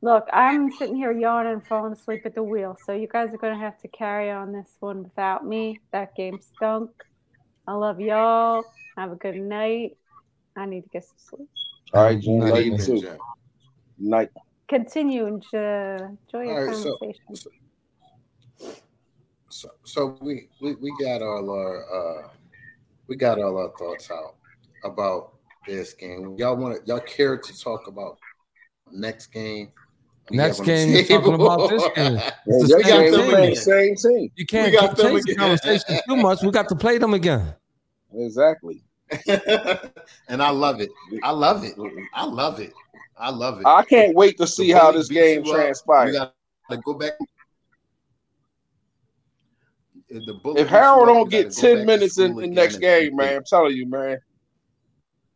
Look, 0.00 0.26
I'm 0.32 0.72
sitting 0.72 0.96
here 0.96 1.12
yawning 1.12 1.52
and 1.52 1.64
falling 1.64 1.92
asleep 1.92 2.22
at 2.24 2.34
the 2.34 2.42
wheel. 2.42 2.76
So 2.84 2.92
you 2.92 3.06
guys 3.06 3.32
are 3.32 3.36
going 3.36 3.56
to 3.56 3.60
have 3.60 3.80
to 3.82 3.88
carry 3.88 4.32
on 4.32 4.50
this 4.50 4.68
one 4.80 5.04
without 5.04 5.46
me. 5.46 5.78
That 5.92 6.16
game 6.16 6.40
stunk. 6.56 6.90
I 7.68 7.74
love 7.74 8.00
y'all. 8.00 8.64
Have 8.96 9.12
a 9.12 9.16
good 9.16 9.36
night. 9.36 9.96
I 10.56 10.66
need 10.66 10.82
to 10.82 10.88
get 10.88 11.04
some 11.04 11.14
sleep. 11.18 11.48
All 11.94 12.02
right, 12.02 12.18
June. 12.18 12.40
Night, 12.40 12.66
you 12.66 12.76
too. 12.78 13.16
Night. 13.96 14.30
Continue 14.66 15.26
and 15.26 15.44
uh, 15.54 16.08
enjoy 16.26 16.50
your 16.50 16.66
right, 16.66 16.74
conversation. 16.74 17.22
So, 17.34 17.34
so, 17.34 17.50
so, 19.52 19.68
so 19.84 20.18
we, 20.22 20.48
we 20.62 20.74
we 20.76 20.92
got 20.98 21.20
all 21.20 21.50
our 21.50 22.24
uh, 22.24 22.28
we 23.06 23.16
got 23.16 23.38
all 23.38 23.58
our 23.58 23.70
thoughts 23.78 24.10
out 24.10 24.36
about 24.82 25.34
this 25.66 25.92
game. 25.92 26.36
Y'all 26.38 26.56
want 26.56 26.86
y'all 26.86 27.00
care 27.00 27.36
to 27.36 27.60
talk 27.60 27.86
about 27.86 28.18
next 28.90 29.26
game? 29.26 29.70
Next 30.30 30.60
game, 30.60 30.90
you're 30.94 31.04
talking 31.04 31.34
about 31.34 31.68
this 31.68 31.86
game. 31.94 32.18
It's 32.46 32.72
the 32.72 32.82
same, 32.82 33.44
team. 33.44 33.54
same 33.54 33.96
team. 33.96 34.32
You 34.36 34.46
can't 34.46 34.72
We 34.72 35.02
change 35.02 35.22
the 35.24 35.34
conversation 35.34 36.00
too 36.08 36.16
much. 36.16 36.42
We 36.42 36.50
got 36.50 36.68
to 36.70 36.76
play 36.76 36.96
them 36.98 37.12
again. 37.12 37.54
Exactly. 38.14 38.82
and 40.28 40.42
I 40.42 40.50
love 40.50 40.80
it. 40.80 40.90
I 41.22 41.30
love 41.30 41.64
it. 41.64 41.74
I 42.14 42.24
love 42.24 42.60
it. 42.60 42.72
I 43.18 43.30
love 43.30 43.60
it. 43.60 43.66
I 43.66 43.82
can't 43.84 44.14
wait 44.14 44.38
to 44.38 44.46
see 44.46 44.70
how 44.70 44.92
this 44.92 45.08
game 45.08 45.44
transpires. 45.44 46.12
We 46.12 46.18
got 46.18 46.34
to 46.70 46.76
go 46.78 46.94
back 46.94 47.12
the 50.12 50.54
if 50.56 50.68
Harrell 50.68 51.06
don't 51.06 51.30
get 51.30 51.52
ten 51.52 51.86
minutes 51.86 52.18
in 52.18 52.34
the 52.36 52.46
next 52.46 52.78
game, 52.78 53.16
man, 53.16 53.36
I'm 53.36 53.44
telling 53.44 53.76
you, 53.76 53.86
man, 53.86 54.18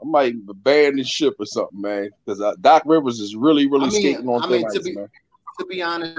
I 0.01 0.05
might 0.05 0.35
abandon 0.49 1.05
ship 1.05 1.35
or 1.39 1.47
something, 1.47 1.81
man, 1.81 2.11
because 2.25 2.41
uh, 2.41 2.55
Doc 2.61 2.83
Rivers 2.87 3.21
is 3.21 3.35
really, 3.35 3.67
really 3.67 3.87
I 3.87 3.91
mean, 3.91 4.01
skating 4.01 4.29
on 4.29 4.43
I 4.43 4.49
mean, 4.49 4.71
to 4.71 4.81
be, 4.81 4.95
man. 4.95 5.09
To 5.59 5.67
be 5.67 5.83
honest, 5.83 6.19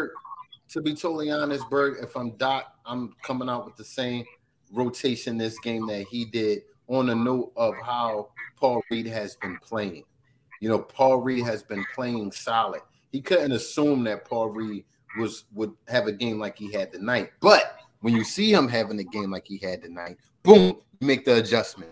to 0.70 0.82
be 0.82 0.96
totally 0.96 1.32
honest, 1.32 1.70
Berg, 1.70 1.98
if 2.02 2.16
I'm 2.16 2.32
Doc, 2.38 2.74
I'm 2.86 3.16
coming 3.24 3.50
out 3.50 3.66
with 3.66 3.76
the 3.76 3.84
same 3.84 4.26
rotation 4.72 5.38
this 5.38 5.60
game 5.60 5.88
that 5.88 6.08
he 6.10 6.26
did 6.26 6.64
on 6.88 7.10
a 7.10 7.16
note 7.16 7.52
of 7.56 7.76
how 7.84 8.30
Paul 8.58 8.82
Reed 8.90 9.08
has 9.08 9.36
been 9.36 9.58
playing. 9.60 10.04
You 10.60 10.70
know, 10.70 10.80
Paul 10.80 11.18
Reed 11.18 11.46
has 11.46 11.62
been 11.64 11.86
playing 11.94 12.32
solid. 12.32 12.82
He 13.12 13.22
couldn't 13.22 13.52
assume 13.52 14.04
that 14.06 14.26
Paul 14.26 14.50
Reed 14.50 14.86
was 15.18 15.46
would 15.54 15.74
have 15.88 16.08
a 16.08 16.12
game 16.12 16.40
like 16.40 16.58
he 16.58 16.72
had 16.72 16.92
tonight. 16.92 17.32
But 17.40 17.77
when 18.02 18.16
you 18.16 18.24
see 18.24 18.54
him 18.54 18.68
having 18.68 19.00
a 19.00 19.04
game 19.04 19.32
like 19.32 19.46
he 19.48 19.58
had 19.58 19.82
tonight, 19.82 20.18
boom, 20.44 20.80
make 21.02 21.26
the 21.26 21.38
adjustment, 21.38 21.92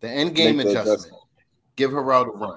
the 0.00 0.08
end 0.08 0.34
game 0.34 0.60
adjustment. 0.60 0.86
adjustment. 0.86 1.22
Give 1.76 1.90
Harrell 1.90 2.26
a 2.26 2.30
run. 2.30 2.56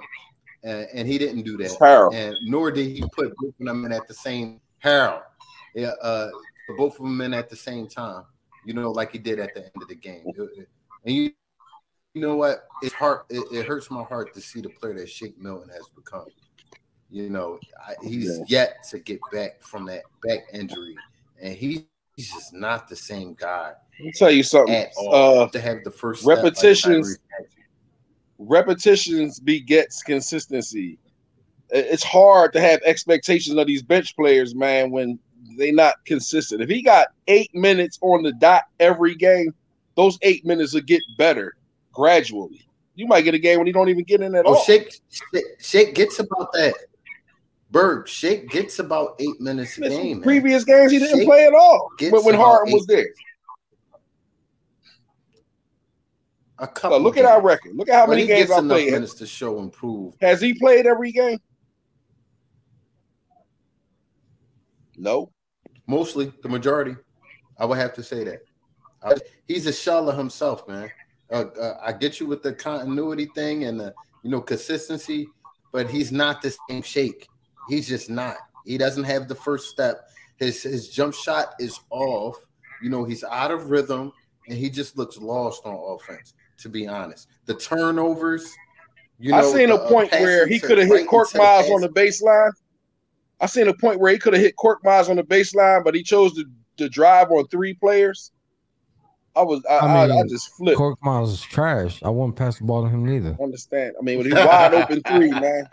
Uh, 0.65 0.83
and 0.93 1.07
he 1.07 1.17
didn't 1.17 1.43
do 1.43 1.57
that. 1.57 2.11
And 2.13 2.35
nor 2.43 2.71
did 2.71 2.87
he 2.87 3.01
put 3.13 3.33
both 3.37 3.53
of 3.59 3.65
them 3.65 3.85
in 3.85 3.93
at 3.93 4.07
the 4.07 4.13
same 4.13 4.59
Harrell. 4.83 5.21
Yeah, 5.73 5.93
uh, 6.01 6.29
both 6.77 6.99
of 6.99 7.05
them 7.05 7.21
in 7.21 7.33
at 7.33 7.49
the 7.49 7.55
same 7.55 7.87
time. 7.87 8.23
You 8.65 8.73
know, 8.73 8.91
like 8.91 9.11
he 9.11 9.17
did 9.17 9.39
at 9.39 9.53
the 9.53 9.61
end 9.61 9.71
of 9.81 9.87
the 9.87 9.95
game. 9.95 10.25
And 11.05 11.15
you, 11.15 11.31
you 12.13 12.21
know 12.21 12.35
what? 12.35 12.65
It's 12.81 12.93
hard. 12.93 13.21
It, 13.29 13.45
it 13.53 13.65
hurts 13.65 13.89
my 13.89 14.03
heart 14.03 14.33
to 14.33 14.41
see 14.41 14.61
the 14.61 14.69
player 14.69 14.93
that 14.95 15.09
Shake 15.09 15.39
Milton 15.39 15.69
has 15.69 15.87
become. 15.95 16.25
You 17.09 17.29
know, 17.29 17.59
I, 17.87 17.93
he's 18.03 18.37
yeah. 18.39 18.43
yet 18.47 18.83
to 18.89 18.99
get 18.99 19.19
back 19.31 19.63
from 19.63 19.85
that 19.85 20.03
back 20.23 20.39
injury, 20.53 20.95
and 21.41 21.55
he, 21.55 21.87
he's 22.19 22.33
just 22.33 22.53
not 22.53 22.89
the 22.89 22.95
same 22.97 23.33
guy. 23.33 23.71
Let 23.97 24.05
me 24.05 24.11
tell 24.11 24.29
you 24.29 24.43
something. 24.43 24.87
Uh, 25.09 25.47
to 25.47 25.59
have 25.61 25.85
the 25.85 25.91
first 25.91 26.25
repetitions, 26.25 27.17
like 27.39 27.49
repetitions 28.37 29.39
begets 29.39 30.03
consistency. 30.03 30.99
It's 31.69 32.03
hard 32.03 32.51
to 32.53 32.61
have 32.61 32.81
expectations 32.83 33.55
of 33.55 33.67
these 33.67 33.81
bench 33.81 34.17
players, 34.17 34.53
man, 34.53 34.91
when 34.91 35.17
they 35.57 35.71
not 35.71 35.95
consistent. 36.05 36.61
If 36.61 36.67
he 36.67 36.81
got 36.81 37.07
eight 37.27 37.55
minutes 37.55 37.97
on 38.01 38.23
the 38.23 38.33
dot 38.33 38.63
every 38.81 39.15
game, 39.15 39.53
those 39.95 40.17
eight 40.21 40.45
minutes 40.45 40.73
will 40.73 40.81
get 40.81 41.01
better 41.17 41.55
gradually. 41.93 42.67
You 42.95 43.07
might 43.07 43.21
get 43.21 43.33
a 43.33 43.39
game 43.39 43.59
when 43.59 43.67
he 43.67 43.71
don't 43.71 43.87
even 43.87 44.03
get 44.03 44.19
in 44.19 44.35
at 44.35 44.45
oh, 44.45 44.55
all. 44.55 44.63
Shake, 44.63 44.99
Shake 45.59 45.95
gets 45.95 46.19
about 46.19 46.51
that. 46.51 46.73
Berg, 47.71 48.07
Shake 48.07 48.49
gets 48.49 48.79
about 48.79 49.15
eight 49.19 49.39
minutes 49.39 49.77
a 49.77 49.81
game. 49.81 50.21
Previous 50.21 50.65
man. 50.65 50.79
games 50.79 50.91
he 50.91 50.99
didn't 50.99 51.19
Shake 51.19 51.27
play 51.27 51.45
at 51.45 51.53
all 51.53 51.91
when, 51.99 52.23
when 52.23 52.35
Harden 52.35 52.73
was 52.73 52.85
there. 52.87 53.07
A 56.57 56.67
couple. 56.67 56.99
look 56.99 57.15
games. 57.15 57.27
at 57.27 57.31
our 57.31 57.41
record. 57.41 57.75
Look 57.75 57.89
at 57.89 57.95
how 57.95 58.07
many 58.07 58.25
games 58.25 58.51
I 58.51 58.59
played. 58.61 58.91
Minutes 58.91 59.13
to 59.15 59.27
show 59.27 59.59
improve. 59.59 60.15
Has 60.19 60.41
he 60.41 60.53
played 60.53 60.85
every 60.85 61.11
game? 61.11 61.39
No. 64.97 65.31
Mostly, 65.87 66.33
the 66.43 66.49
majority. 66.49 66.95
I 67.57 67.65
would 67.65 67.77
have 67.77 67.93
to 67.93 68.03
say 68.03 68.23
that. 68.25 68.39
I, 69.01 69.13
he's 69.47 69.65
a 69.67 69.73
shell 69.73 70.09
of 70.09 70.17
himself, 70.17 70.67
man. 70.67 70.91
Uh, 71.31 71.45
uh, 71.59 71.79
I 71.81 71.93
get 71.93 72.19
you 72.19 72.25
with 72.25 72.43
the 72.43 72.51
continuity 72.51 73.29
thing 73.35 73.63
and 73.65 73.79
the 73.79 73.93
you 74.23 74.29
know 74.29 74.41
consistency, 74.41 75.27
but 75.71 75.89
he's 75.89 76.11
not 76.11 76.41
the 76.41 76.55
same 76.67 76.81
shake. 76.81 77.27
He's 77.69 77.87
just 77.87 78.09
not. 78.09 78.37
He 78.65 78.77
doesn't 78.77 79.03
have 79.03 79.27
the 79.27 79.35
first 79.35 79.69
step. 79.69 80.09
His 80.37 80.63
his 80.63 80.89
jump 80.89 81.13
shot 81.13 81.53
is 81.59 81.79
off. 81.89 82.35
You 82.81 82.89
know, 82.89 83.03
he's 83.03 83.23
out 83.23 83.51
of 83.51 83.69
rhythm 83.69 84.11
and 84.47 84.57
he 84.57 84.69
just 84.69 84.97
looks 84.97 85.17
lost 85.17 85.65
on 85.65 85.75
offense, 85.75 86.33
to 86.57 86.69
be 86.69 86.87
honest. 86.87 87.27
The 87.45 87.53
turnovers, 87.53 88.55
you 89.19 89.31
know, 89.31 89.37
I 89.37 89.53
seen 89.53 89.69
a 89.69 89.75
uh, 89.75 89.89
point 89.89 90.11
where 90.11 90.47
he 90.47 90.59
could 90.59 90.77
have 90.77 90.87
hit 90.87 91.07
Korkmaz 91.07 91.69
on 91.69 91.81
the 91.81 91.89
baseline. 91.89 92.51
I 93.41 93.45
seen 93.45 93.67
a 93.67 93.73
point 93.73 93.99
where 93.99 94.11
he 94.11 94.17
could 94.17 94.33
have 94.33 94.41
hit 94.41 94.55
Korkmaz 94.57 95.09
on 95.09 95.17
the 95.17 95.23
baseline, 95.23 95.83
but 95.83 95.95
he 95.95 96.03
chose 96.03 96.33
to, 96.35 96.45
to 96.77 96.89
drive 96.89 97.31
on 97.31 97.47
three 97.47 97.73
players. 97.73 98.31
I 99.35 99.43
was 99.43 99.63
I, 99.69 99.79
I, 99.79 100.07
mean, 100.07 100.17
I, 100.17 100.19
I 100.21 100.23
just 100.23 100.49
flipped. 100.55 100.79
Korkmaz 100.79 101.31
is 101.31 101.41
trash. 101.41 102.01
I 102.03 102.09
wouldn't 102.09 102.35
pass 102.35 102.59
the 102.59 102.65
ball 102.65 102.83
to 102.83 102.89
him 102.89 103.05
neither. 103.05 103.37
Understand? 103.41 103.93
I 103.99 104.03
mean, 104.03 104.17
when 104.17 104.25
he's 104.25 104.35
wide 104.35 104.73
open 104.73 105.01
three, 105.03 105.31
man 105.31 105.67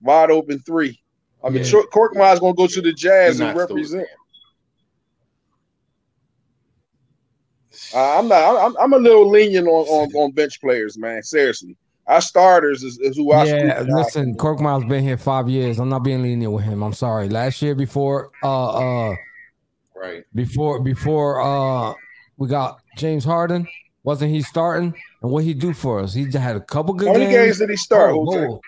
wide 0.00 0.30
open 0.30 0.58
three. 0.60 1.00
I 1.44 1.50
mean, 1.50 1.64
yeah. 1.64 1.82
Korkmaz 1.92 2.40
gonna 2.40 2.54
go 2.54 2.66
to 2.66 2.80
the 2.80 2.92
Jazz 2.92 3.40
and 3.40 3.56
represent. 3.56 4.08
Uh, 7.94 8.18
I'm 8.18 8.28
not. 8.28 8.64
I'm, 8.64 8.76
I'm 8.78 8.92
a 8.94 8.98
little 8.98 9.28
lenient 9.28 9.68
on, 9.68 9.86
on, 9.86 10.14
on 10.14 10.32
bench 10.32 10.60
players, 10.60 10.98
man. 10.98 11.22
Seriously, 11.22 11.76
our 12.06 12.20
starters 12.20 12.82
is, 12.82 12.98
is 12.98 13.16
who 13.16 13.32
I. 13.32 13.44
Yeah, 13.44 13.84
listen, 13.86 14.34
Korkmaz's 14.36 14.88
been 14.88 15.04
here 15.04 15.18
five 15.18 15.48
years. 15.48 15.78
I'm 15.78 15.88
not 15.88 16.00
being 16.00 16.22
lenient 16.22 16.52
with 16.52 16.64
him. 16.64 16.82
I'm 16.82 16.94
sorry. 16.94 17.28
Last 17.28 17.62
year, 17.62 17.74
before, 17.74 18.30
uh, 18.42 19.10
uh, 19.10 19.14
right 19.94 20.24
before 20.34 20.80
before 20.80 21.40
uh, 21.40 21.94
we 22.38 22.48
got 22.48 22.80
James 22.96 23.24
Harden. 23.24 23.68
Wasn't 24.02 24.30
he 24.30 24.40
starting? 24.40 24.94
And 25.22 25.30
what 25.30 25.44
he 25.44 25.52
do 25.52 25.72
for 25.72 26.00
us? 26.00 26.14
He 26.14 26.30
had 26.32 26.56
a 26.56 26.60
couple 26.60 26.94
good. 26.94 27.08
How 27.08 27.14
many 27.14 27.24
games, 27.26 27.34
games 27.34 27.58
did 27.58 27.70
he 27.70 27.76
start? 27.76 28.12
Oh, 28.14 28.60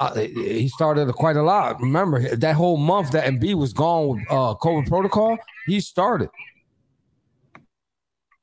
uh, 0.00 0.14
he 0.14 0.66
started 0.68 1.12
quite 1.12 1.36
a 1.36 1.42
lot. 1.42 1.78
Remember 1.78 2.34
that 2.34 2.54
whole 2.56 2.78
month 2.78 3.10
that 3.12 3.26
Embiid 3.26 3.54
was 3.54 3.74
gone 3.74 4.08
with 4.08 4.20
uh, 4.30 4.54
COVID 4.60 4.88
protocol, 4.88 5.36
he 5.66 5.78
started. 5.78 6.30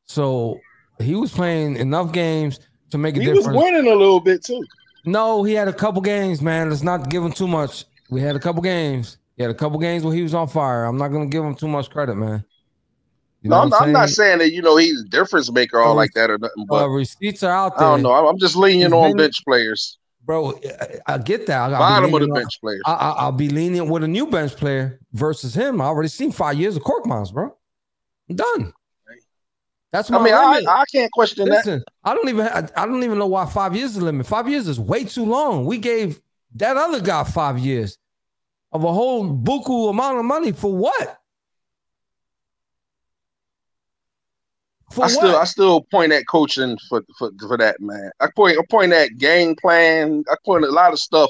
So 0.05 0.59
he 0.99 1.15
was 1.15 1.31
playing 1.31 1.75
enough 1.77 2.11
games 2.11 2.59
to 2.91 2.99
make 2.99 3.17
a 3.17 3.19
he 3.19 3.25
difference. 3.25 3.47
He 3.47 3.53
was 3.53 3.63
winning 3.63 3.91
a 3.91 3.95
little 3.95 4.19
bit 4.19 4.45
too. 4.45 4.63
No, 5.05 5.43
he 5.43 5.53
had 5.53 5.67
a 5.67 5.73
couple 5.73 6.01
games, 6.01 6.43
man. 6.43 6.69
Let's 6.69 6.83
not 6.83 7.09
give 7.09 7.23
him 7.23 7.31
too 7.31 7.47
much. 7.47 7.85
We 8.11 8.21
had 8.21 8.35
a 8.35 8.39
couple 8.39 8.61
games. 8.61 9.17
He 9.35 9.41
had 9.41 9.49
a 9.49 9.55
couple 9.55 9.79
games 9.79 10.03
where 10.03 10.13
he 10.13 10.21
was 10.21 10.35
on 10.35 10.47
fire. 10.47 10.85
I'm 10.85 10.97
not 10.97 11.07
gonna 11.07 11.25
give 11.25 11.43
him 11.43 11.55
too 11.55 11.67
much 11.67 11.89
credit, 11.89 12.15
man. 12.15 12.45
You 13.41 13.49
know 13.49 13.65
no, 13.65 13.77
I'm, 13.77 13.83
I'm, 13.83 13.91
not 13.93 14.09
saying 14.09 14.39
that 14.39 14.51
you 14.51 14.61
know 14.61 14.77
he's 14.77 15.01
a 15.01 15.05
difference 15.05 15.51
maker 15.51 15.79
all 15.79 15.95
like 15.95 16.13
that 16.13 16.29
or 16.29 16.37
nothing. 16.37 16.65
But 16.67 16.83
uh, 16.83 16.87
receipts 16.89 17.41
are 17.41 17.51
out 17.51 17.77
there. 17.77 17.87
I 17.87 17.91
don't 17.91 18.03
know. 18.03 18.11
I'm 18.11 18.37
just 18.37 18.55
leaning 18.55 18.93
on 18.93 19.15
bench 19.15 19.43
players 19.43 19.97
bro. 20.27 20.59
I, 21.07 21.17
get 21.17 21.47
that. 21.47 21.73
I'll 21.73 21.79
Bottom 21.79 22.13
of 22.13 22.21
the 22.21 22.27
bench 22.27 22.59
players. 22.61 22.81
I, 22.85 23.25
will 23.25 23.31
be 23.31 23.49
lenient 23.49 23.89
with 23.89 24.03
a 24.03 24.07
new 24.07 24.27
bench 24.27 24.55
player 24.55 24.99
versus 25.13 25.55
him. 25.55 25.81
I 25.81 25.85
already 25.85 26.09
seen 26.09 26.31
five 26.31 26.59
years 26.59 26.75
of 26.75 26.83
Korkmaz, 26.83 27.33
bro. 27.33 27.55
I'm 28.29 28.35
done. 28.35 28.73
That's 29.91 30.09
my 30.09 30.17
I 30.19 30.23
mean, 30.23 30.33
I, 30.33 30.61
I, 30.69 30.83
can't 30.91 31.09
question 31.13 31.47
Listen, 31.47 31.79
that. 31.79 31.85
I 32.03 32.13
don't 32.13 32.27
even 32.27 32.45
I, 32.45 32.67
I, 32.75 32.85
don't 32.85 33.03
even 33.03 33.17
know 33.17 33.25
why 33.27 33.45
five 33.45 33.73
years 33.73 33.91
is 33.91 33.95
the 33.95 34.03
limit. 34.03 34.27
Five 34.27 34.49
years 34.49 34.67
is 34.67 34.77
way 34.77 35.05
too 35.05 35.23
long. 35.23 35.65
We 35.65 35.77
gave 35.77 36.19
that 36.55 36.75
other 36.75 36.99
guy 36.99 37.23
five 37.23 37.57
years 37.57 37.97
of 38.73 38.83
a 38.83 38.91
whole 38.91 39.25
buku 39.25 39.89
amount 39.89 40.19
of 40.19 40.25
money 40.25 40.51
for 40.51 40.75
what? 40.75 41.19
For 44.91 45.05
I 45.05 45.07
still 45.07 45.35
I 45.35 45.43
still 45.43 45.81
point 45.91 46.13
at 46.13 46.27
coaching 46.27 46.77
for, 46.87 47.03
for 47.17 47.31
for 47.39 47.57
that 47.57 47.81
man. 47.81 48.09
I 48.19 48.29
point 48.35 48.57
I 48.57 48.61
point 48.69 48.93
at 48.93 49.17
game 49.17 49.55
plan. 49.55 50.23
I 50.31 50.35
point 50.45 50.63
a 50.63 50.71
lot 50.71 50.93
of 50.93 50.99
stuff 50.99 51.29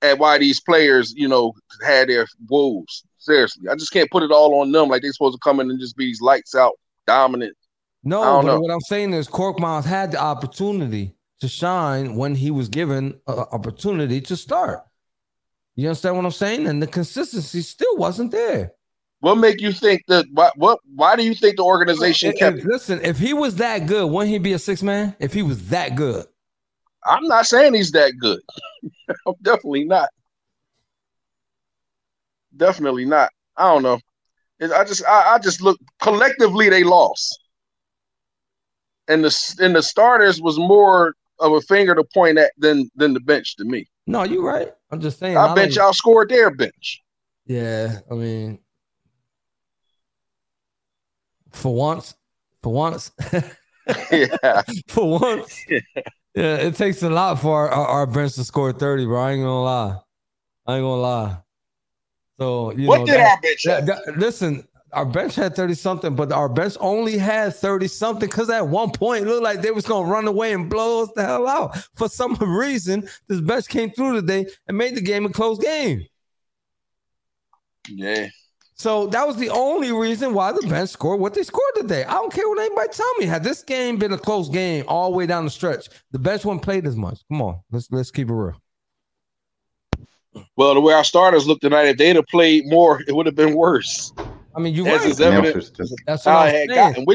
at 0.00 0.18
why 0.18 0.38
these 0.38 0.60
players, 0.60 1.12
you 1.16 1.28
know, 1.28 1.52
had 1.84 2.08
their 2.08 2.26
woes. 2.48 3.04
Seriously, 3.18 3.68
I 3.68 3.74
just 3.74 3.92
can't 3.92 4.10
put 4.10 4.22
it 4.22 4.32
all 4.32 4.60
on 4.60 4.72
them 4.72 4.88
like 4.88 5.02
they're 5.02 5.12
supposed 5.12 5.34
to 5.34 5.40
come 5.44 5.60
in 5.60 5.70
and 5.70 5.78
just 5.78 5.96
be 5.96 6.06
these 6.06 6.20
lights 6.20 6.54
out 6.54 6.72
dominant. 7.06 7.56
No, 8.02 8.42
but 8.42 8.60
what 8.60 8.72
I'm 8.72 8.80
saying 8.80 9.12
is 9.12 9.28
Korkmaz 9.28 9.84
had 9.84 10.10
the 10.12 10.20
opportunity 10.20 11.14
to 11.40 11.48
shine 11.48 12.16
when 12.16 12.34
he 12.34 12.50
was 12.50 12.68
given 12.68 13.20
an 13.28 13.38
opportunity 13.52 14.20
to 14.22 14.36
start. 14.36 14.80
You 15.76 15.88
understand 15.88 16.16
what 16.16 16.24
I'm 16.24 16.32
saying? 16.32 16.66
And 16.66 16.82
the 16.82 16.86
consistency 16.86 17.62
still 17.62 17.96
wasn't 17.96 18.32
there. 18.32 18.72
What 19.22 19.36
make 19.36 19.60
you 19.60 19.70
think 19.70 20.02
that? 20.08 20.26
What? 20.32 20.58
What? 20.58 20.80
Why 20.96 21.14
do 21.14 21.24
you 21.24 21.32
think 21.32 21.56
the 21.56 21.62
organization 21.62 22.32
if, 22.32 22.38
kept? 22.40 22.64
listen, 22.64 23.00
if 23.04 23.20
he 23.20 23.32
was 23.32 23.54
that 23.56 23.86
good, 23.86 24.10
wouldn't 24.10 24.32
he 24.32 24.38
be 24.38 24.52
a 24.52 24.58
six 24.58 24.82
man? 24.82 25.14
If 25.20 25.32
he 25.32 25.42
was 25.42 25.68
that 25.68 25.94
good, 25.94 26.26
I'm 27.04 27.22
not 27.28 27.46
saying 27.46 27.74
he's 27.74 27.92
that 27.92 28.14
good. 28.18 28.40
I'm 29.26 29.34
definitely 29.40 29.84
not. 29.84 30.08
Definitely 32.56 33.04
not. 33.04 33.30
I 33.56 33.72
don't 33.72 33.84
know. 33.84 34.00
I 34.60 34.82
just, 34.82 35.06
I, 35.06 35.34
I 35.34 35.38
just 35.38 35.62
look 35.62 35.78
collectively 36.00 36.68
they 36.68 36.82
lost, 36.82 37.44
and 39.06 39.22
the 39.22 39.54
and 39.60 39.76
the 39.76 39.84
starters 39.84 40.42
was 40.42 40.58
more 40.58 41.14
of 41.38 41.52
a 41.52 41.60
finger 41.60 41.94
to 41.94 42.02
point 42.12 42.38
at 42.38 42.50
than 42.58 42.90
than 42.96 43.14
the 43.14 43.20
bench 43.20 43.54
to 43.58 43.64
me. 43.64 43.86
No, 44.08 44.24
you're 44.24 44.42
right. 44.42 44.72
I'm 44.90 45.00
just 45.00 45.20
saying. 45.20 45.36
I, 45.36 45.54
bench, 45.54 45.78
I 45.78 45.84
bench 45.84 45.96
outscored 45.96 46.28
their 46.28 46.50
bench. 46.50 47.02
Yeah, 47.46 48.00
I 48.10 48.14
mean, 48.14 48.58
for 51.52 51.74
once, 51.74 52.14
for 52.62 52.72
once, 52.72 53.12
yeah, 54.12 54.62
for 54.88 55.18
once, 55.18 55.64
yeah. 55.68 55.80
yeah. 56.34 56.56
it 56.56 56.76
takes 56.76 57.02
a 57.02 57.10
lot 57.10 57.40
for 57.40 57.70
our, 57.70 57.86
our, 57.86 58.06
bench 58.06 58.34
to 58.34 58.44
score 58.44 58.72
thirty, 58.72 59.04
bro. 59.04 59.20
I 59.20 59.32
ain't 59.32 59.42
gonna 59.42 59.62
lie, 59.62 59.96
I 60.66 60.76
ain't 60.76 60.82
gonna 60.82 61.00
lie. 61.00 61.36
So 62.38 62.72
you 62.72 62.88
what 62.88 63.00
know, 63.00 63.06
did 63.06 63.14
that, 63.16 63.30
our 63.30 63.40
bench? 63.40 63.62
that, 63.64 63.86
that, 63.86 64.18
listen, 64.18 64.66
our 64.92 65.06
bench 65.06 65.34
had 65.34 65.56
30 65.56 65.74
something, 65.74 66.14
but 66.14 66.32
our 66.32 66.48
bench 66.48 66.76
only 66.80 67.16
had 67.16 67.54
30 67.54 67.88
something 67.88 68.28
because 68.28 68.50
at 68.50 68.66
one 68.66 68.90
point 68.90 69.24
it 69.24 69.28
looked 69.28 69.42
like 69.42 69.62
they 69.62 69.70
was 69.70 69.86
gonna 69.86 70.08
run 70.08 70.26
away 70.28 70.52
and 70.52 70.68
blow 70.68 71.02
us 71.02 71.10
the 71.14 71.24
hell 71.24 71.48
out. 71.48 71.76
For 71.96 72.08
some 72.08 72.34
reason, 72.40 73.08
this 73.26 73.40
bench 73.40 73.68
came 73.68 73.90
through 73.90 74.20
today 74.20 74.46
and 74.68 74.76
made 74.76 74.94
the 74.94 75.00
game 75.00 75.24
a 75.24 75.30
close 75.30 75.58
game. 75.58 76.06
Yeah. 77.88 78.28
So 78.82 79.06
that 79.06 79.24
was 79.24 79.36
the 79.36 79.48
only 79.48 79.92
reason 79.92 80.34
why 80.34 80.50
the 80.50 80.66
bench 80.66 80.90
scored 80.90 81.20
what 81.20 81.34
they 81.34 81.44
scored 81.44 81.72
today. 81.76 82.02
I 82.02 82.14
don't 82.14 82.32
care 82.32 82.48
what 82.48 82.58
anybody 82.58 82.88
tell 82.88 83.14
me. 83.14 83.26
Had 83.26 83.44
this 83.44 83.62
game 83.62 83.96
been 83.96 84.12
a 84.12 84.18
close 84.18 84.48
game 84.48 84.84
all 84.88 85.12
the 85.12 85.16
way 85.16 85.24
down 85.24 85.44
the 85.44 85.52
stretch, 85.52 85.88
the 86.10 86.18
bench 86.18 86.44
wouldn't 86.44 86.64
played 86.64 86.84
as 86.84 86.96
much. 86.96 87.20
Come 87.30 87.42
on, 87.42 87.60
let's 87.70 87.86
let's 87.92 88.10
keep 88.10 88.28
it 88.28 88.34
real. 88.34 88.60
Well, 90.56 90.74
the 90.74 90.80
way 90.80 90.94
our 90.94 91.04
starters 91.04 91.46
looked 91.46 91.62
tonight, 91.62 91.84
if 91.84 91.96
they'd 91.96 92.16
have 92.16 92.26
played 92.26 92.66
more, 92.66 93.00
it 93.06 93.14
would 93.14 93.26
have 93.26 93.36
been 93.36 93.54
worse. 93.54 94.12
I 94.52 94.58
mean, 94.58 94.74
you 94.74 94.84
right. 94.84 95.00
That's 95.00 95.20
what 95.20 95.32
I'm 95.32 95.44
saying. 95.44 96.66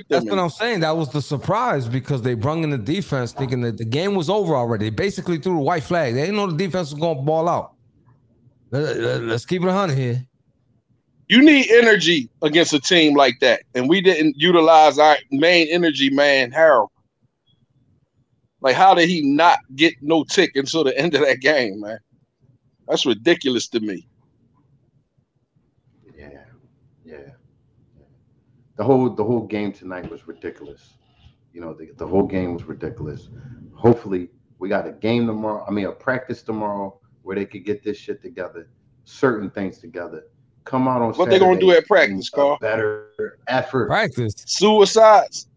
That's 0.07 0.25
what 0.25 0.39
I'm 0.39 0.49
saying. 0.49 0.79
That 0.79 0.95
was 0.95 1.11
the 1.11 1.21
surprise 1.21 1.89
because 1.89 2.21
they 2.21 2.33
brung 2.33 2.63
in 2.63 2.69
the 2.69 2.77
defense 2.77 3.33
thinking 3.33 3.59
that 3.63 3.77
the 3.77 3.83
game 3.83 4.15
was 4.15 4.29
over 4.29 4.55
already. 4.55 4.85
They 4.85 4.95
basically 4.95 5.37
threw 5.37 5.55
the 5.55 5.59
white 5.59 5.83
flag. 5.83 6.13
They 6.13 6.21
didn't 6.21 6.37
know 6.37 6.47
the 6.47 6.55
defense 6.55 6.91
was 6.91 6.99
going 7.01 7.17
to 7.17 7.23
ball 7.23 7.49
out. 7.49 7.73
Let's 8.71 9.45
keep 9.45 9.63
it 9.63 9.65
100 9.65 9.97
here. 9.97 10.25
You 11.29 11.43
need 11.43 11.69
energy 11.69 12.29
against 12.41 12.73
a 12.73 12.79
team 12.79 13.15
like 13.15 13.39
that, 13.41 13.63
and 13.75 13.89
we 13.89 13.99
didn't 13.99 14.37
utilize 14.37 14.97
our 14.97 15.17
main 15.31 15.67
energy 15.67 16.09
man, 16.09 16.51
Harrell. 16.51 16.87
Like, 18.61 18.75
how 18.75 18.93
did 18.93 19.09
he 19.09 19.21
not 19.21 19.59
get 19.75 19.93
no 20.01 20.23
tick 20.23 20.51
until 20.55 20.83
the 20.83 20.97
end 20.99 21.15
of 21.15 21.21
that 21.21 21.41
game, 21.41 21.81
man? 21.81 21.99
That's 22.87 23.05
ridiculous 23.05 23.67
to 23.69 23.81
me. 23.81 24.07
Yeah, 26.17 26.45
yeah. 27.05 27.17
The 28.77 28.83
whole 28.83 29.09
the 29.09 29.23
whole 29.23 29.45
game 29.45 29.73
tonight 29.73 30.09
was 30.09 30.27
ridiculous. 30.27 30.93
You 31.53 31.61
know, 31.61 31.73
the, 31.73 31.91
the 31.97 32.07
whole 32.07 32.25
game 32.25 32.53
was 32.53 32.63
ridiculous. 32.63 33.29
Hopefully, 33.73 34.29
we 34.59 34.69
got 34.69 34.87
a 34.87 34.91
game 34.93 35.27
tomorrow. 35.27 35.65
I 35.67 35.71
mean, 35.71 35.85
a 35.85 35.91
practice 35.91 36.41
tomorrow 36.41 36.99
where 37.23 37.35
they 37.35 37.45
could 37.45 37.65
get 37.65 37.83
this 37.83 37.97
shit 37.97 38.21
together, 38.21 38.69
certain 39.03 39.49
things 39.49 39.79
together. 39.79 40.23
Come 40.67 40.85
out 40.89 41.01
on 41.01 41.13
what 41.13 41.29
they 41.29 41.39
gonna 41.39 41.57
do 41.57 41.71
at 41.71 41.87
practice, 41.87 42.29
Carl? 42.29 42.57
Better 42.59 43.39
effort. 43.47 43.87
Practice. 43.87 44.33
Suicides. 44.45 45.47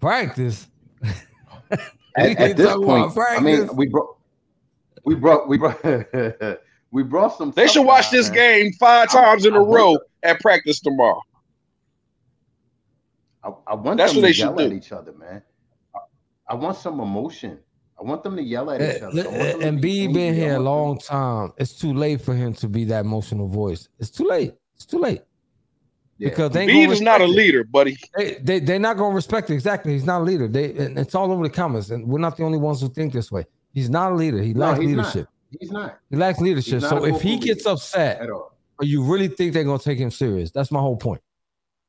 Practice. 0.00 0.66
at, 1.70 1.80
at 2.16 2.56
this 2.56 2.74
point, 2.74 3.16
I 3.16 3.38
mean, 3.38 3.68
we 3.76 3.86
brought 3.86 4.16
we 5.04 5.14
brought 5.14 5.48
we 5.48 5.56
brought 5.56 5.80
we 6.90 7.04
brought 7.04 7.38
some. 7.38 7.52
They 7.52 7.68
should 7.68 7.86
watch 7.86 8.10
this 8.10 8.28
man. 8.30 8.34
game 8.34 8.72
five 8.72 9.08
times 9.08 9.46
I, 9.46 9.50
in 9.50 9.54
a 9.54 9.62
row 9.62 9.96
at 10.24 10.40
practice 10.40 10.80
tomorrow. 10.80 11.22
I, 13.44 13.52
I 13.68 13.74
want 13.74 13.98
That's 13.98 14.14
them 14.14 14.22
what 14.22 14.28
to 14.28 14.32
they 14.34 14.38
yell 14.38 14.60
at 14.60 14.72
each 14.72 14.90
other, 14.90 15.12
man. 15.12 15.42
I, 15.94 15.98
I, 16.48 16.54
want 16.54 16.76
some 16.76 16.98
emotion. 16.98 17.60
I 17.98 18.02
want 18.02 18.22
them 18.22 18.36
to 18.36 18.42
yell 18.42 18.70
at 18.70 18.80
eh, 18.80 18.96
each 18.96 19.02
other. 19.02 19.28
And 19.62 19.80
B 19.80 20.06
been 20.08 20.34
here 20.34 20.56
a 20.56 20.60
long 20.60 20.98
time. 20.98 21.52
It's 21.58 21.72
too 21.72 21.94
late 21.94 22.20
for 22.20 22.34
him 22.34 22.52
to 22.54 22.68
be 22.68 22.84
that 22.86 23.04
emotional 23.04 23.46
voice. 23.46 23.88
It's 23.98 24.10
too 24.10 24.26
late. 24.26 24.54
It's 24.74 24.84
too 24.84 24.98
late. 24.98 25.22
Yeah. 26.18 26.28
Because 26.28 26.52
they 26.52 26.66
Embiid 26.66 26.90
is 26.90 27.00
not 27.00 27.20
a 27.20 27.26
leader, 27.26 27.60
it. 27.60 27.72
buddy. 27.72 27.96
They, 28.16 28.34
they 28.34 28.60
they're 28.60 28.78
not 28.78 28.96
gonna 28.96 29.14
respect 29.14 29.50
it. 29.50 29.54
Exactly. 29.54 29.92
He's 29.92 30.04
not 30.04 30.20
a 30.20 30.24
leader. 30.24 30.46
They 30.46 30.66
it's 30.66 31.14
all 31.14 31.32
over 31.32 31.42
the 31.42 31.50
comments, 31.50 31.90
and 31.90 32.06
we're 32.06 32.20
not 32.20 32.36
the 32.36 32.44
only 32.44 32.58
ones 32.58 32.80
who 32.80 32.88
think 32.88 33.12
this 33.12 33.32
way. 33.32 33.44
He's 33.72 33.90
not 33.90 34.12
a 34.12 34.14
leader. 34.14 34.40
He 34.40 34.54
no, 34.54 34.60
lacks 34.60 34.78
leadership. 34.78 35.26
Not. 35.26 35.58
He's 35.60 35.72
not. 35.72 35.98
He 36.10 36.16
lacks 36.16 36.40
leadership. 36.40 36.82
So 36.82 37.04
if 37.04 37.20
he 37.20 37.38
gets 37.38 37.66
upset, 37.66 38.20
at 38.20 38.30
all. 38.30 38.56
or 38.78 38.86
you 38.86 39.02
really 39.02 39.28
think 39.28 39.54
they're 39.54 39.64
gonna 39.64 39.78
take 39.78 39.98
him 39.98 40.10
serious, 40.10 40.52
that's 40.52 40.70
my 40.70 40.80
whole 40.80 40.96
point. 40.96 41.20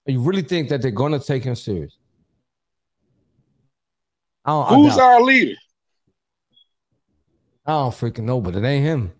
Or 0.07 0.11
you 0.11 0.21
really 0.21 0.41
think 0.41 0.69
that 0.69 0.81
they're 0.81 0.91
gonna 0.91 1.19
take 1.19 1.43
him 1.43 1.55
serious? 1.55 1.97
Who's 4.45 4.97
our 4.97 5.21
leader? 5.21 5.55
I 7.65 7.71
don't 7.71 7.91
freaking 7.91 8.23
know, 8.23 8.41
but 8.41 8.55
it 8.55 8.63
ain't 8.63 8.85
him. 8.85 9.13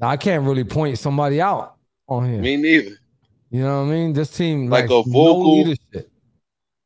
now, 0.00 0.08
I 0.08 0.16
can't 0.16 0.44
really 0.44 0.64
point 0.64 0.98
somebody 0.98 1.40
out 1.40 1.76
on 2.08 2.24
him. 2.24 2.40
Me 2.40 2.56
neither. 2.56 2.96
You 3.50 3.62
know 3.62 3.82
what 3.82 3.88
I 3.88 3.94
mean? 3.94 4.12
This 4.12 4.30
team 4.36 4.68
like 4.68 4.86
a 4.86 5.02
vocal. 5.04 5.66
No 5.66 5.74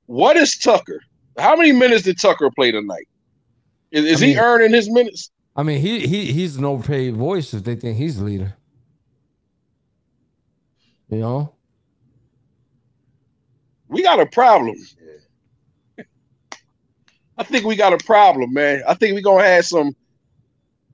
what 0.06 0.36
is 0.36 0.56
Tucker? 0.58 1.00
How 1.38 1.56
many 1.56 1.72
minutes 1.72 2.02
did 2.02 2.20
Tucker 2.20 2.50
play 2.50 2.72
tonight? 2.72 3.08
Is, 3.90 4.04
is 4.04 4.20
mean, 4.20 4.30
he 4.30 4.38
earning 4.38 4.72
his 4.72 4.90
minutes? 4.90 5.30
I 5.56 5.62
mean, 5.62 5.80
he 5.80 6.06
he 6.06 6.32
he's 6.32 6.56
an 6.56 6.64
overpaid 6.64 7.16
voice 7.16 7.54
if 7.54 7.64
they 7.64 7.74
think 7.74 7.96
he's 7.96 8.18
the 8.18 8.24
leader. 8.24 8.54
You 11.08 11.18
know, 11.18 11.54
we 13.88 14.02
got 14.02 14.20
a 14.20 14.26
problem. 14.26 14.76
I 17.38 17.44
think 17.44 17.64
we 17.64 17.76
got 17.76 17.92
a 17.92 18.04
problem, 18.04 18.52
man. 18.52 18.82
I 18.86 18.94
think 18.94 19.14
we're 19.14 19.22
gonna 19.22 19.44
have 19.44 19.64
some 19.64 19.94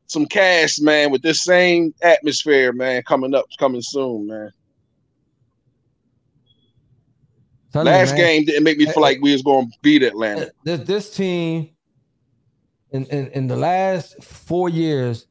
some 0.07 0.27
cash, 0.27 0.79
man, 0.79 1.11
with 1.11 1.23
this 1.23 1.43
same 1.43 1.95
atmosphere, 2.03 2.73
man, 2.73 3.03
coming 3.03 3.35
up, 3.35 3.47
coming 3.59 3.83
soon, 3.83 4.27
man. 4.27 4.51
Tell 7.73 7.85
Last 7.85 8.13
you, 8.13 8.19
game 8.19 8.45
didn't 8.45 8.63
make 8.63 8.79
me 8.79 8.87
feel 8.87 9.03
like 9.03 9.21
we 9.21 9.33
was 9.33 9.43
gonna 9.43 9.67
beat 9.83 10.03
Atlanta. 10.03 10.53
This, 10.63 10.81
this 10.81 11.17
team 11.17 11.71
in, 12.93 13.05
in, 13.07 13.27
in 13.29 13.47
the 13.49 13.57
last 13.57 14.23
four 14.23 14.69
years 14.69 15.27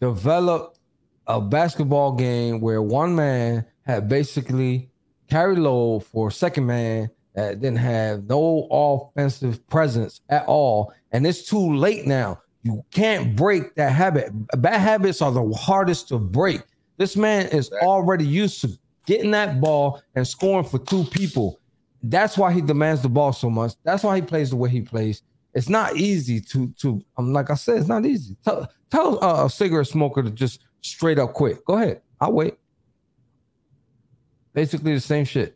developed 0.00 0.78
a 1.26 1.40
basketball 1.40 2.12
game 2.12 2.60
where 2.60 2.80
one 2.80 3.14
man 3.14 3.66
had 3.84 4.08
basically 4.08 4.88
carry 5.28 5.56
load 5.56 6.04
for 6.04 6.30
second 6.30 6.64
man 6.64 7.10
that 7.36 7.60
didn't 7.60 7.78
have 7.78 8.24
no 8.24 8.66
offensive 8.70 9.64
presence 9.68 10.20
at 10.28 10.44
all. 10.46 10.92
And 11.12 11.26
it's 11.26 11.48
too 11.48 11.76
late 11.76 12.06
now. 12.06 12.40
You 12.64 12.84
can't 12.90 13.36
break 13.36 13.76
that 13.76 13.92
habit. 13.92 14.30
Bad 14.60 14.80
habits 14.80 15.22
are 15.22 15.30
the 15.30 15.48
hardest 15.54 16.08
to 16.08 16.18
break. 16.18 16.62
This 16.96 17.16
man 17.16 17.46
is 17.48 17.70
already 17.82 18.26
used 18.26 18.60
to 18.62 18.70
getting 19.06 19.30
that 19.30 19.60
ball 19.60 20.02
and 20.16 20.26
scoring 20.26 20.64
for 20.64 20.80
two 20.80 21.04
people. 21.04 21.60
That's 22.02 22.36
why 22.36 22.52
he 22.52 22.60
demands 22.60 23.02
the 23.02 23.08
ball 23.08 23.32
so 23.32 23.48
much. 23.48 23.74
That's 23.84 24.02
why 24.02 24.16
he 24.16 24.22
plays 24.22 24.50
the 24.50 24.56
way 24.56 24.68
he 24.68 24.80
plays 24.80 25.22
it's 25.56 25.70
not 25.70 25.96
easy 25.96 26.38
to 26.38 26.68
to 26.76 27.02
um 27.16 27.32
like 27.32 27.48
I 27.48 27.54
said, 27.54 27.78
it's 27.78 27.88
not 27.88 28.04
easy. 28.04 28.36
Tell 28.44 28.70
tell 28.90 29.24
uh, 29.24 29.46
a 29.46 29.50
cigarette 29.50 29.86
smoker 29.86 30.22
to 30.22 30.30
just 30.30 30.60
straight 30.82 31.18
up 31.18 31.32
quit. 31.32 31.64
Go 31.64 31.76
ahead, 31.76 32.02
I'll 32.20 32.32
wait. 32.32 32.58
Basically 34.52 34.92
the 34.92 35.00
same 35.00 35.24
shit. 35.24 35.55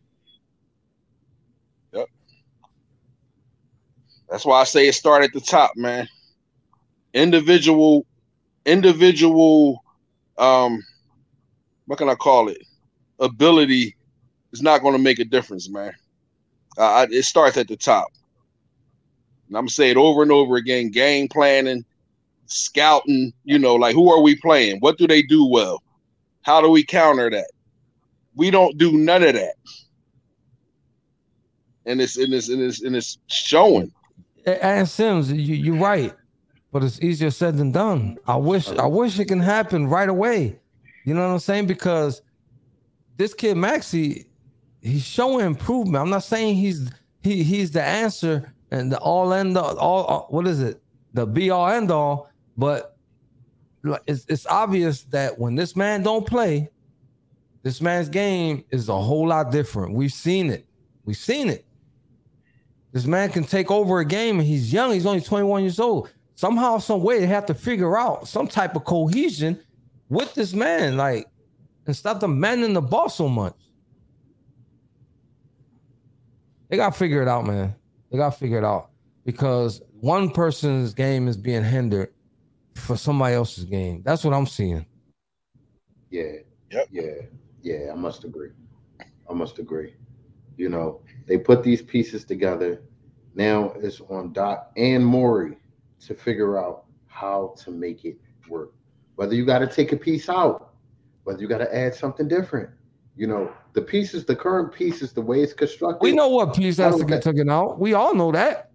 That's 4.30 4.44
why 4.44 4.60
I 4.60 4.64
say 4.64 4.86
it 4.86 4.94
start 4.94 5.24
at 5.24 5.32
the 5.32 5.40
top, 5.40 5.72
man. 5.76 6.08
Individual, 7.12 8.06
individual, 8.64 9.82
um, 10.38 10.80
what 11.86 11.98
can 11.98 12.08
I 12.08 12.14
call 12.14 12.48
it? 12.48 12.62
Ability 13.18 13.96
is 14.52 14.62
not 14.62 14.82
going 14.82 14.94
to 14.94 15.02
make 15.02 15.18
a 15.18 15.24
difference, 15.24 15.68
man. 15.68 15.92
Uh, 16.78 17.06
it 17.10 17.24
starts 17.24 17.56
at 17.56 17.66
the 17.66 17.76
top. 17.76 18.08
And 19.48 19.56
I'm 19.56 19.62
gonna 19.62 19.70
say 19.70 19.90
it 19.90 19.96
over 19.96 20.22
and 20.22 20.30
over 20.30 20.54
again, 20.54 20.90
game 20.92 21.26
planning, 21.26 21.84
scouting, 22.46 23.32
you 23.42 23.58
know, 23.58 23.74
like 23.74 23.96
who 23.96 24.12
are 24.12 24.20
we 24.22 24.36
playing? 24.36 24.78
What 24.78 24.96
do 24.96 25.08
they 25.08 25.22
do 25.22 25.44
well? 25.44 25.82
How 26.42 26.60
do 26.60 26.70
we 26.70 26.84
counter 26.84 27.28
that? 27.30 27.50
We 28.36 28.52
don't 28.52 28.78
do 28.78 28.92
none 28.92 29.24
of 29.24 29.34
that. 29.34 29.54
And 31.84 32.00
it's 32.00 32.16
and 32.16 32.32
it's 32.32 32.48
and 32.48 32.62
it's 32.62 32.80
and 32.82 32.94
it's 32.94 33.18
showing. 33.26 33.92
And 34.46 34.88
Sims, 34.88 35.30
you, 35.32 35.54
you're 35.54 35.76
right. 35.76 36.14
But 36.72 36.84
it's 36.84 37.00
easier 37.00 37.30
said 37.30 37.56
than 37.56 37.72
done. 37.72 38.18
I 38.26 38.36
wish 38.36 38.68
I 38.68 38.86
wish 38.86 39.18
it 39.18 39.26
can 39.26 39.40
happen 39.40 39.88
right 39.88 40.08
away. 40.08 40.58
You 41.04 41.14
know 41.14 41.26
what 41.26 41.32
I'm 41.32 41.38
saying? 41.40 41.66
Because 41.66 42.22
this 43.16 43.34
kid 43.34 43.56
Maxey, 43.56 44.26
he's 44.80 45.04
showing 45.04 45.46
improvement. 45.46 46.00
I'm 46.02 46.10
not 46.10 46.22
saying 46.22 46.56
he's 46.56 46.90
he 47.22 47.42
he's 47.42 47.72
the 47.72 47.82
answer 47.82 48.54
and 48.70 48.92
the 48.92 48.98
all 48.98 49.32
end 49.32 49.56
all, 49.56 49.76
all 49.78 50.06
uh, 50.08 50.26
what 50.32 50.46
is 50.46 50.60
it? 50.60 50.80
The 51.14 51.26
be 51.26 51.50
all 51.50 51.68
end 51.68 51.90
all. 51.90 52.30
But 52.56 52.96
it's 54.06 54.24
it's 54.28 54.46
obvious 54.46 55.02
that 55.04 55.38
when 55.38 55.56
this 55.56 55.74
man 55.74 56.04
don't 56.04 56.26
play, 56.26 56.70
this 57.62 57.80
man's 57.80 58.08
game 58.08 58.64
is 58.70 58.88
a 58.88 58.96
whole 58.96 59.26
lot 59.26 59.50
different. 59.50 59.94
We've 59.94 60.12
seen 60.12 60.50
it. 60.50 60.66
We've 61.04 61.16
seen 61.16 61.48
it. 61.48 61.64
This 62.92 63.06
man 63.06 63.30
can 63.30 63.44
take 63.44 63.70
over 63.70 64.00
a 64.00 64.04
game 64.04 64.38
and 64.38 64.46
he's 64.46 64.72
young. 64.72 64.92
He's 64.92 65.06
only 65.06 65.20
21 65.20 65.62
years 65.62 65.78
old. 65.78 66.10
Somehow, 66.34 66.78
some 66.78 67.02
way, 67.02 67.20
they 67.20 67.26
have 67.26 67.46
to 67.46 67.54
figure 67.54 67.96
out 67.96 68.26
some 68.26 68.48
type 68.48 68.74
of 68.74 68.84
cohesion 68.84 69.60
with 70.08 70.34
this 70.34 70.54
man, 70.54 70.96
like, 70.96 71.26
and 71.86 71.94
stop 71.94 72.20
demanding 72.20 72.72
the 72.72 72.80
ball 72.80 73.08
so 73.08 73.28
much. 73.28 73.54
They 76.68 76.76
got 76.76 76.92
to 76.92 76.98
figure 76.98 77.20
it 77.20 77.28
out, 77.28 77.46
man. 77.46 77.74
They 78.10 78.16
got 78.16 78.32
to 78.32 78.38
figure 78.38 78.58
it 78.58 78.64
out 78.64 78.90
because 79.24 79.82
one 80.00 80.30
person's 80.30 80.94
game 80.94 81.28
is 81.28 81.36
being 81.36 81.64
hindered 81.64 82.12
for 82.74 82.96
somebody 82.96 83.34
else's 83.34 83.64
game. 83.64 84.02
That's 84.04 84.24
what 84.24 84.34
I'm 84.34 84.46
seeing. 84.46 84.86
Yeah. 86.10 86.32
Yep. 86.70 86.88
Yeah. 86.90 87.02
Yeah. 87.62 87.92
I 87.92 87.94
must 87.96 88.24
agree. 88.24 88.50
I 89.28 89.34
must 89.34 89.58
agree. 89.58 89.94
You 90.56 90.68
know, 90.68 91.02
they 91.30 91.38
put 91.38 91.62
these 91.62 91.80
pieces 91.80 92.24
together. 92.24 92.82
Now 93.36 93.72
it's 93.76 94.00
on 94.00 94.32
Doc 94.32 94.72
and 94.76 95.06
Morey 95.06 95.56
to 96.06 96.14
figure 96.14 96.58
out 96.58 96.86
how 97.06 97.54
to 97.58 97.70
make 97.70 98.04
it 98.04 98.18
work. 98.48 98.72
Whether 99.14 99.36
you 99.36 99.46
got 99.46 99.60
to 99.60 99.68
take 99.68 99.92
a 99.92 99.96
piece 99.96 100.28
out, 100.28 100.72
whether 101.22 101.40
you 101.40 101.46
got 101.46 101.58
to 101.58 101.72
add 101.72 101.94
something 101.94 102.26
different. 102.26 102.68
You 103.14 103.28
know, 103.28 103.52
the 103.74 103.82
pieces, 103.82 104.24
the 104.24 104.34
current 104.34 104.72
pieces, 104.72 105.12
the 105.12 105.20
way 105.20 105.40
it's 105.40 105.52
constructed. 105.52 106.02
We 106.02 106.10
know 106.10 106.26
what 106.26 106.56
piece 106.56 106.78
has 106.78 106.96
to 106.96 107.04
get 107.04 107.22
taken 107.22 107.48
out. 107.48 107.78
We 107.78 107.94
all 107.94 108.12
know 108.12 108.32
that. 108.32 108.72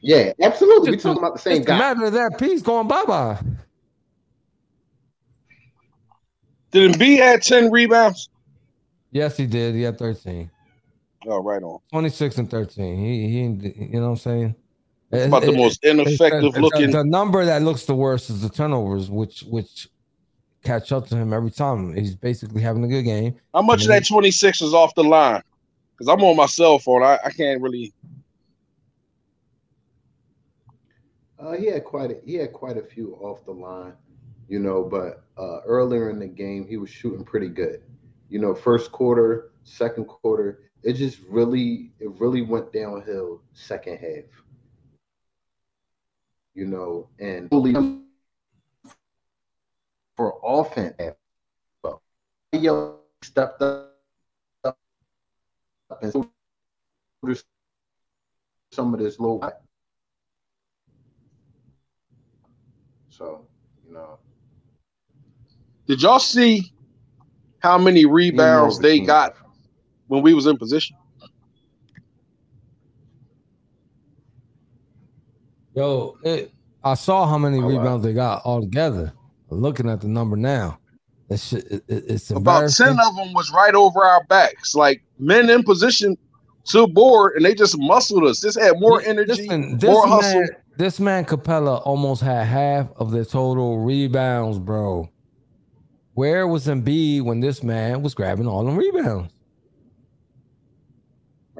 Yeah, 0.00 0.32
absolutely. 0.40 0.92
We're 0.92 0.96
talking 0.96 1.22
about 1.22 1.34
the 1.34 1.40
same 1.40 1.62
guy. 1.62 1.78
matter 1.78 2.06
of 2.06 2.14
that 2.14 2.38
piece 2.38 2.62
going 2.62 2.88
bye 2.88 3.04
bye. 3.04 3.38
Did 6.70 6.92
Embiid 6.92 7.18
add 7.20 7.42
10 7.42 7.70
rebounds? 7.70 8.30
Yes, 9.10 9.36
he 9.36 9.46
did. 9.46 9.74
He 9.74 9.82
had 9.82 9.98
13. 9.98 10.50
Oh, 11.26 11.42
right 11.42 11.62
on. 11.62 11.80
26 11.90 12.38
and 12.38 12.50
13. 12.50 12.98
He, 12.98 13.28
he 13.28 13.84
you 13.84 14.00
know 14.00 14.02
what 14.02 14.08
I'm 14.08 14.16
saying? 14.16 14.54
It's 15.12 15.26
about 15.26 15.44
it, 15.44 15.52
the 15.52 15.56
most 15.56 15.84
ineffective 15.84 16.52
the, 16.52 16.60
looking. 16.60 16.90
The, 16.90 16.98
the, 16.98 17.04
number 17.04 17.44
that 17.44 17.62
looks 17.62 17.84
the 17.84 17.94
worst 17.94 18.28
is 18.28 18.42
the 18.42 18.48
turnovers, 18.48 19.08
which 19.08 19.42
which 19.42 19.88
catch 20.64 20.90
up 20.90 21.06
to 21.08 21.16
him 21.16 21.32
every 21.32 21.50
time. 21.50 21.94
He's 21.94 22.14
basically 22.14 22.60
having 22.60 22.82
a 22.84 22.88
good 22.88 23.04
game. 23.04 23.36
How 23.54 23.62
much 23.62 23.82
of 23.82 23.88
that 23.88 24.06
26 24.06 24.62
is 24.62 24.74
off 24.74 24.94
the 24.94 25.04
line? 25.04 25.42
Because 25.92 26.08
I'm 26.08 26.22
on 26.24 26.36
my 26.36 26.46
cell 26.46 26.78
phone. 26.78 27.02
I, 27.02 27.18
I 27.24 27.30
can't 27.30 27.62
really. 27.62 27.92
Uh, 31.38 31.52
he 31.52 31.66
had 31.66 31.84
quite 31.84 32.10
a, 32.10 32.16
he 32.24 32.34
had 32.34 32.52
quite 32.52 32.76
a 32.76 32.82
few 32.82 33.14
off 33.20 33.44
the 33.44 33.52
line, 33.52 33.92
you 34.48 34.58
know. 34.58 34.82
But 34.82 35.22
uh, 35.38 35.60
earlier 35.66 36.10
in 36.10 36.18
the 36.18 36.26
game, 36.26 36.66
he 36.66 36.78
was 36.78 36.90
shooting 36.90 37.24
pretty 37.24 37.48
good. 37.48 37.82
You 38.28 38.40
know, 38.40 38.54
first 38.54 38.90
quarter, 38.90 39.52
second 39.62 40.06
quarter, 40.06 40.65
it 40.86 40.92
just 40.92 41.18
really 41.28 41.90
it 41.98 42.08
really 42.20 42.42
went 42.42 42.72
downhill 42.72 43.42
second 43.52 43.98
half. 43.98 44.24
You 46.54 46.66
know, 46.66 47.08
and 47.18 47.50
for 50.16 50.38
offense, 50.44 50.94
well, 51.82 52.00
yo 52.52 53.00
stepped 53.20 53.60
up 53.60 53.94
and 56.00 56.12
some 58.72 58.94
of 58.94 59.00
this 59.00 59.18
low. 59.18 59.42
So, 63.10 63.44
you 63.84 63.92
know. 63.92 64.18
Did 65.88 66.00
y'all 66.02 66.20
see 66.20 66.72
how 67.58 67.76
many 67.76 68.04
rebounds 68.06 68.78
they 68.78 69.00
got 69.00 69.34
when 70.08 70.22
we 70.22 70.34
was 70.34 70.46
in 70.46 70.56
position? 70.56 70.96
Yo, 75.74 76.16
it, 76.22 76.52
I 76.82 76.94
saw 76.94 77.26
how 77.26 77.36
many 77.36 77.58
oh, 77.58 77.66
rebounds 77.66 78.02
wow. 78.02 78.08
they 78.08 78.14
got 78.14 78.42
all 78.44 78.60
together. 78.60 79.12
Looking 79.50 79.88
at 79.90 80.00
the 80.00 80.08
number 80.08 80.36
now, 80.36 80.78
it's 81.28 81.52
it, 81.52 81.84
it's 81.88 82.30
about 82.30 82.70
ten 82.70 82.98
of 82.98 83.16
them 83.16 83.32
was 83.32 83.52
right 83.52 83.74
over 83.74 84.04
our 84.04 84.24
backs, 84.24 84.74
like 84.74 85.02
men 85.18 85.50
in 85.50 85.62
position 85.62 86.16
to 86.66 86.86
board, 86.86 87.34
and 87.36 87.44
they 87.44 87.54
just 87.54 87.78
muscled 87.78 88.24
us. 88.24 88.40
This 88.40 88.56
had 88.56 88.80
more 88.80 89.02
energy, 89.02 89.46
Listen, 89.46 89.78
more 89.82 90.06
hustle. 90.06 90.46
This 90.78 90.98
man 90.98 91.24
Capela 91.24 91.80
almost 91.86 92.22
had 92.22 92.46
half 92.46 92.88
of 92.96 93.10
the 93.10 93.24
total 93.24 93.78
rebounds, 93.78 94.58
bro. 94.58 95.08
Where 96.14 96.46
was 96.46 96.66
Embiid 96.66 97.22
when 97.22 97.40
this 97.40 97.62
man 97.62 98.02
was 98.02 98.14
grabbing 98.14 98.46
all 98.46 98.64
them 98.64 98.76
rebounds? 98.76 99.32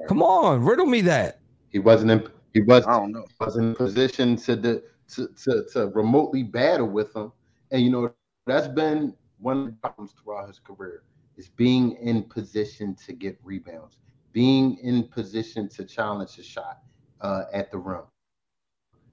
Come 0.09 0.23
on, 0.23 0.63
riddle 0.63 0.87
me 0.87 1.01
that. 1.03 1.41
He 1.69 1.79
wasn't 1.79 2.11
in. 2.11 2.29
He 2.53 2.61
was. 2.61 2.87
I 2.87 2.93
don't 2.93 3.13
know. 3.13 3.27
Wasn't 3.41 3.67
in 3.67 3.75
position 3.75 4.37
to 4.37 4.57
the 4.57 4.83
to, 5.15 5.29
to 5.45 5.65
to 5.73 5.87
remotely 5.89 6.43
battle 6.43 6.89
with 6.89 7.15
him, 7.15 7.33
and 7.71 7.83
you 7.83 7.91
know 7.91 8.13
that's 8.47 8.69
been 8.69 9.15
one 9.39 9.59
of 9.59 9.67
the 9.67 9.73
problems 9.73 10.13
throughout 10.13 10.49
his 10.49 10.59
career 10.59 11.03
is 11.37 11.49
being 11.49 11.93
in 11.97 12.23
position 12.23 12.95
to 12.95 13.13
get 13.13 13.39
rebounds, 13.45 13.99
being 14.33 14.79
in 14.79 15.05
position 15.05 15.69
to 15.69 15.85
challenge 15.85 16.39
a 16.39 16.43
shot 16.43 16.79
uh, 17.21 17.45
at 17.53 17.71
the 17.71 17.79
rim. 17.79 18.03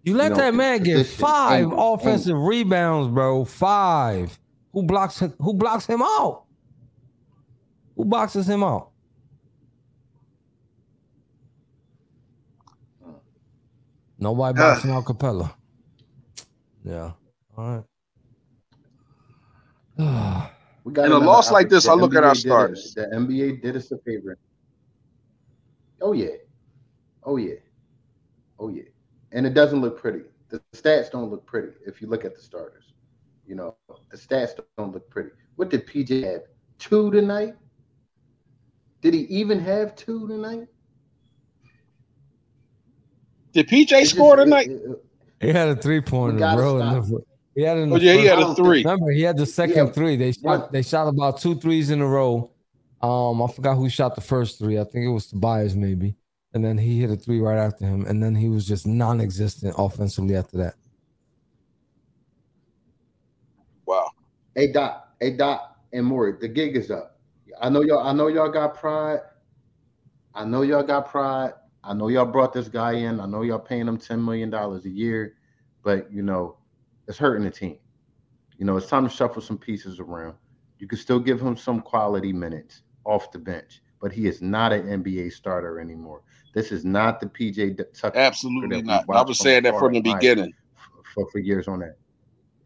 You 0.03 0.15
let 0.15 0.23
you 0.23 0.29
know, 0.31 0.35
that 0.35 0.53
man 0.53 0.83
get 0.83 1.05
five 1.05 1.65
and, 1.65 1.73
offensive 1.77 2.35
and, 2.35 2.47
rebounds, 2.47 3.13
bro. 3.13 3.45
Five. 3.45 4.37
Who 4.73 4.83
blocks 4.83 5.19
him? 5.19 5.33
Who 5.39 5.53
blocks 5.53 5.85
him 5.85 6.01
out? 6.01 6.43
Who 7.95 8.05
boxes 8.05 8.49
him 8.49 8.63
out? 8.63 8.92
Nobody 14.23 14.57
boxing 14.57 14.91
ah. 14.91 14.97
out 14.97 15.05
Capela. 15.05 15.53
Yeah. 16.83 17.11
All 17.57 17.83
right. 19.97 20.51
we 20.83 20.93
got 20.93 21.05
in 21.05 21.11
a 21.11 21.17
loss 21.17 21.51
like 21.51 21.69
this, 21.69 21.87
I 21.87 21.93
look 21.93 22.13
NBA 22.13 22.17
at 22.17 22.23
our 22.23 22.35
starters. 22.35 22.93
The 22.95 23.05
NBA 23.07 23.61
did 23.61 23.75
us 23.75 23.91
a 23.91 23.97
favor. 23.99 24.37
Oh 26.01 26.13
yeah. 26.13 26.37
Oh 27.23 27.37
yeah. 27.37 27.55
Oh 28.59 28.69
yeah 28.69 28.83
and 29.33 29.45
it 29.45 29.53
doesn't 29.53 29.81
look 29.81 29.99
pretty. 29.99 30.21
The 30.49 30.61
stats 30.73 31.11
don't 31.11 31.29
look 31.29 31.45
pretty 31.45 31.73
if 31.85 32.01
you 32.01 32.07
look 32.07 32.23
at 32.23 32.35
the 32.35 32.41
starters. 32.41 32.93
You 33.45 33.55
know, 33.55 33.75
the 34.09 34.17
stats 34.17 34.51
don't 34.77 34.93
look 34.93 35.09
pretty. 35.09 35.31
What 35.57 35.69
did 35.69 35.85
PJ 35.85 36.23
have? 36.23 36.43
Two 36.79 37.11
tonight? 37.11 37.55
Did 39.01 39.13
he 39.13 39.21
even 39.21 39.59
have 39.59 39.95
two 39.95 40.27
tonight? 40.27 40.67
Did 43.53 43.67
PJ 43.67 44.07
score 44.07 44.35
tonight? 44.35 44.69
It, 44.69 44.81
it, 44.83 45.03
he 45.39 45.47
had 45.49 45.69
a 45.69 45.75
three 45.75 46.01
pointer, 46.01 46.39
bro. 46.55 47.01
He 47.55 47.61
had 47.61 47.77
oh, 47.77 47.95
yeah, 47.97 48.13
he 48.13 48.25
had 48.25 48.39
a 48.39 48.55
three. 48.55 48.83
Remember, 48.83 49.11
he 49.11 49.21
had 49.21 49.37
the 49.37 49.45
second 49.45 49.87
yeah. 49.87 49.93
three. 49.93 50.15
They 50.15 50.31
shot. 50.31 50.71
They 50.71 50.81
shot 50.81 51.07
about 51.07 51.39
two 51.39 51.55
threes 51.55 51.91
in 51.91 52.01
a 52.01 52.07
row. 52.07 52.49
Um, 53.01 53.41
I 53.43 53.47
forgot 53.47 53.75
who 53.75 53.89
shot 53.89 54.15
the 54.15 54.21
first 54.21 54.57
three. 54.57 54.79
I 54.79 54.83
think 54.83 55.05
it 55.05 55.09
was 55.09 55.27
Tobias, 55.27 55.75
maybe 55.75 56.15
and 56.53 56.63
then 56.63 56.77
he 56.77 56.99
hit 56.99 57.09
a 57.09 57.15
three 57.15 57.39
right 57.39 57.57
after 57.57 57.85
him, 57.85 58.05
and 58.05 58.21
then 58.21 58.35
he 58.35 58.47
was 58.47 58.67
just 58.67 58.85
non-existent 58.85 59.73
offensively 59.77 60.35
after 60.35 60.57
that. 60.57 60.75
Wow. 63.85 64.11
Hey 64.55 64.71
Doc, 64.71 65.09
hey 65.19 65.31
Doc 65.31 65.77
and 65.91 66.05
Morey, 66.05 66.35
the 66.39 66.47
gig 66.47 66.77
is 66.77 66.91
up. 66.91 67.19
I 67.59 67.69
know 67.69 67.81
y'all. 67.81 68.07
I 68.07 68.13
know 68.13 68.27
y'all 68.27 68.51
got 68.51 68.75
pride. 68.75 69.19
I 70.33 70.45
know 70.45 70.61
y'all 70.61 70.83
got 70.83 71.09
pride. 71.09 71.53
I 71.83 71.93
know 71.93 72.07
y'all 72.07 72.25
brought 72.25 72.53
this 72.53 72.69
guy 72.69 72.93
in. 72.93 73.19
I 73.19 73.25
know 73.25 73.41
y'all 73.41 73.59
paying 73.59 73.87
him 73.87 73.97
ten 73.97 74.23
million 74.23 74.49
dollars 74.49 74.85
a 74.85 74.89
year, 74.89 75.35
but 75.83 76.11
you 76.11 76.21
know, 76.21 76.57
it's 77.07 77.17
hurting 77.17 77.43
the 77.43 77.51
team. 77.51 77.77
You 78.57 78.65
know, 78.65 78.77
it's 78.77 78.87
time 78.87 79.07
to 79.07 79.13
shuffle 79.13 79.41
some 79.41 79.57
pieces 79.57 79.99
around. 79.99 80.35
You 80.79 80.87
can 80.87 80.97
still 80.97 81.19
give 81.19 81.41
him 81.41 81.57
some 81.57 81.81
quality 81.81 82.31
minutes 82.31 82.83
off 83.05 83.31
the 83.31 83.39
bench, 83.39 83.81
but 84.01 84.11
he 84.11 84.27
is 84.27 84.41
not 84.41 84.71
an 84.71 85.03
NBA 85.03 85.33
starter 85.33 85.79
anymore. 85.79 86.21
This 86.53 86.71
is 86.71 86.85
not 86.85 87.19
the 87.19 87.25
PJ 87.25 87.77
Tucker. 87.93 88.17
Absolutely 88.17 88.81
not. 88.81 89.05
I 89.09 89.21
was 89.23 89.39
saying 89.39 89.63
that 89.63 89.77
from 89.77 89.93
the 89.93 90.01
beginning. 90.01 90.53
For, 91.13 91.27
for 91.29 91.39
years 91.39 91.67
on 91.67 91.79
that. 91.79 91.97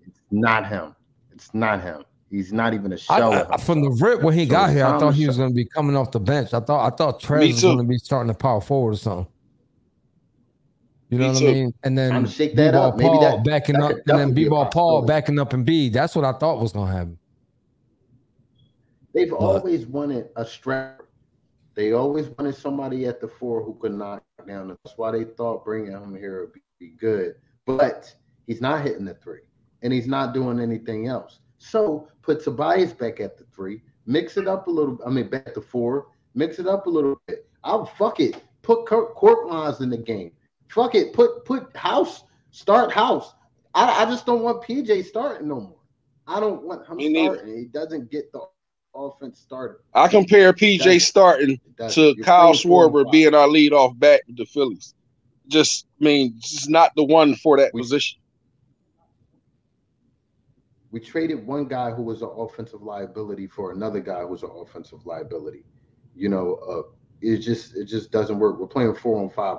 It's 0.06 0.22
not 0.32 0.68
him. 0.68 0.96
It's 1.32 1.54
not 1.54 1.82
him. 1.82 2.06
He's 2.30 2.52
not 2.52 2.74
even 2.74 2.92
a 2.92 2.98
shell. 2.98 3.34
I, 3.34 3.46
I, 3.54 3.58
from 3.58 3.82
the 3.82 3.90
rip 3.90 4.22
when 4.22 4.34
he 4.34 4.46
so 4.46 4.52
got 4.52 4.70
here, 4.72 4.86
I 4.86 5.00
thought 5.00 5.14
he 5.14 5.28
was 5.28 5.38
going 5.38 5.50
to 5.50 5.56
be 5.56 5.66
coming 5.66 5.96
off 5.96 6.12
the 6.12 6.20
bench. 6.20 6.54
I 6.54 6.60
thought 6.60 6.92
I 6.92 6.96
thought 6.96 7.22
Trez 7.22 7.54
was 7.54 7.62
going 7.62 7.78
to 7.78 7.84
be 7.84 7.98
starting 7.98 8.32
to 8.32 8.38
power 8.38 8.60
forward 8.60 8.96
or 8.96 8.98
something. 8.98 9.32
You 11.10 11.20
know 11.20 11.28
Me 11.28 11.34
what 11.34 11.40
too. 11.40 11.48
I 11.48 11.54
mean? 11.54 11.74
And 11.84 11.98
then 11.98 12.28
shake 12.28 12.56
that 12.58 12.76
up. 12.76 12.98
Maybe 12.98 13.18
that 13.20 13.46
backing 13.46 13.82
up, 13.82 13.92
and 13.92 14.20
then 14.20 14.34
B-ball 14.34 14.66
Paul 14.66 15.04
backing 15.04 15.40
up 15.40 15.54
and 15.54 15.66
B. 15.66 15.88
That's 15.88 16.16
what 16.16 16.26
I 16.26 16.34
thought 16.34 16.60
was 16.60 16.74
going 16.74 16.88
to 16.88 16.94
happen. 16.94 17.18
They've 19.14 19.30
but, 19.30 19.38
always 19.38 19.86
wanted 19.86 20.28
a 20.36 20.46
strap 20.46 21.02
they 21.78 21.92
always 21.92 22.28
wanted 22.30 22.56
somebody 22.56 23.06
at 23.06 23.22
the 23.22 23.28
four 23.28 23.64
who 23.64 23.76
could 23.76 23.94
knock 23.94 24.24
down. 24.48 24.70
That's 24.70 24.98
why 24.98 25.12
they 25.12 25.26
thought 25.26 25.64
bringing 25.64 25.92
him 25.92 26.16
here 26.16 26.42
would 26.42 26.60
be 26.80 26.88
good. 26.88 27.36
But 27.68 28.12
he's 28.48 28.62
not 28.62 28.82
hitting 28.82 29.06
the 29.06 29.14
three, 29.14 29.42
and 29.84 29.94
he's 29.94 30.08
not 30.08 30.34
doing 30.34 30.60
anything 30.60 31.08
else. 31.08 31.40
So 31.58 32.08
put 32.22 32.44
Tobias 32.44 32.94
back 32.94 33.20
at 33.20 33.38
the 33.38 33.46
three, 33.46 33.82
mix 34.06 34.38
it 34.38 34.48
up 34.48 34.68
a 34.68 34.72
little. 34.72 35.00
I 35.06 35.10
mean, 35.10 35.30
back 35.30 35.54
to 35.54 35.62
four, 35.62 36.08
mix 36.36 36.60
it 36.60 36.68
up 36.68 36.88
a 36.88 36.90
little 36.90 37.20
bit. 37.28 37.48
I'll 37.64 37.86
fuck 37.86 38.20
it. 38.20 38.44
Put 38.62 38.86
Kurt 38.86 39.16
Korkmaz 39.16 39.82
in 39.82 39.90
the 39.90 39.98
game. 39.98 40.32
Fuck 40.70 40.96
it. 40.96 41.14
Put 41.14 41.46
put 41.46 41.76
House. 41.76 42.24
Start 42.52 42.92
House. 42.92 43.34
I, 43.74 44.04
I 44.04 44.06
just 44.06 44.26
don't 44.26 44.42
want 44.42 44.64
PJ 44.64 45.06
starting 45.06 45.48
no 45.48 45.62
more. 45.62 45.78
I 46.28 46.40
don't 46.40 46.64
want 46.64 46.88
him 46.88 47.00
starting. 47.00 47.58
He 47.58 47.66
doesn't 47.66 48.12
get 48.12 48.32
the 48.32 48.42
offense 48.96 49.40
started. 49.40 49.78
I 49.94 50.08
compare 50.08 50.54
PJ 50.54 51.02
starting 51.02 51.60
to 51.90 52.16
Kyle 52.24 52.54
Schwarber 52.54 53.10
being 53.12 53.34
our 53.34 53.48
leadoff 53.48 53.98
back 53.98 54.22
with 54.28 54.38
the 54.38 54.46
Phillies. 54.46 54.94
Just 55.48 55.88
I 56.02 56.06
mean, 56.06 56.36
just 56.40 56.70
not 56.70 56.94
the 56.96 57.04
one 57.04 57.36
for 57.36 57.58
that 57.58 57.74
we, 57.74 57.82
position. 57.82 58.20
We 60.92 61.00
traded 61.00 61.46
one 61.46 61.68
guy 61.68 61.92
who 61.92 62.02
was 62.02 62.22
an 62.22 62.30
offensive 62.36 62.82
liability 62.82 63.48
for 63.48 63.72
another 63.72 64.00
guy 64.00 64.22
who 64.22 64.28
was 64.28 64.44
an 64.44 64.52
offensive 64.56 65.06
liability. 65.06 65.66
You 66.16 66.30
know, 66.30 66.56
uh, 66.68 66.92
it 67.22 67.40
just 67.40 67.76
it 67.76 67.86
just 67.86 68.12
doesn't 68.12 68.40
work. 68.40 68.60
We're 68.60 68.68
playing 68.68 68.96
four 68.96 69.22
on 69.22 69.30
five 69.30 69.58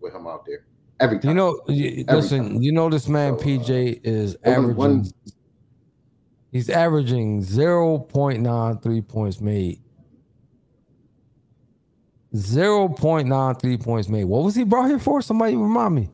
with 0.00 0.14
him 0.14 0.26
out 0.26 0.44
there 0.44 0.66
every 1.00 1.18
time. 1.18 1.30
You 1.30 1.34
know, 1.34 1.60
every 1.68 2.04
listen. 2.08 2.54
Time. 2.54 2.62
You 2.62 2.72
know, 2.72 2.90
this 2.90 3.08
man 3.08 3.38
so, 3.38 3.44
PJ 3.44 4.00
is 4.04 4.36
uh, 4.44 4.50
averaging. 4.50 4.76
One, 4.76 5.04
he's 6.50 6.68
averaging 6.68 7.42
zero 7.42 7.98
point 7.98 8.40
nine 8.40 8.78
three 8.78 9.00
points 9.00 9.40
made. 9.40 9.78
0.93 12.34 13.82
points 13.82 14.08
made. 14.08 14.24
What 14.24 14.42
was 14.42 14.54
he 14.54 14.64
brought 14.64 14.88
here 14.88 14.98
for? 14.98 15.20
Somebody 15.20 15.54
remind 15.54 15.94
me. 15.94 16.10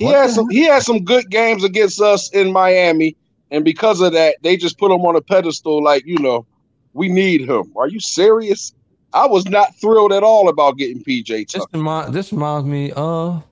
He 0.00 0.06
what 0.06 0.14
had 0.14 0.30
some. 0.30 0.48
He 0.48 0.62
had 0.62 0.82
some 0.82 1.04
good 1.04 1.28
games 1.28 1.62
against 1.62 2.00
us 2.00 2.30
in 2.30 2.52
Miami, 2.52 3.14
and 3.50 3.66
because 3.66 4.00
of 4.00 4.14
that, 4.14 4.36
they 4.40 4.56
just 4.56 4.78
put 4.78 4.90
him 4.90 5.02
on 5.02 5.14
a 5.14 5.20
pedestal. 5.20 5.84
Like 5.84 6.06
you 6.06 6.18
know, 6.18 6.46
we 6.94 7.10
need 7.10 7.42
him. 7.42 7.70
Are 7.76 7.86
you 7.86 8.00
serious? 8.00 8.72
I 9.12 9.26
was 9.26 9.44
not 9.46 9.76
thrilled 9.76 10.14
at 10.14 10.22
all 10.22 10.48
about 10.48 10.78
getting 10.78 11.04
PJ 11.04 11.48
Tucker. 11.48 11.66
This, 11.70 11.74
remind, 11.74 12.14
this 12.14 12.32
reminds 12.32 12.66
me 12.66 12.92
of 12.92 13.44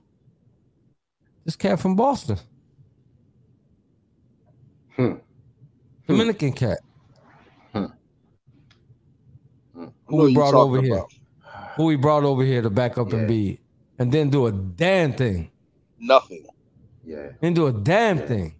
this 1.45 1.55
cat 1.55 1.79
from 1.79 1.95
Boston. 1.95 2.39
Hmm. 4.95 5.13
Dominican 6.07 6.53
cat. 6.53 6.79
Hmm. 7.73 7.85
Who 10.07 10.23
we 10.23 10.33
brought 10.33 10.55
over 10.55 10.81
here? 10.81 11.03
Who 11.75 11.83
we 11.83 11.95
brought 11.95 12.23
over 12.23 12.43
here 12.43 12.63
to 12.63 12.71
back 12.71 12.97
up 12.97 13.11
yeah. 13.11 13.19
and 13.19 13.27
be, 13.27 13.59
and 13.99 14.11
then 14.11 14.31
do 14.31 14.47
a 14.47 14.51
damn 14.51 15.13
thing. 15.13 15.51
Nothing. 15.99 16.45
Yeah. 17.03 17.29
And 17.41 17.55
do 17.55 17.67
a 17.67 17.73
damn 17.73 18.19
yeah. 18.19 18.25
thing. 18.25 18.55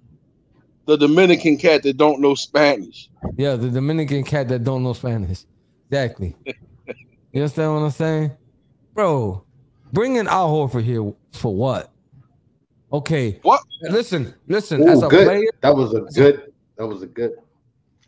The 0.86 0.98
Dominican 0.98 1.58
cat 1.58 1.84
that 1.84 1.98
don't 1.98 2.20
know 2.20 2.34
Spanish. 2.36 3.10
Yeah, 3.38 3.56
the 3.56 3.70
Dominican 3.70 4.24
cat 4.24 4.48
that 4.50 4.64
don't 4.64 4.84
know 4.84 4.94
Spanish. 4.94 5.46
Exactly. 5.90 6.36
you 6.46 7.42
understand 7.42 7.74
what 7.74 7.80
I'm 7.82 7.92
saying, 7.92 8.32
bro? 8.94 9.44
Bringing 9.94 10.28
Al 10.28 10.50
Horford 10.50 10.84
here 10.84 11.14
for 11.32 11.56
what? 11.56 11.92
Okay. 12.92 13.40
What? 13.44 13.62
Listen, 13.82 14.34
listen. 14.48 14.82
Ooh, 14.82 14.88
as 14.88 15.04
a 15.04 15.08
good. 15.08 15.28
player, 15.28 15.52
that 15.62 15.76
was 15.76 15.94
a 15.94 16.02
good. 16.02 16.54
That 16.78 16.88
was 16.88 17.04
a 17.04 17.08
good. 17.08 17.34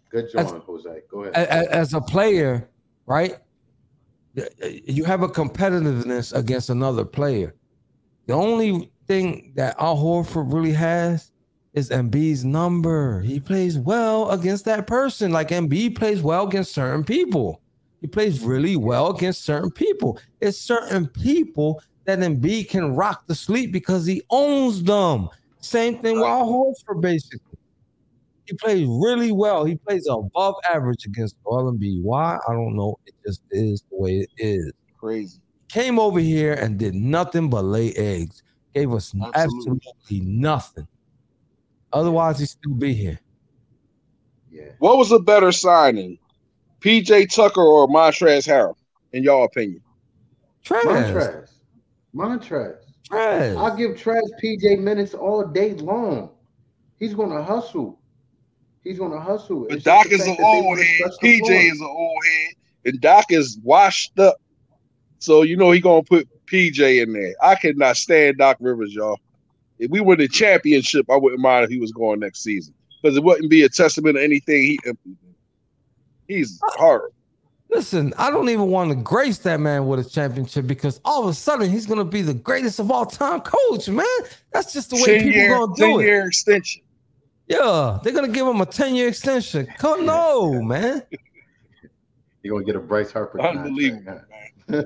Good 0.09 0.31
job, 0.31 0.41
as, 0.41 0.51
Jose. 0.51 1.01
Go 1.09 1.23
ahead. 1.23 1.35
As, 1.35 1.67
as 1.67 1.93
a 1.93 2.01
player, 2.01 2.67
right? 3.05 3.37
You 4.85 5.03
have 5.05 5.23
a 5.23 5.27
competitiveness 5.27 6.35
against 6.35 6.69
another 6.69 7.05
player. 7.05 7.53
The 8.27 8.33
only 8.33 8.90
thing 9.11 9.51
that 9.55 9.75
Al 9.77 9.97
Horford 9.97 10.53
really 10.53 10.71
has 10.71 11.31
is 11.73 11.89
Embiid's 11.89 12.45
number. 12.45 13.19
He 13.19 13.41
plays 13.41 13.77
well 13.77 14.31
against 14.31 14.63
that 14.65 14.87
person. 14.87 15.31
Like 15.33 15.49
Embiid 15.49 15.97
plays 15.97 16.21
well 16.21 16.47
against 16.47 16.73
certain 16.73 17.03
people. 17.03 17.61
He 17.99 18.07
plays 18.07 18.39
really 18.41 18.77
well 18.77 19.09
against 19.09 19.43
certain 19.43 19.69
people. 19.69 20.17
It's 20.39 20.57
certain 20.57 21.07
people 21.07 21.83
that 22.05 22.19
Embiid 22.19 22.69
can 22.69 22.95
rock 22.95 23.27
the 23.27 23.35
sleep 23.35 23.73
because 23.73 24.05
he 24.05 24.21
owns 24.29 24.81
them. 24.81 25.27
Same 25.59 25.99
thing 25.99 26.15
with 26.15 26.29
Al 26.29 26.47
Horford, 26.47 27.01
basically. 27.01 27.57
He 28.45 28.53
plays 28.55 28.87
really 28.87 29.33
well. 29.33 29.65
He 29.65 29.75
plays 29.75 30.07
above 30.09 30.55
average 30.73 31.05
against 31.05 31.35
Joel 31.43 31.73
Embiid. 31.73 32.01
Why? 32.01 32.39
I 32.47 32.53
don't 32.53 32.77
know. 32.77 32.97
It 33.05 33.13
just 33.25 33.41
is 33.51 33.83
the 33.91 33.97
way 33.97 34.19
it 34.19 34.29
is. 34.37 34.71
Crazy. 34.97 35.41
Came 35.67 35.99
over 35.99 36.19
here 36.19 36.53
and 36.53 36.79
did 36.79 36.95
nothing 36.95 37.49
but 37.49 37.65
lay 37.65 37.93
eggs. 37.93 38.41
Gave 38.73 38.93
us 38.93 39.13
absolutely, 39.15 39.79
absolutely 39.85 40.21
nothing. 40.21 40.87
Otherwise, 41.91 42.39
he'd 42.39 42.47
still 42.47 42.73
be 42.73 42.93
here. 42.93 43.19
Yeah. 44.49 44.69
What 44.79 44.97
was 44.97 45.11
a 45.11 45.19
better 45.19 45.51
signing, 45.51 46.17
PJ 46.79 47.33
Tucker 47.33 47.61
or 47.61 47.87
Montrezl 47.87 48.47
Harrell, 48.47 48.75
in 49.11 49.23
your 49.23 49.45
opinion? 49.45 49.81
Trash. 50.63 50.85
Montrez. 50.85 51.49
Montrez. 52.15 52.77
Trash. 53.03 53.55
I'll 53.57 53.75
give 53.75 53.97
Trash 53.97 54.23
PJ 54.41 54.79
minutes 54.79 55.13
all 55.13 55.45
day 55.45 55.73
long. 55.73 56.29
He's 56.97 57.13
gonna 57.13 57.43
hustle. 57.43 57.99
He's 58.83 58.99
gonna 58.99 59.19
hustle. 59.19 59.65
But 59.67 59.77
it's 59.77 59.83
Doc 59.83 60.07
is 60.11 60.25
an 60.25 60.37
old 60.39 60.77
head. 60.77 61.11
PJ 61.21 61.71
is 61.71 61.81
an 61.81 61.87
old 61.87 62.23
head, 62.25 62.53
and 62.85 63.01
Doc 63.01 63.25
is 63.29 63.59
washed 63.63 64.17
up. 64.19 64.37
So 65.19 65.41
you 65.41 65.57
know 65.57 65.71
he 65.71 65.81
gonna 65.81 66.03
put 66.03 66.27
PJ 66.51 67.01
in 67.01 67.13
there. 67.13 67.33
I 67.41 67.55
cannot 67.55 67.97
stand 67.97 68.37
Doc 68.37 68.57
Rivers, 68.59 68.93
y'all. 68.93 69.19
If 69.79 69.89
we 69.89 69.99
win 69.99 70.19
the 70.19 70.27
championship, 70.27 71.09
I 71.09 71.15
wouldn't 71.15 71.41
mind 71.41 71.63
if 71.63 71.69
he 71.69 71.79
was 71.79 71.91
going 71.91 72.19
next 72.19 72.43
season 72.43 72.73
because 73.01 73.17
it 73.17 73.23
wouldn't 73.23 73.49
be 73.49 73.63
a 73.63 73.69
testament 73.69 74.15
to 74.15 74.23
anything 74.23 74.63
he 74.63 74.79
He's 76.27 76.59
oh. 76.63 76.71
hard. 76.77 77.11
Listen, 77.69 78.13
I 78.17 78.29
don't 78.29 78.49
even 78.49 78.67
want 78.67 78.89
to 78.89 78.95
grace 78.95 79.37
that 79.39 79.59
man 79.61 79.87
with 79.87 80.05
a 80.05 80.09
championship 80.09 80.67
because 80.67 80.99
all 81.05 81.23
of 81.23 81.29
a 81.29 81.33
sudden 81.33 81.69
he's 81.69 81.85
going 81.85 81.99
to 81.99 82.05
be 82.05 82.21
the 82.21 82.33
greatest 82.33 82.79
of 82.79 82.91
all 82.91 83.05
time 83.05 83.39
coach, 83.41 83.87
man. 83.87 84.05
That's 84.51 84.73
just 84.73 84.89
the 84.89 84.97
way 84.97 85.19
people 85.19 85.31
year, 85.31 85.49
going 85.49 85.73
to 85.75 85.81
do 85.81 85.91
10 85.91 85.99
it. 85.99 86.03
year 86.03 86.27
extension. 86.27 86.81
Yeah, 87.47 87.99
they're 88.03 88.13
going 88.13 88.25
to 88.25 88.31
give 88.31 88.45
him 88.45 88.59
a 88.59 88.65
10 88.65 88.95
year 88.95 89.07
extension. 89.07 89.67
Come, 89.77 90.05
no, 90.05 90.61
man. 90.61 91.03
You're 92.43 92.55
going 92.55 92.65
to 92.65 92.73
get 92.73 92.75
a 92.75 92.83
Bryce 92.83 93.11
Harper. 93.11 93.39
Unbelievable, 93.41 94.21
man. 94.67 94.85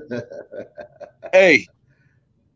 hey, 1.32 1.66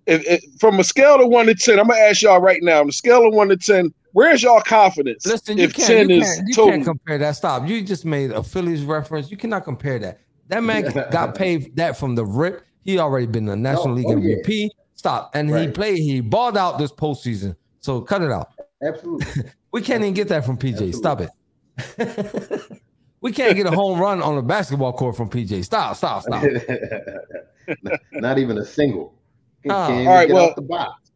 if, 0.07 0.27
if, 0.27 0.43
from 0.59 0.81
a 0.81 0.85
scale 0.85 1.23
of 1.23 1.29
one 1.29 1.47
to 1.47 1.55
10, 1.55 1.79
I'm 1.79 1.89
to 1.89 1.95
ask 1.95 2.23
y'all 2.23 2.41
right 2.41 2.63
now, 2.63 2.81
on 2.81 2.89
a 2.89 2.93
scale 2.93 3.27
of 3.27 3.35
one 3.35 3.49
to 3.49 3.57
10, 3.57 3.93
Where's 4.13 4.43
y'all 4.43 4.61
confidence? 4.61 5.25
Listen, 5.25 5.57
you 5.57 5.69
can't, 5.69 6.11
you, 6.11 6.21
can't, 6.21 6.49
you 6.49 6.55
can't, 6.55 6.85
compare 6.85 7.19
that. 7.19 7.37
Stop. 7.37 7.69
You 7.69 7.83
just 7.83 8.05
made 8.05 8.33
a 8.33 8.43
Phillies 8.43 8.83
reference. 8.83 9.31
You 9.31 9.37
cannot 9.37 9.65
compare 9.65 9.99
that. 10.01 10.21
That 10.49 10.65
man 10.65 10.91
got 11.11 11.35
paid 11.35 11.77
that 11.77 11.97
from 11.97 12.15
the 12.17 12.25
rip. 12.25 12.65
He 12.83 12.99
already 12.99 13.27
been 13.27 13.45
the 13.45 13.57
National 13.57 13.91
oh, 13.91 13.95
League 13.95 14.07
oh, 14.07 14.17
MVP. 14.17 14.63
Yeah. 14.63 14.69
Stop. 14.95 15.31
And 15.35 15.51
right. 15.51 15.69
he 15.69 15.73
played, 15.73 15.99
he 15.99 16.21
balled 16.21 16.57
out 16.57 16.79
this 16.79 16.93
postseason. 16.93 17.55
So 17.81 18.01
cut 18.01 18.23
it 18.23 18.33
out. 18.33 18.49
Absolutely. 18.83 19.45
we 19.73 19.81
can't 19.81 20.03
even 20.03 20.15
get 20.15 20.29
that 20.29 20.45
from 20.45 20.59
PJ. 20.59 20.73
Absolutely. 20.73 20.93
Stop 20.93 21.21
it. 21.21 22.73
we 23.21 23.33
can't 23.33 23.57
get 23.57 23.67
a 23.67 23.71
home 23.71 23.99
run 23.99 24.23
on 24.23 24.39
a 24.39 24.43
basketball 24.43 24.93
court 24.93 25.17
from 25.17 25.29
PJ. 25.29 25.65
Stop, 25.65 25.97
stop, 25.97 26.23
stop. 26.23 26.43
Not 28.13 28.39
even 28.39 28.59
a 28.59 28.65
single. 28.65 29.15
He 29.63 29.71
uh, 29.71 29.75
all 29.75 30.07
right, 30.07 30.31
well, 30.31 30.55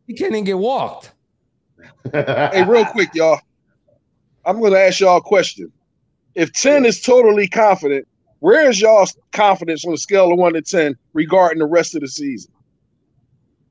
he 0.07 0.15
can't 0.15 0.33
even 0.33 0.45
get 0.45 0.59
walked 0.59 1.13
hey, 2.13 2.65
real 2.67 2.85
quick, 2.87 3.11
y'all. 3.15 3.41
I'm 4.45 4.61
going 4.61 4.73
to 4.73 4.81
ask 4.81 5.01
y'all 5.01 5.19
a 5.19 5.23
question. 5.23 5.73
If 6.35 6.53
10 6.53 6.85
is 6.85 7.01
totally 7.01 7.49
confident, 7.49 8.07
where 8.41 8.69
is 8.69 8.81
y'all's 8.81 9.17
confidence 9.33 9.85
on 9.87 9.95
a 9.95 9.97
scale 9.97 10.33
of 10.33 10.39
1 10.39 10.53
to 10.55 10.63
10 10.63 10.97
regarding 11.15 11.59
the 11.59 11.67
rest 11.67 11.95
of 11.95 12.03
the 12.03 12.09
season? 12.09 12.53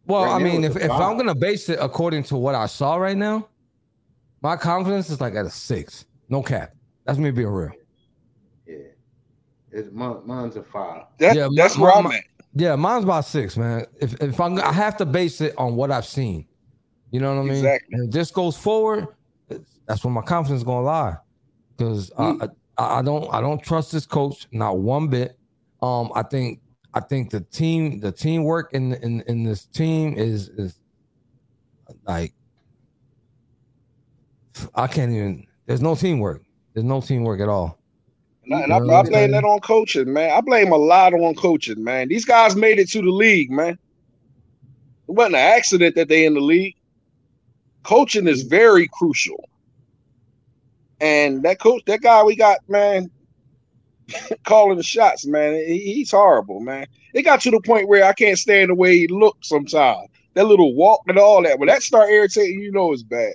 Well, 0.08 0.24
right 0.24 0.36
I 0.36 0.40
mean, 0.40 0.64
if, 0.64 0.76
if 0.76 0.92
I'm 0.92 1.14
going 1.14 1.28
to 1.28 1.36
base 1.36 1.70
it 1.70 1.78
according 1.80 2.24
to 2.26 2.36
what 2.36 2.56
I 2.56 2.66
saw 2.66 2.96
right 2.96 3.16
now, 3.16 3.48
my 4.42 4.58
confidence 4.58 5.10
is 5.10 5.22
like 5.22 5.36
at 5.36 5.46
a 5.46 5.50
six. 5.50 6.06
No 6.28 6.42
cap. 6.42 6.74
That's 7.06 7.20
me 7.20 7.32
being 7.32 7.48
real. 7.48 7.72
Yeah. 9.74 9.80
It's, 9.80 9.90
mine's 9.92 10.56
a 10.56 10.64
five. 10.64 11.04
That, 11.18 11.36
yeah, 11.36 11.48
that's 11.56 11.78
my, 11.78 11.84
where 11.84 11.96
I'm 11.96 12.06
at. 12.08 12.24
Yeah, 12.56 12.76
mine's 12.76 13.04
about 13.04 13.26
six, 13.26 13.58
man. 13.58 13.86
If 14.00 14.22
if 14.22 14.40
I'm, 14.40 14.60
I 14.60 14.72
have 14.72 14.98
to 14.98 15.06
base 15.06 15.42
it 15.42 15.56
on 15.58 15.76
what 15.76 15.92
I've 15.92 16.06
seen. 16.06 16.46
You 17.12 17.20
know 17.20 17.36
what 17.36 17.42
I 17.42 17.44
mean? 17.44 17.56
Exactly. 17.58 18.00
if 18.06 18.12
this 18.12 18.32
goes 18.32 18.58
forward, 18.58 19.08
that's 19.88 20.04
when 20.04 20.14
my 20.14 20.22
confidence 20.22 20.60
is 20.60 20.64
gonna 20.64 20.86
lie. 20.86 21.16
Because 21.76 22.12
mm. 22.12 22.50
I, 22.78 23.00
I 23.00 23.02
don't 23.02 23.32
I 23.34 23.42
don't 23.42 23.62
trust 23.62 23.92
this 23.92 24.06
coach 24.06 24.48
not 24.52 24.80
one 24.80 25.08
bit. 25.08 25.38
Um, 25.82 26.12
I 26.16 26.24
think 26.24 26.62
I 26.94 27.00
think 27.00 27.32
the 27.32 27.42
team 27.42 28.00
the 28.00 28.12
teamwork 28.12 28.74
in 28.74 28.94
in 28.94 29.22
in 29.22 29.44
this 29.44 29.66
team 29.66 30.16
is 30.16 30.50
is 30.50 30.80
like 32.06 32.34
I 34.76 34.88
can't 34.88 35.12
even. 35.12 35.48
There's 35.66 35.82
no 35.82 35.96
teamwork. 35.96 36.44
There's 36.74 36.84
no 36.84 37.02
teamwork 37.02 37.40
at 37.40 37.50
all. 37.50 37.80
And, 38.46 38.74
I, 38.74 38.78
I, 38.78 39.00
I 39.00 39.04
blame 39.04 39.32
that 39.32 39.44
on 39.44 39.60
coaching, 39.62 40.12
man. 40.12 40.32
I 40.32 40.42
blame 40.42 40.72
a 40.72 40.78
lot 40.78 41.14
on 41.14 41.36
coaching, 41.36 41.84
man. 41.84 42.10
These 42.10 42.26
guys 42.26 42.56
made 42.56 42.80
it 42.80 42.90
to 42.90 43.02
the 43.02 43.10
league, 43.10 43.52
man. 43.52 43.78
It 45.08 45.12
wasn't 45.12 45.36
an 45.36 45.42
accident 45.42 45.96
that 45.96 46.10
they 46.10 46.26
in 46.26 46.34
the 46.34 46.42
league 46.42 46.76
coaching 47.84 48.28
is 48.28 48.44
very 48.44 48.88
crucial. 48.88 49.50
And 51.00 51.44
that 51.44 51.60
coach, 51.60 51.84
that 51.86 52.02
guy 52.02 52.24
we 52.24 52.36
got, 52.36 52.58
man, 52.68 53.12
calling 54.46 54.78
the 54.78 54.84
shots, 54.84 55.26
man, 55.26 55.56
he's 55.68 56.12
horrible, 56.12 56.62
man. 56.62 56.88
It 57.14 57.24
got 57.24 57.42
to 57.42 57.52
the 57.52 57.62
point 57.62 57.88
where 57.88 58.06
I 58.06 58.14
can't 58.14 58.38
stand 58.38 58.70
the 58.70 58.76
way 58.76 58.98
he 58.98 59.08
looks 59.08 59.50
sometimes. 59.50 60.10
That 60.34 60.48
little 60.48 60.74
walk 60.74 61.02
and 61.08 61.20
all 61.20 61.44
that. 61.44 61.60
When 61.60 61.68
that 61.68 61.84
start 61.84 62.10
irritating, 62.10 62.60
you 62.60 62.72
know 62.72 62.92
it's 62.92 63.04
bad. 63.04 63.34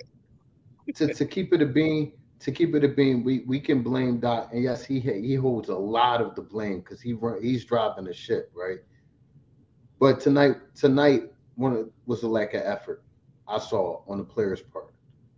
to, 0.95 1.13
to 1.13 1.25
keep 1.25 1.53
it 1.53 1.61
a 1.61 1.65
bean, 1.65 2.11
to 2.39 2.51
keep 2.51 2.73
it 2.73 2.83
a 2.83 2.87
beam, 2.87 3.23
we, 3.23 3.39
we 3.45 3.59
can 3.59 3.83
blame 3.83 4.19
Doc, 4.19 4.49
and 4.53 4.63
yes, 4.63 4.85
he 4.85 4.99
he 4.99 5.35
holds 5.35 5.69
a 5.69 5.75
lot 5.75 6.21
of 6.21 6.35
the 6.35 6.41
blame 6.41 6.79
because 6.79 7.01
he 7.01 7.13
run, 7.13 7.41
he's 7.41 7.65
driving 7.65 8.05
the 8.05 8.13
ship, 8.13 8.51
right? 8.55 8.79
But 9.99 10.21
tonight, 10.21 10.55
tonight, 10.75 11.23
one 11.55 11.91
was 12.05 12.23
a 12.23 12.27
lack 12.27 12.53
of 12.53 12.61
effort. 12.61 13.03
I 13.47 13.59
saw 13.59 14.01
on 14.07 14.17
the 14.17 14.23
players' 14.23 14.61
part. 14.61 14.93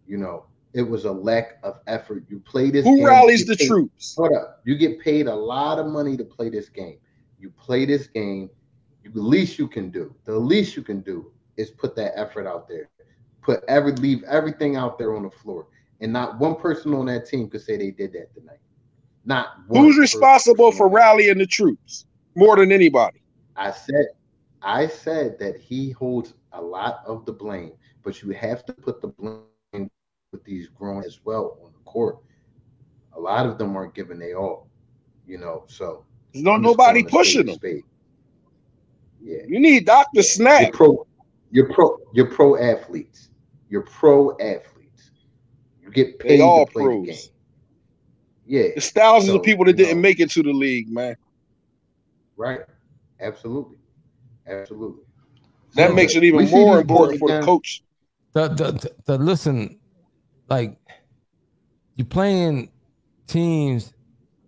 You 0.06 0.18
know, 0.18 0.46
it 0.74 0.84
was 0.84 1.06
a 1.06 1.12
lack 1.12 1.58
of 1.64 1.80
effort. 1.88 2.26
You 2.30 2.40
play 2.40 2.70
this. 2.70 2.86
Who 2.86 2.98
game, 2.98 3.06
rallies 3.06 3.46
the 3.48 3.56
paid, 3.56 3.68
troops? 3.68 4.16
Hold 4.18 4.34
up. 4.34 4.62
You 4.64 4.78
get 4.78 5.00
paid 5.00 5.28
a 5.28 5.36
lot 5.36 5.80
of 5.80 5.88
money 5.88 6.16
to 6.18 6.24
play 6.24 6.50
this 6.50 6.70
game. 6.70 6.98
You 7.40 7.50
play 7.50 7.86
this 7.86 8.06
game. 8.08 8.50
You, 9.04 9.12
the 9.12 9.22
least 9.22 9.58
you 9.58 9.68
can 9.68 9.90
do. 9.90 10.14
The 10.26 10.38
least 10.38 10.78
you 10.78 10.84
can 10.84 11.02
do 11.02 11.32
is 11.58 11.72
put 11.72 11.96
that 11.96 12.18
effort 12.18 12.46
out 12.46 12.68
there. 12.68 12.90
Put 13.42 13.64
every 13.68 13.94
leave 13.94 14.24
everything 14.24 14.76
out 14.76 15.00
there 15.00 15.16
on 15.16 15.24
the 15.24 15.32
floor, 15.32 15.68
and 16.02 16.12
not 16.12 16.40
one 16.40 16.56
person 16.56 16.94
on 16.94 17.06
that 17.06 17.28
team 17.28 17.50
could 17.50 17.62
say 17.62 17.78
they 17.78 17.92
did 17.92 18.12
that 18.14 18.34
tonight. 18.34 18.60
Not 19.24 19.50
who's 19.70 19.98
responsible 19.98 20.72
for 20.72 20.90
rallying 20.90 21.38
the 21.38 21.46
troops 21.46 22.06
more 22.36 22.56
than 22.58 22.72
anybody. 22.72 23.22
I 23.56 23.72
said, 23.72 24.08
I 24.64 24.88
said 24.88 25.38
that 25.40 25.58
he 25.58 25.92
holds 25.92 26.34
a 26.54 26.62
lot 26.62 27.04
of 27.06 27.26
the 27.26 27.32
blame, 27.32 27.74
but 28.04 28.22
you 28.24 28.32
have 28.32 28.66
to 28.66 28.74
put 28.74 29.00
the 29.00 29.10
blame 29.10 29.44
with 30.32 30.44
these 30.44 30.70
grown 30.70 31.04
as 31.04 31.20
well 31.24 31.60
on 31.64 31.72
the 31.72 31.80
court. 31.86 32.18
A 33.14 33.20
lot 33.20 33.46
of 33.46 33.58
them 33.60 33.76
aren't 33.76 33.94
giving 33.94 34.18
they 34.18 34.34
all, 34.34 34.68
you 35.28 35.38
know. 35.38 35.66
So 35.68 36.06
there's 36.34 36.44
no 36.44 36.58
nobody 36.58 37.04
pushing 37.04 37.46
them. 37.46 37.56
Spade. 37.56 37.84
Yeah, 39.22 39.42
you 39.48 39.60
need 39.60 39.86
Doctor 39.86 40.10
yeah. 40.16 40.22
Snap. 40.24 40.62
You're 40.62 40.72
pro, 40.72 41.08
you're 41.52 41.74
pro, 41.74 41.98
you're 42.14 42.30
pro 42.30 42.58
athletes. 42.58 43.30
You're 43.70 43.84
pro 43.84 44.32
athletes. 44.40 44.71
You 45.96 46.04
get 46.06 46.20
paid 46.20 46.40
they 46.40 46.42
all 46.42 46.66
to 46.66 46.72
play 46.72 46.84
pros. 46.84 47.06
the 47.06 47.12
game. 47.12 47.22
Yeah, 48.46 48.62
there's 48.70 48.90
thousands 48.90 49.32
so, 49.32 49.38
of 49.38 49.44
people 49.44 49.66
that 49.66 49.74
didn't 49.74 49.98
know, 49.98 50.02
make 50.02 50.20
it 50.20 50.32
to 50.32 50.44
the 50.44 50.52
league, 50.52 50.90
man. 50.90 51.16
Right. 52.36 52.62
Absolutely. 53.20 53.78
Absolutely. 54.48 55.04
That 55.76 55.90
so, 55.90 55.96
makes 55.96 56.16
it 56.16 56.24
even 56.24 56.50
more 56.50 56.82
important 56.82 57.20
for 57.20 57.30
the 57.30 57.42
coach. 57.42 57.84
The, 58.34 58.48
the, 58.50 58.72
the, 58.72 58.96
the 59.06 59.18
listen, 59.18 59.80
like 60.50 60.78
you're 61.96 62.06
playing 62.06 62.72
teams 63.28 63.94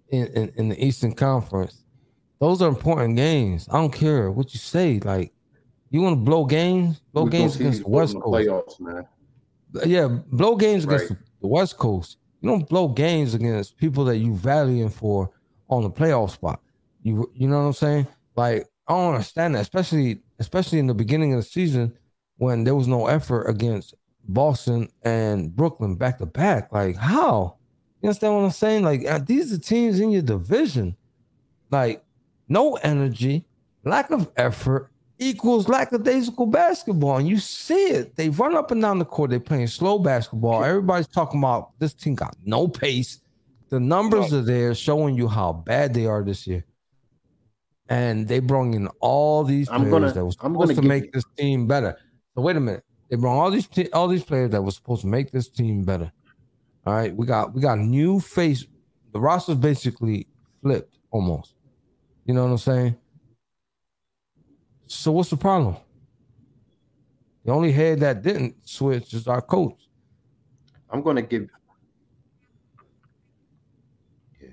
in, 0.09 0.27
in, 0.27 0.51
in, 0.55 0.69
the 0.69 0.85
Eastern 0.85 1.13
Conference. 1.13 1.83
Those 2.39 2.61
are 2.61 2.67
important 2.67 3.15
games. 3.15 3.67
I 3.71 3.73
don't 3.73 3.93
care 3.93 4.31
what 4.31 4.53
you 4.53 4.59
say. 4.59 4.99
Like 4.99 5.33
you 5.89 6.01
want 6.01 6.13
to 6.13 6.21
blow 6.21 6.45
games, 6.45 7.01
blow 7.13 7.23
we 7.23 7.31
games 7.31 7.55
against 7.55 7.83
the 7.83 7.89
West 7.89 8.15
Coast. 8.15 8.25
Playoffs, 8.25 8.79
man. 8.79 9.07
Yeah, 9.85 10.07
blow 10.07 10.55
games 10.55 10.85
right. 10.85 10.95
against 10.95 11.15
the 11.43 11.47
West 11.47 11.77
Coast. 11.77 12.17
You 12.41 12.49
don't 12.49 12.67
blow 12.67 12.87
games 12.87 13.35
against 13.35 13.77
people 13.77 14.05
that 14.05 14.17
you 14.17 14.33
value 14.33 14.89
for 14.89 15.29
on 15.69 15.83
the 15.83 15.91
playoff 15.91 16.31
spot. 16.31 16.59
You 17.03 17.29
you 17.35 17.47
know 17.47 17.59
what 17.59 17.67
I'm 17.67 17.73
saying? 17.73 18.07
Like 18.35 18.67
I 18.87 18.93
don't 18.93 19.13
understand 19.13 19.53
that, 19.53 19.61
especially 19.61 20.21
especially 20.39 20.79
in 20.79 20.87
the 20.87 20.93
beginning 20.95 21.33
of 21.33 21.39
the 21.41 21.45
season 21.45 21.93
when 22.37 22.63
there 22.63 22.75
was 22.75 22.87
no 22.87 23.07
effort 23.07 23.43
against 23.43 23.93
Boston 24.23 24.89
and 25.03 25.55
Brooklyn 25.55 25.95
back 25.95 26.17
to 26.19 26.25
back. 26.25 26.71
Like, 26.71 26.95
how? 26.95 27.57
You 28.01 28.09
understand 28.09 28.35
what 28.35 28.43
I'm 28.43 28.51
saying? 28.51 28.83
Like, 28.83 29.05
uh, 29.05 29.19
these 29.19 29.53
are 29.53 29.57
teams 29.57 29.99
in 29.99 30.11
your 30.11 30.21
division. 30.21 30.95
Like, 31.69 32.03
no 32.47 32.75
energy, 32.75 33.45
lack 33.83 34.11
of 34.11 34.31
effort 34.35 34.91
equals 35.29 35.67
lackadaisical 35.67 36.45
basketball. 36.45 37.17
And 37.17 37.27
you 37.27 37.39
see 37.39 37.87
it. 37.87 38.15
They 38.15 38.29
run 38.29 38.55
up 38.55 38.71
and 38.71 38.81
down 38.81 38.99
the 38.99 39.05
court. 39.05 39.29
They're 39.29 39.39
playing 39.39 39.67
slow 39.67 39.99
basketball. 39.99 40.63
Everybody's 40.63 41.07
talking 41.07 41.39
about 41.39 41.71
this 41.79 41.93
team 41.93 42.15
got 42.15 42.35
no 42.45 42.67
pace. 42.67 43.19
The 43.69 43.79
numbers 43.79 44.33
are 44.33 44.41
there 44.41 44.75
showing 44.75 45.15
you 45.15 45.27
how 45.27 45.53
bad 45.53 45.93
they 45.93 46.05
are 46.05 46.23
this 46.23 46.45
year. 46.45 46.63
And 47.89 48.27
they 48.27 48.39
brought 48.39 48.73
in 48.73 48.87
all 48.99 49.43
these 49.43 49.67
players 49.67 49.89
gonna, 49.89 50.11
that 50.11 50.25
was 50.25 50.35
supposed 50.35 50.75
to 50.75 50.81
make 50.81 51.11
this 51.11 51.25
team 51.37 51.67
better. 51.67 51.97
So 52.35 52.41
wait 52.41 52.55
a 52.55 52.59
minute. 52.59 52.83
They 53.09 53.17
brought 53.17 53.39
all 53.39 53.51
these 53.51 53.67
all 53.93 54.07
these 54.07 54.23
players 54.23 54.51
that 54.51 54.61
was 54.61 54.75
supposed 54.75 55.01
to 55.01 55.07
make 55.07 55.31
this 55.31 55.49
team 55.49 55.83
better. 55.83 56.11
All 56.85 56.93
right, 56.93 57.15
we 57.15 57.25
got 57.25 57.53
we 57.53 57.61
got 57.61 57.79
new 57.79 58.19
face. 58.19 58.65
The 59.11 59.19
roster's 59.19 59.57
basically 59.57 60.27
flipped 60.61 60.97
almost. 61.11 61.53
You 62.25 62.33
know 62.33 62.43
what 62.43 62.51
I'm 62.51 62.57
saying? 62.57 62.95
So 64.87 65.11
what's 65.11 65.29
the 65.29 65.37
problem? 65.37 65.77
The 67.45 67.51
only 67.51 67.71
head 67.71 67.99
that 68.01 68.21
didn't 68.21 68.55
switch 68.67 69.13
is 69.13 69.27
our 69.27 69.41
coach. 69.41 69.77
I'm 70.89 71.01
going 71.01 71.15
to 71.17 71.21
give. 71.21 71.49
Yeah, 74.41 74.49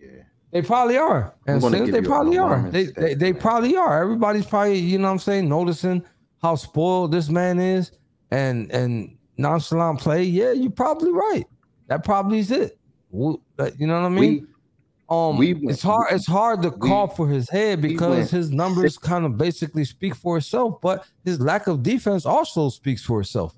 yeah. 0.00 0.22
They 0.50 0.62
probably 0.62 0.96
are, 0.96 1.34
and 1.46 1.62
since 1.62 1.90
they 1.90 2.02
probably 2.02 2.38
are, 2.38 2.68
they, 2.70 2.84
they, 2.84 3.14
they 3.14 3.32
probably 3.32 3.76
are. 3.76 4.02
Everybody's 4.02 4.46
probably 4.46 4.78
you 4.78 4.98
know 4.98 5.04
what 5.04 5.12
I'm 5.12 5.18
saying 5.18 5.48
noticing 5.48 6.04
how 6.42 6.54
spoiled 6.54 7.12
this 7.12 7.28
man 7.28 7.60
is 7.60 7.92
and 8.30 8.70
and 8.72 9.16
nonchalant 9.36 10.00
play, 10.00 10.24
yeah, 10.24 10.52
you're 10.52 10.70
probably 10.70 11.12
right. 11.12 11.44
That 11.86 12.04
probably 12.04 12.40
is 12.40 12.50
it. 12.50 12.78
You 13.12 13.40
know 13.56 14.00
what 14.00 14.06
I 14.06 14.08
mean? 14.08 14.40
We, 14.40 14.46
um, 15.10 15.38
we 15.38 15.54
went, 15.54 15.70
it's 15.70 15.82
hard. 15.82 16.12
It's 16.12 16.26
hard 16.26 16.60
to 16.62 16.70
we, 16.70 16.88
call 16.88 17.08
for 17.08 17.26
his 17.26 17.48
head 17.48 17.80
because 17.80 18.30
his 18.30 18.50
numbers 18.50 18.98
kind 18.98 19.24
of 19.24 19.38
basically 19.38 19.84
speak 19.84 20.14
for 20.14 20.36
itself, 20.36 20.80
but 20.82 21.06
his 21.24 21.40
lack 21.40 21.66
of 21.66 21.82
defense 21.82 22.26
also 22.26 22.68
speaks 22.68 23.02
for 23.02 23.20
itself. 23.20 23.54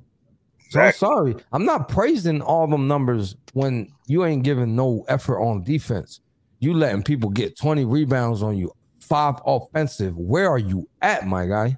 So 0.71 0.81
I'm 0.81 0.93
sorry, 0.93 1.35
I'm 1.53 1.65
not 1.65 1.89
praising 1.89 2.41
all 2.41 2.69
them 2.69 2.87
numbers 2.87 3.35
when 3.55 3.93
you 4.07 4.25
ain't 4.25 4.45
giving 4.45 4.77
no 4.77 5.05
effort 5.09 5.41
on 5.41 5.65
defense. 5.65 6.21
You 6.61 6.75
letting 6.75 7.03
people 7.03 7.31
get 7.31 7.59
20 7.59 7.85
rebounds 7.85 8.45
on 8.45 8.57
you, 8.57 8.73
five 9.01 9.35
offensive. 9.45 10.17
Where 10.17 10.49
are 10.49 10.59
you 10.59 10.89
at, 11.03 11.27
my 11.27 11.47
guy? 11.47 11.77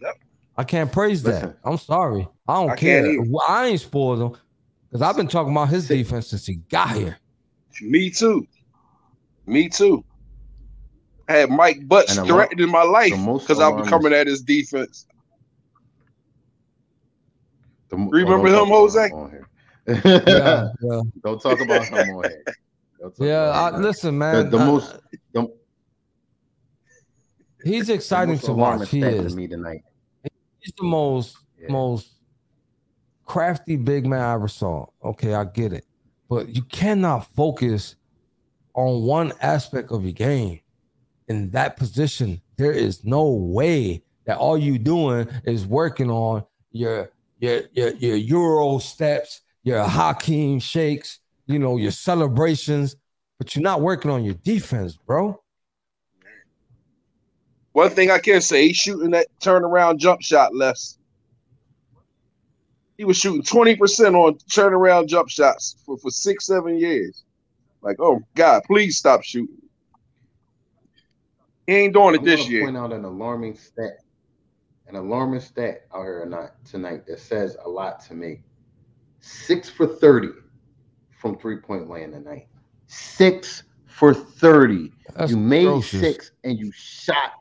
Yep. 0.00 0.14
I 0.56 0.64
can't 0.64 0.90
praise 0.90 1.22
Listen, 1.24 1.50
that. 1.50 1.58
I'm 1.64 1.78
sorry. 1.78 2.26
I 2.48 2.54
don't 2.54 2.70
I 2.70 2.76
care. 2.76 3.16
I 3.48 3.66
ain't 3.66 3.80
spoiled 3.80 4.20
him 4.20 4.40
because 4.92 5.02
I've 5.02 5.16
been 5.16 5.26
talking 5.26 5.52
about 5.52 5.70
his 5.70 5.88
defense 5.88 6.28
since 6.28 6.44
he 6.44 6.56
got 6.56 6.90
here. 6.90 7.16
Me 7.80 8.10
too. 8.10 8.46
Me 9.46 9.68
too. 9.68 10.04
I 11.28 11.38
had 11.38 11.50
Mike 11.50 11.88
Butts 11.88 12.16
directed 12.16 12.60
in 12.60 12.70
my 12.70 12.82
life 12.82 13.12
because 13.12 13.58
I've 13.58 13.76
been 13.76 13.86
coming 13.86 14.12
at 14.12 14.26
his 14.26 14.42
defense. 14.42 15.06
The, 17.88 17.96
Remember 17.96 18.48
oh, 18.48 18.62
him, 18.62 18.68
Jose? 18.68 19.10
yeah, 20.04 20.68
yeah. 20.82 21.00
Don't 21.24 21.40
talk 21.40 21.60
about 21.60 21.84
him 21.86 22.16
on 22.16 22.24
here. 22.24 22.44
Yeah, 23.18 23.50
I, 23.50 23.76
listen, 23.78 24.18
man. 24.18 24.50
The, 24.50 24.58
the 24.58 24.64
most. 24.64 24.96
The, 25.32 25.52
he's 27.64 27.88
exciting 27.88 28.38
to 28.40 28.52
watch. 28.52 28.90
He 28.90 29.02
is. 29.02 29.34
Me 29.34 29.48
tonight 29.48 29.82
he's 30.62 30.72
the 30.78 30.84
most 30.84 31.36
yeah. 31.60 31.70
most 31.70 32.08
crafty 33.32 33.76
big 33.76 34.04
man 34.04 34.20
I 34.20 34.34
ever 34.34 34.46
saw. 34.46 34.84
Okay, 35.02 35.32
I 35.32 35.44
get 35.44 35.72
it. 35.72 35.86
But 36.28 36.54
you 36.54 36.60
cannot 36.64 37.20
focus 37.34 37.96
on 38.74 39.04
one 39.04 39.32
aspect 39.40 39.90
of 39.90 40.02
your 40.04 40.12
game 40.12 40.60
in 41.28 41.48
that 41.52 41.78
position. 41.78 42.42
There 42.58 42.72
is 42.72 43.06
no 43.06 43.30
way 43.30 44.02
that 44.26 44.36
all 44.36 44.58
you 44.58 44.78
doing 44.78 45.28
is 45.44 45.64
working 45.64 46.10
on 46.10 46.44
your 46.72 47.10
your 47.38 47.62
your, 47.72 47.94
your 47.94 48.16
Euro 48.16 48.76
steps, 48.76 49.40
your 49.62 49.82
Hakeem 49.82 50.60
shakes, 50.60 51.20
you 51.46 51.58
know, 51.58 51.78
your 51.78 51.90
celebrations, 51.90 52.96
but 53.38 53.56
you're 53.56 53.62
not 53.62 53.80
working 53.80 54.10
on 54.10 54.24
your 54.24 54.34
defense, 54.34 54.98
bro. 55.06 55.42
One 57.72 57.88
thing 57.88 58.10
I 58.10 58.18
can 58.18 58.42
say, 58.42 58.68
he's 58.68 58.76
shooting 58.76 59.12
that 59.12 59.28
turnaround 59.40 59.96
jump 59.96 60.20
shot 60.20 60.54
less. 60.54 60.98
He 62.98 63.04
was 63.04 63.16
shooting 63.16 63.42
20% 63.42 64.14
on 64.14 64.34
turnaround 64.50 65.08
jump 65.08 65.28
shots 65.28 65.76
for, 65.84 65.96
for 65.98 66.10
six, 66.10 66.46
seven 66.46 66.78
years. 66.78 67.24
Like, 67.80 67.96
oh 67.98 68.20
God, 68.34 68.62
please 68.66 68.98
stop 68.98 69.22
shooting. 69.22 69.56
He 71.66 71.74
ain't 71.74 71.94
doing 71.94 72.14
it 72.14 72.20
I'm 72.20 72.24
this 72.24 72.48
year. 72.48 72.64
Point 72.64 72.76
out 72.76 72.92
an 72.92 73.04
alarming 73.04 73.56
stat, 73.56 73.98
an 74.88 74.96
alarming 74.96 75.40
stat 75.40 75.86
out 75.94 76.02
here 76.02 76.24
tonight, 76.24 76.50
tonight 76.64 77.06
that 77.06 77.20
says 77.20 77.56
a 77.64 77.68
lot 77.68 78.00
to 78.06 78.14
me. 78.14 78.42
Six 79.20 79.70
for 79.70 79.86
30 79.86 80.28
from 81.20 81.38
three 81.38 81.56
point 81.56 81.88
land 81.88 82.12
tonight. 82.12 82.48
Six 82.88 83.62
for 83.86 84.12
30. 84.12 84.92
That's 85.14 85.30
you 85.30 85.36
made 85.36 85.66
atrocious. 85.66 86.00
six 86.00 86.30
and 86.44 86.58
you 86.58 86.72
shot 86.74 87.32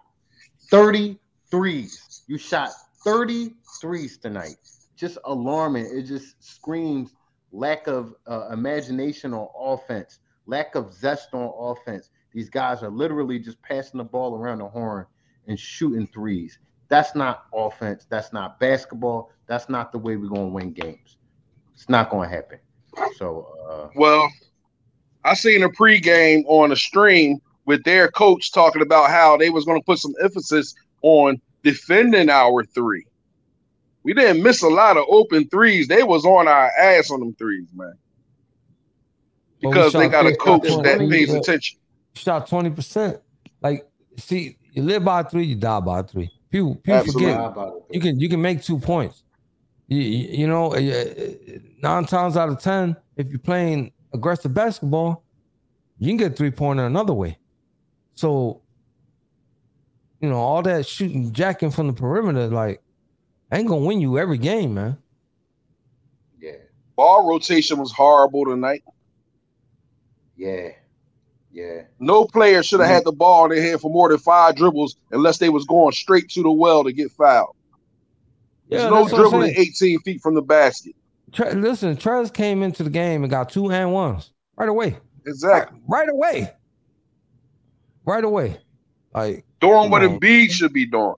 33s. 0.72 2.22
You 2.28 2.38
shot 2.38 2.70
33s 3.06 4.22
tonight. 4.22 4.56
Just 5.02 5.18
alarming. 5.26 5.88
It 5.91 6.04
just 6.04 6.36
screams 6.43 7.16
lack 7.52 7.88
of 7.88 8.14
uh, 8.28 8.49
imagination 8.49 9.34
on 9.34 9.47
offense, 9.60 10.20
lack 10.45 10.76
of 10.76 10.93
zest 10.93 11.34
on 11.34 11.52
offense. 11.58 12.12
These 12.32 12.52
guys 12.52 12.84
are 12.84 12.91
literally 12.91 13.39
just 13.39 13.60
passing 13.64 13.97
the 13.97 14.04
ball 14.04 14.36
around 14.36 14.60
the 14.60 14.68
horn 14.68 15.08
and 15.47 15.60
shooting 15.60 16.06
threes. 16.14 16.60
That's 16.88 17.16
not 17.16 17.45
offense. 17.52 18.06
That's 18.12 18.32
not 18.32 18.60
basketball. 18.60 19.32
That's 19.47 19.70
not 19.70 19.91
the 19.91 19.97
way 19.97 20.18
we're 20.18 20.30
going 20.30 20.49
to 20.49 20.54
win 20.54 20.72
games. 20.72 21.18
It's 21.74 21.89
not 21.89 22.12
going 22.12 22.30
to 22.30 22.36
happen. 22.36 22.60
So, 23.16 23.58
uh, 23.68 23.89
well, 23.95 24.32
I 25.26 25.34
seen 25.34 25.64
a 25.64 25.70
pregame 25.70 26.43
on 26.45 26.72
a 26.72 26.76
stream 26.76 27.39
with 27.66 27.84
their 27.86 28.08
coach 28.12 28.52
talking 28.52 28.84
about 28.84 29.10
how 29.10 29.36
they 29.36 29.49
was 29.49 29.66
going 29.66 29.82
to 29.82 29.86
put 29.86 29.97
some 29.97 30.14
emphasis 30.22 30.76
on 31.02 31.41
defending 31.64 32.30
our 32.30 32.64
three. 32.64 33.08
We 34.04 34.14
didn't 34.14 34.43
miss 34.43 34.62
a 34.62 34.70
lot 34.70 34.97
of 34.97 35.06
open 35.10 35.47
threes. 35.49 35.88
They 35.88 36.04
was 36.04 36.26
on 36.26 36.47
our 36.47 36.72
ass 36.78 37.12
on 37.12 37.20
them 37.20 37.36
threes, 37.36 37.68
man. 37.74 37.93
Because 39.62 39.93
they 39.93 40.10
got 40.10 40.26
a 40.26 40.36
coach 40.36 40.64
that 40.64 40.99
pays 41.10 41.34
attention. 41.34 41.80
Shot 42.14 42.47
twenty 42.47 42.72
percent. 42.72 43.20
Like, 43.62 43.88
see, 44.18 44.58
you 44.74 44.84
live 44.84 45.06
by 45.06 45.24
three, 45.24 45.45
you 45.45 45.56
die 45.56 45.80
by 45.80 46.02
three. 46.02 46.32
People, 46.49 46.76
people 46.76 47.04
forget 47.06 47.56
you 47.91 48.02
can 48.02 48.20
you 48.20 48.28
can 48.28 48.41
make 48.41 48.64
two 48.64 48.80
points. 48.80 49.24
You, 49.88 49.99
you 49.99 50.47
know, 50.47 50.74
uh, 50.74 50.78
uh, 50.78 51.60
nine 51.82 52.06
times 52.06 52.38
out 52.38 52.49
of 52.49 52.60
ten, 52.62 52.95
if 53.18 53.30
you're 53.30 53.39
playing 53.39 53.91
aggressive 54.14 54.54
basketball, 54.54 55.24
you 55.99 56.08
can 56.08 56.18
get 56.18 56.36
three 56.36 56.52
pointer 56.52 56.86
another 56.86 57.14
way. 57.14 57.38
So, 58.16 58.62
you 60.20 60.30
know, 60.30 60.38
all 60.38 60.62
that 60.64 60.86
shooting, 60.86 61.32
jacking 61.32 61.72
from 61.72 61.88
the 61.88 61.93
perimeter, 61.93 62.47
like, 62.47 62.82
ain't 63.60 63.68
gonna 63.68 63.86
win 63.86 64.02
you 64.02 64.18
every 64.18 64.38
game, 64.38 64.74
man. 64.74 64.97
Yeah. 66.39 66.54
Ball 66.95 67.28
rotation 67.28 67.80
was 67.80 67.91
horrible 67.91 68.45
tonight. 68.45 68.84
Yeah. 70.36 70.70
Yeah. 71.52 71.82
No 71.99 72.26
player 72.26 72.64
should 72.64 72.80
have 72.80 72.89
had 72.89 73.04
the 73.04 73.12
ball 73.12 73.45
in 73.45 73.52
their 73.52 73.62
hand 73.62 73.82
for 73.82 73.91
more 73.91 74.10
than 74.10 74.18
five 74.18 74.56
dribbles 74.56 74.95
unless 75.12 75.38
they 75.38 75.49
was 75.49 75.66
going 75.66 75.91
straight 75.91 76.30
to 76.30 76.43
the 76.43 76.52
well 76.52 76.84
to 76.84 76.93
get 76.93 77.12
fouled. 77.12 77.56
There's 78.70 78.84
yeah, 78.84 78.89
no 78.89 79.08
dribbling 79.08 79.54
18 79.58 79.99
feet 79.99 80.22
from 80.22 80.34
the 80.34 80.41
basket. 80.41 80.95
Tre- 81.34 81.54
listen, 81.54 81.97
Trez 81.97 82.34
came 82.34 82.64
into 82.64 82.84
the 82.84 82.89
game 82.89 83.24
and 83.24 83.30
got 83.30 83.49
two 83.49 83.70
and 83.70 83.91
ones 83.91 84.32
right 84.56 84.70
away. 84.70 84.97
Exactly. 85.26 85.78
Right, 85.88 85.99
right 85.99 86.10
away. 86.10 86.54
Right 88.06 88.24
away. 88.24 88.58
Like 89.14 89.45
doing 89.60 89.91
what 89.91 90.02
Embiid 90.02 90.52
should 90.52 90.72
be 90.72 90.86
doing. 90.86 91.16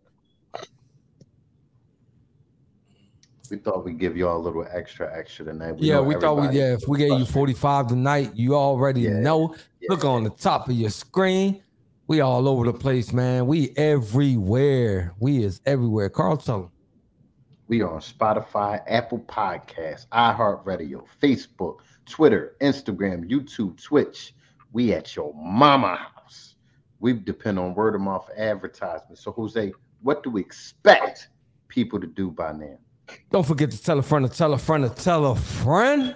We 3.54 3.60
thought 3.60 3.86
we'd 3.86 4.00
give 4.00 4.18
y'all 4.18 4.38
a 4.38 4.42
little 4.42 4.66
extra, 4.74 5.16
extra 5.16 5.46
tonight. 5.46 5.74
We 5.74 5.88
yeah, 5.88 6.00
we 6.00 6.16
thought 6.16 6.38
we 6.42 6.58
yeah. 6.58 6.74
If 6.74 6.88
we 6.88 6.98
gave 6.98 7.20
you 7.20 7.24
45 7.24 7.86
tonight, 7.86 8.32
you 8.34 8.56
already 8.56 9.02
yeah. 9.02 9.20
know. 9.20 9.54
Yeah. 9.80 9.90
Look 9.92 10.04
on 10.06 10.24
the 10.24 10.32
top 10.32 10.70
of 10.70 10.74
your 10.74 10.90
screen. 10.90 11.62
We 12.08 12.20
all 12.20 12.48
over 12.48 12.66
the 12.66 12.74
place, 12.74 13.14
man. 13.14 13.46
We 13.46 13.70
everywhere. 13.78 15.14
We 15.20 15.44
is 15.44 15.62
everywhere. 15.68 16.10
Carl, 16.10 16.72
We 17.68 17.84
are 17.84 17.94
on 17.94 18.02
Spotify, 18.02 18.82
Apple 18.88 19.20
Podcasts, 19.20 20.08
iHeartRadio, 20.08 21.06
Facebook, 21.22 21.82
Twitter, 22.08 22.56
Instagram, 22.60 23.30
YouTube, 23.30 23.80
Twitch. 23.80 24.34
We 24.72 24.94
at 24.94 25.16
your 25.16 25.32
mama 25.36 25.96
house. 25.96 26.56
We 27.00 27.14
depend 27.14 27.60
on 27.60 27.76
word 27.76 27.94
of 27.94 28.02
mouth 28.02 28.28
advertisement. 28.36 29.20
So, 29.20 29.32
Jose, 29.32 29.74
what 30.02 30.24
do 30.24 30.32
we 30.32 30.42
expect 30.42 31.28
people 31.68 32.00
to 32.00 32.08
do 32.08 32.32
by 32.32 32.54
now? 32.54 32.80
Don't 33.32 33.46
forget 33.46 33.72
to 33.72 33.82
tell 33.82 34.00
a 34.00 34.04
friend 34.04 34.30
to 34.30 34.36
tell 34.36 34.54
a 34.54 34.58
friend 34.58 34.84
to 34.84 35.04
tell 35.04 35.26
a 35.26 35.36
friend 35.36 36.16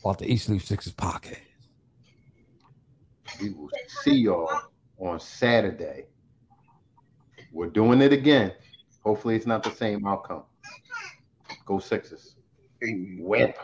about 0.00 0.18
the 0.18 0.32
East 0.32 0.48
Leaf 0.48 0.64
Sixers 0.64 0.94
podcast. 0.94 1.38
We 3.40 3.50
will 3.50 3.70
see 4.02 4.14
y'all 4.14 4.48
on 4.98 5.18
Saturday. 5.18 6.06
We're 7.52 7.70
doing 7.70 8.00
it 8.00 8.12
again. 8.12 8.52
Hopefully, 9.04 9.36
it's 9.36 9.46
not 9.46 9.62
the 9.62 9.70
same 9.70 10.06
outcome. 10.06 10.44
Go 11.66 11.78
Sixers. 11.78 12.36
Web. 13.18 13.54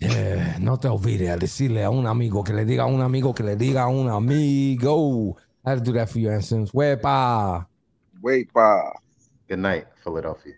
Yeah, 0.00 0.58
no 0.60 0.76
te 0.76 0.88
olvides 0.88 1.38
decirle 1.38 1.82
a 1.84 1.90
un 1.90 2.06
amigo 2.06 2.42
que 2.42 2.52
le 2.52 2.64
diga 2.64 2.82
a 2.82 2.86
un 2.86 3.00
amigo 3.00 3.32
que 3.32 3.44
le 3.44 3.56
diga 3.56 3.84
a 3.84 3.88
un 3.88 4.08
amigo. 4.08 5.36
I 5.64 5.70
had 5.70 5.78
to 5.78 5.84
do 5.84 5.92
that 5.92 6.10
for 6.10 6.18
you, 6.18 6.28
Ansons. 6.28 6.72
Wepa. 6.72 7.66
Wepa. 8.22 8.92
Good 9.48 9.60
night, 9.60 9.86
Philadelphia. 10.02 10.54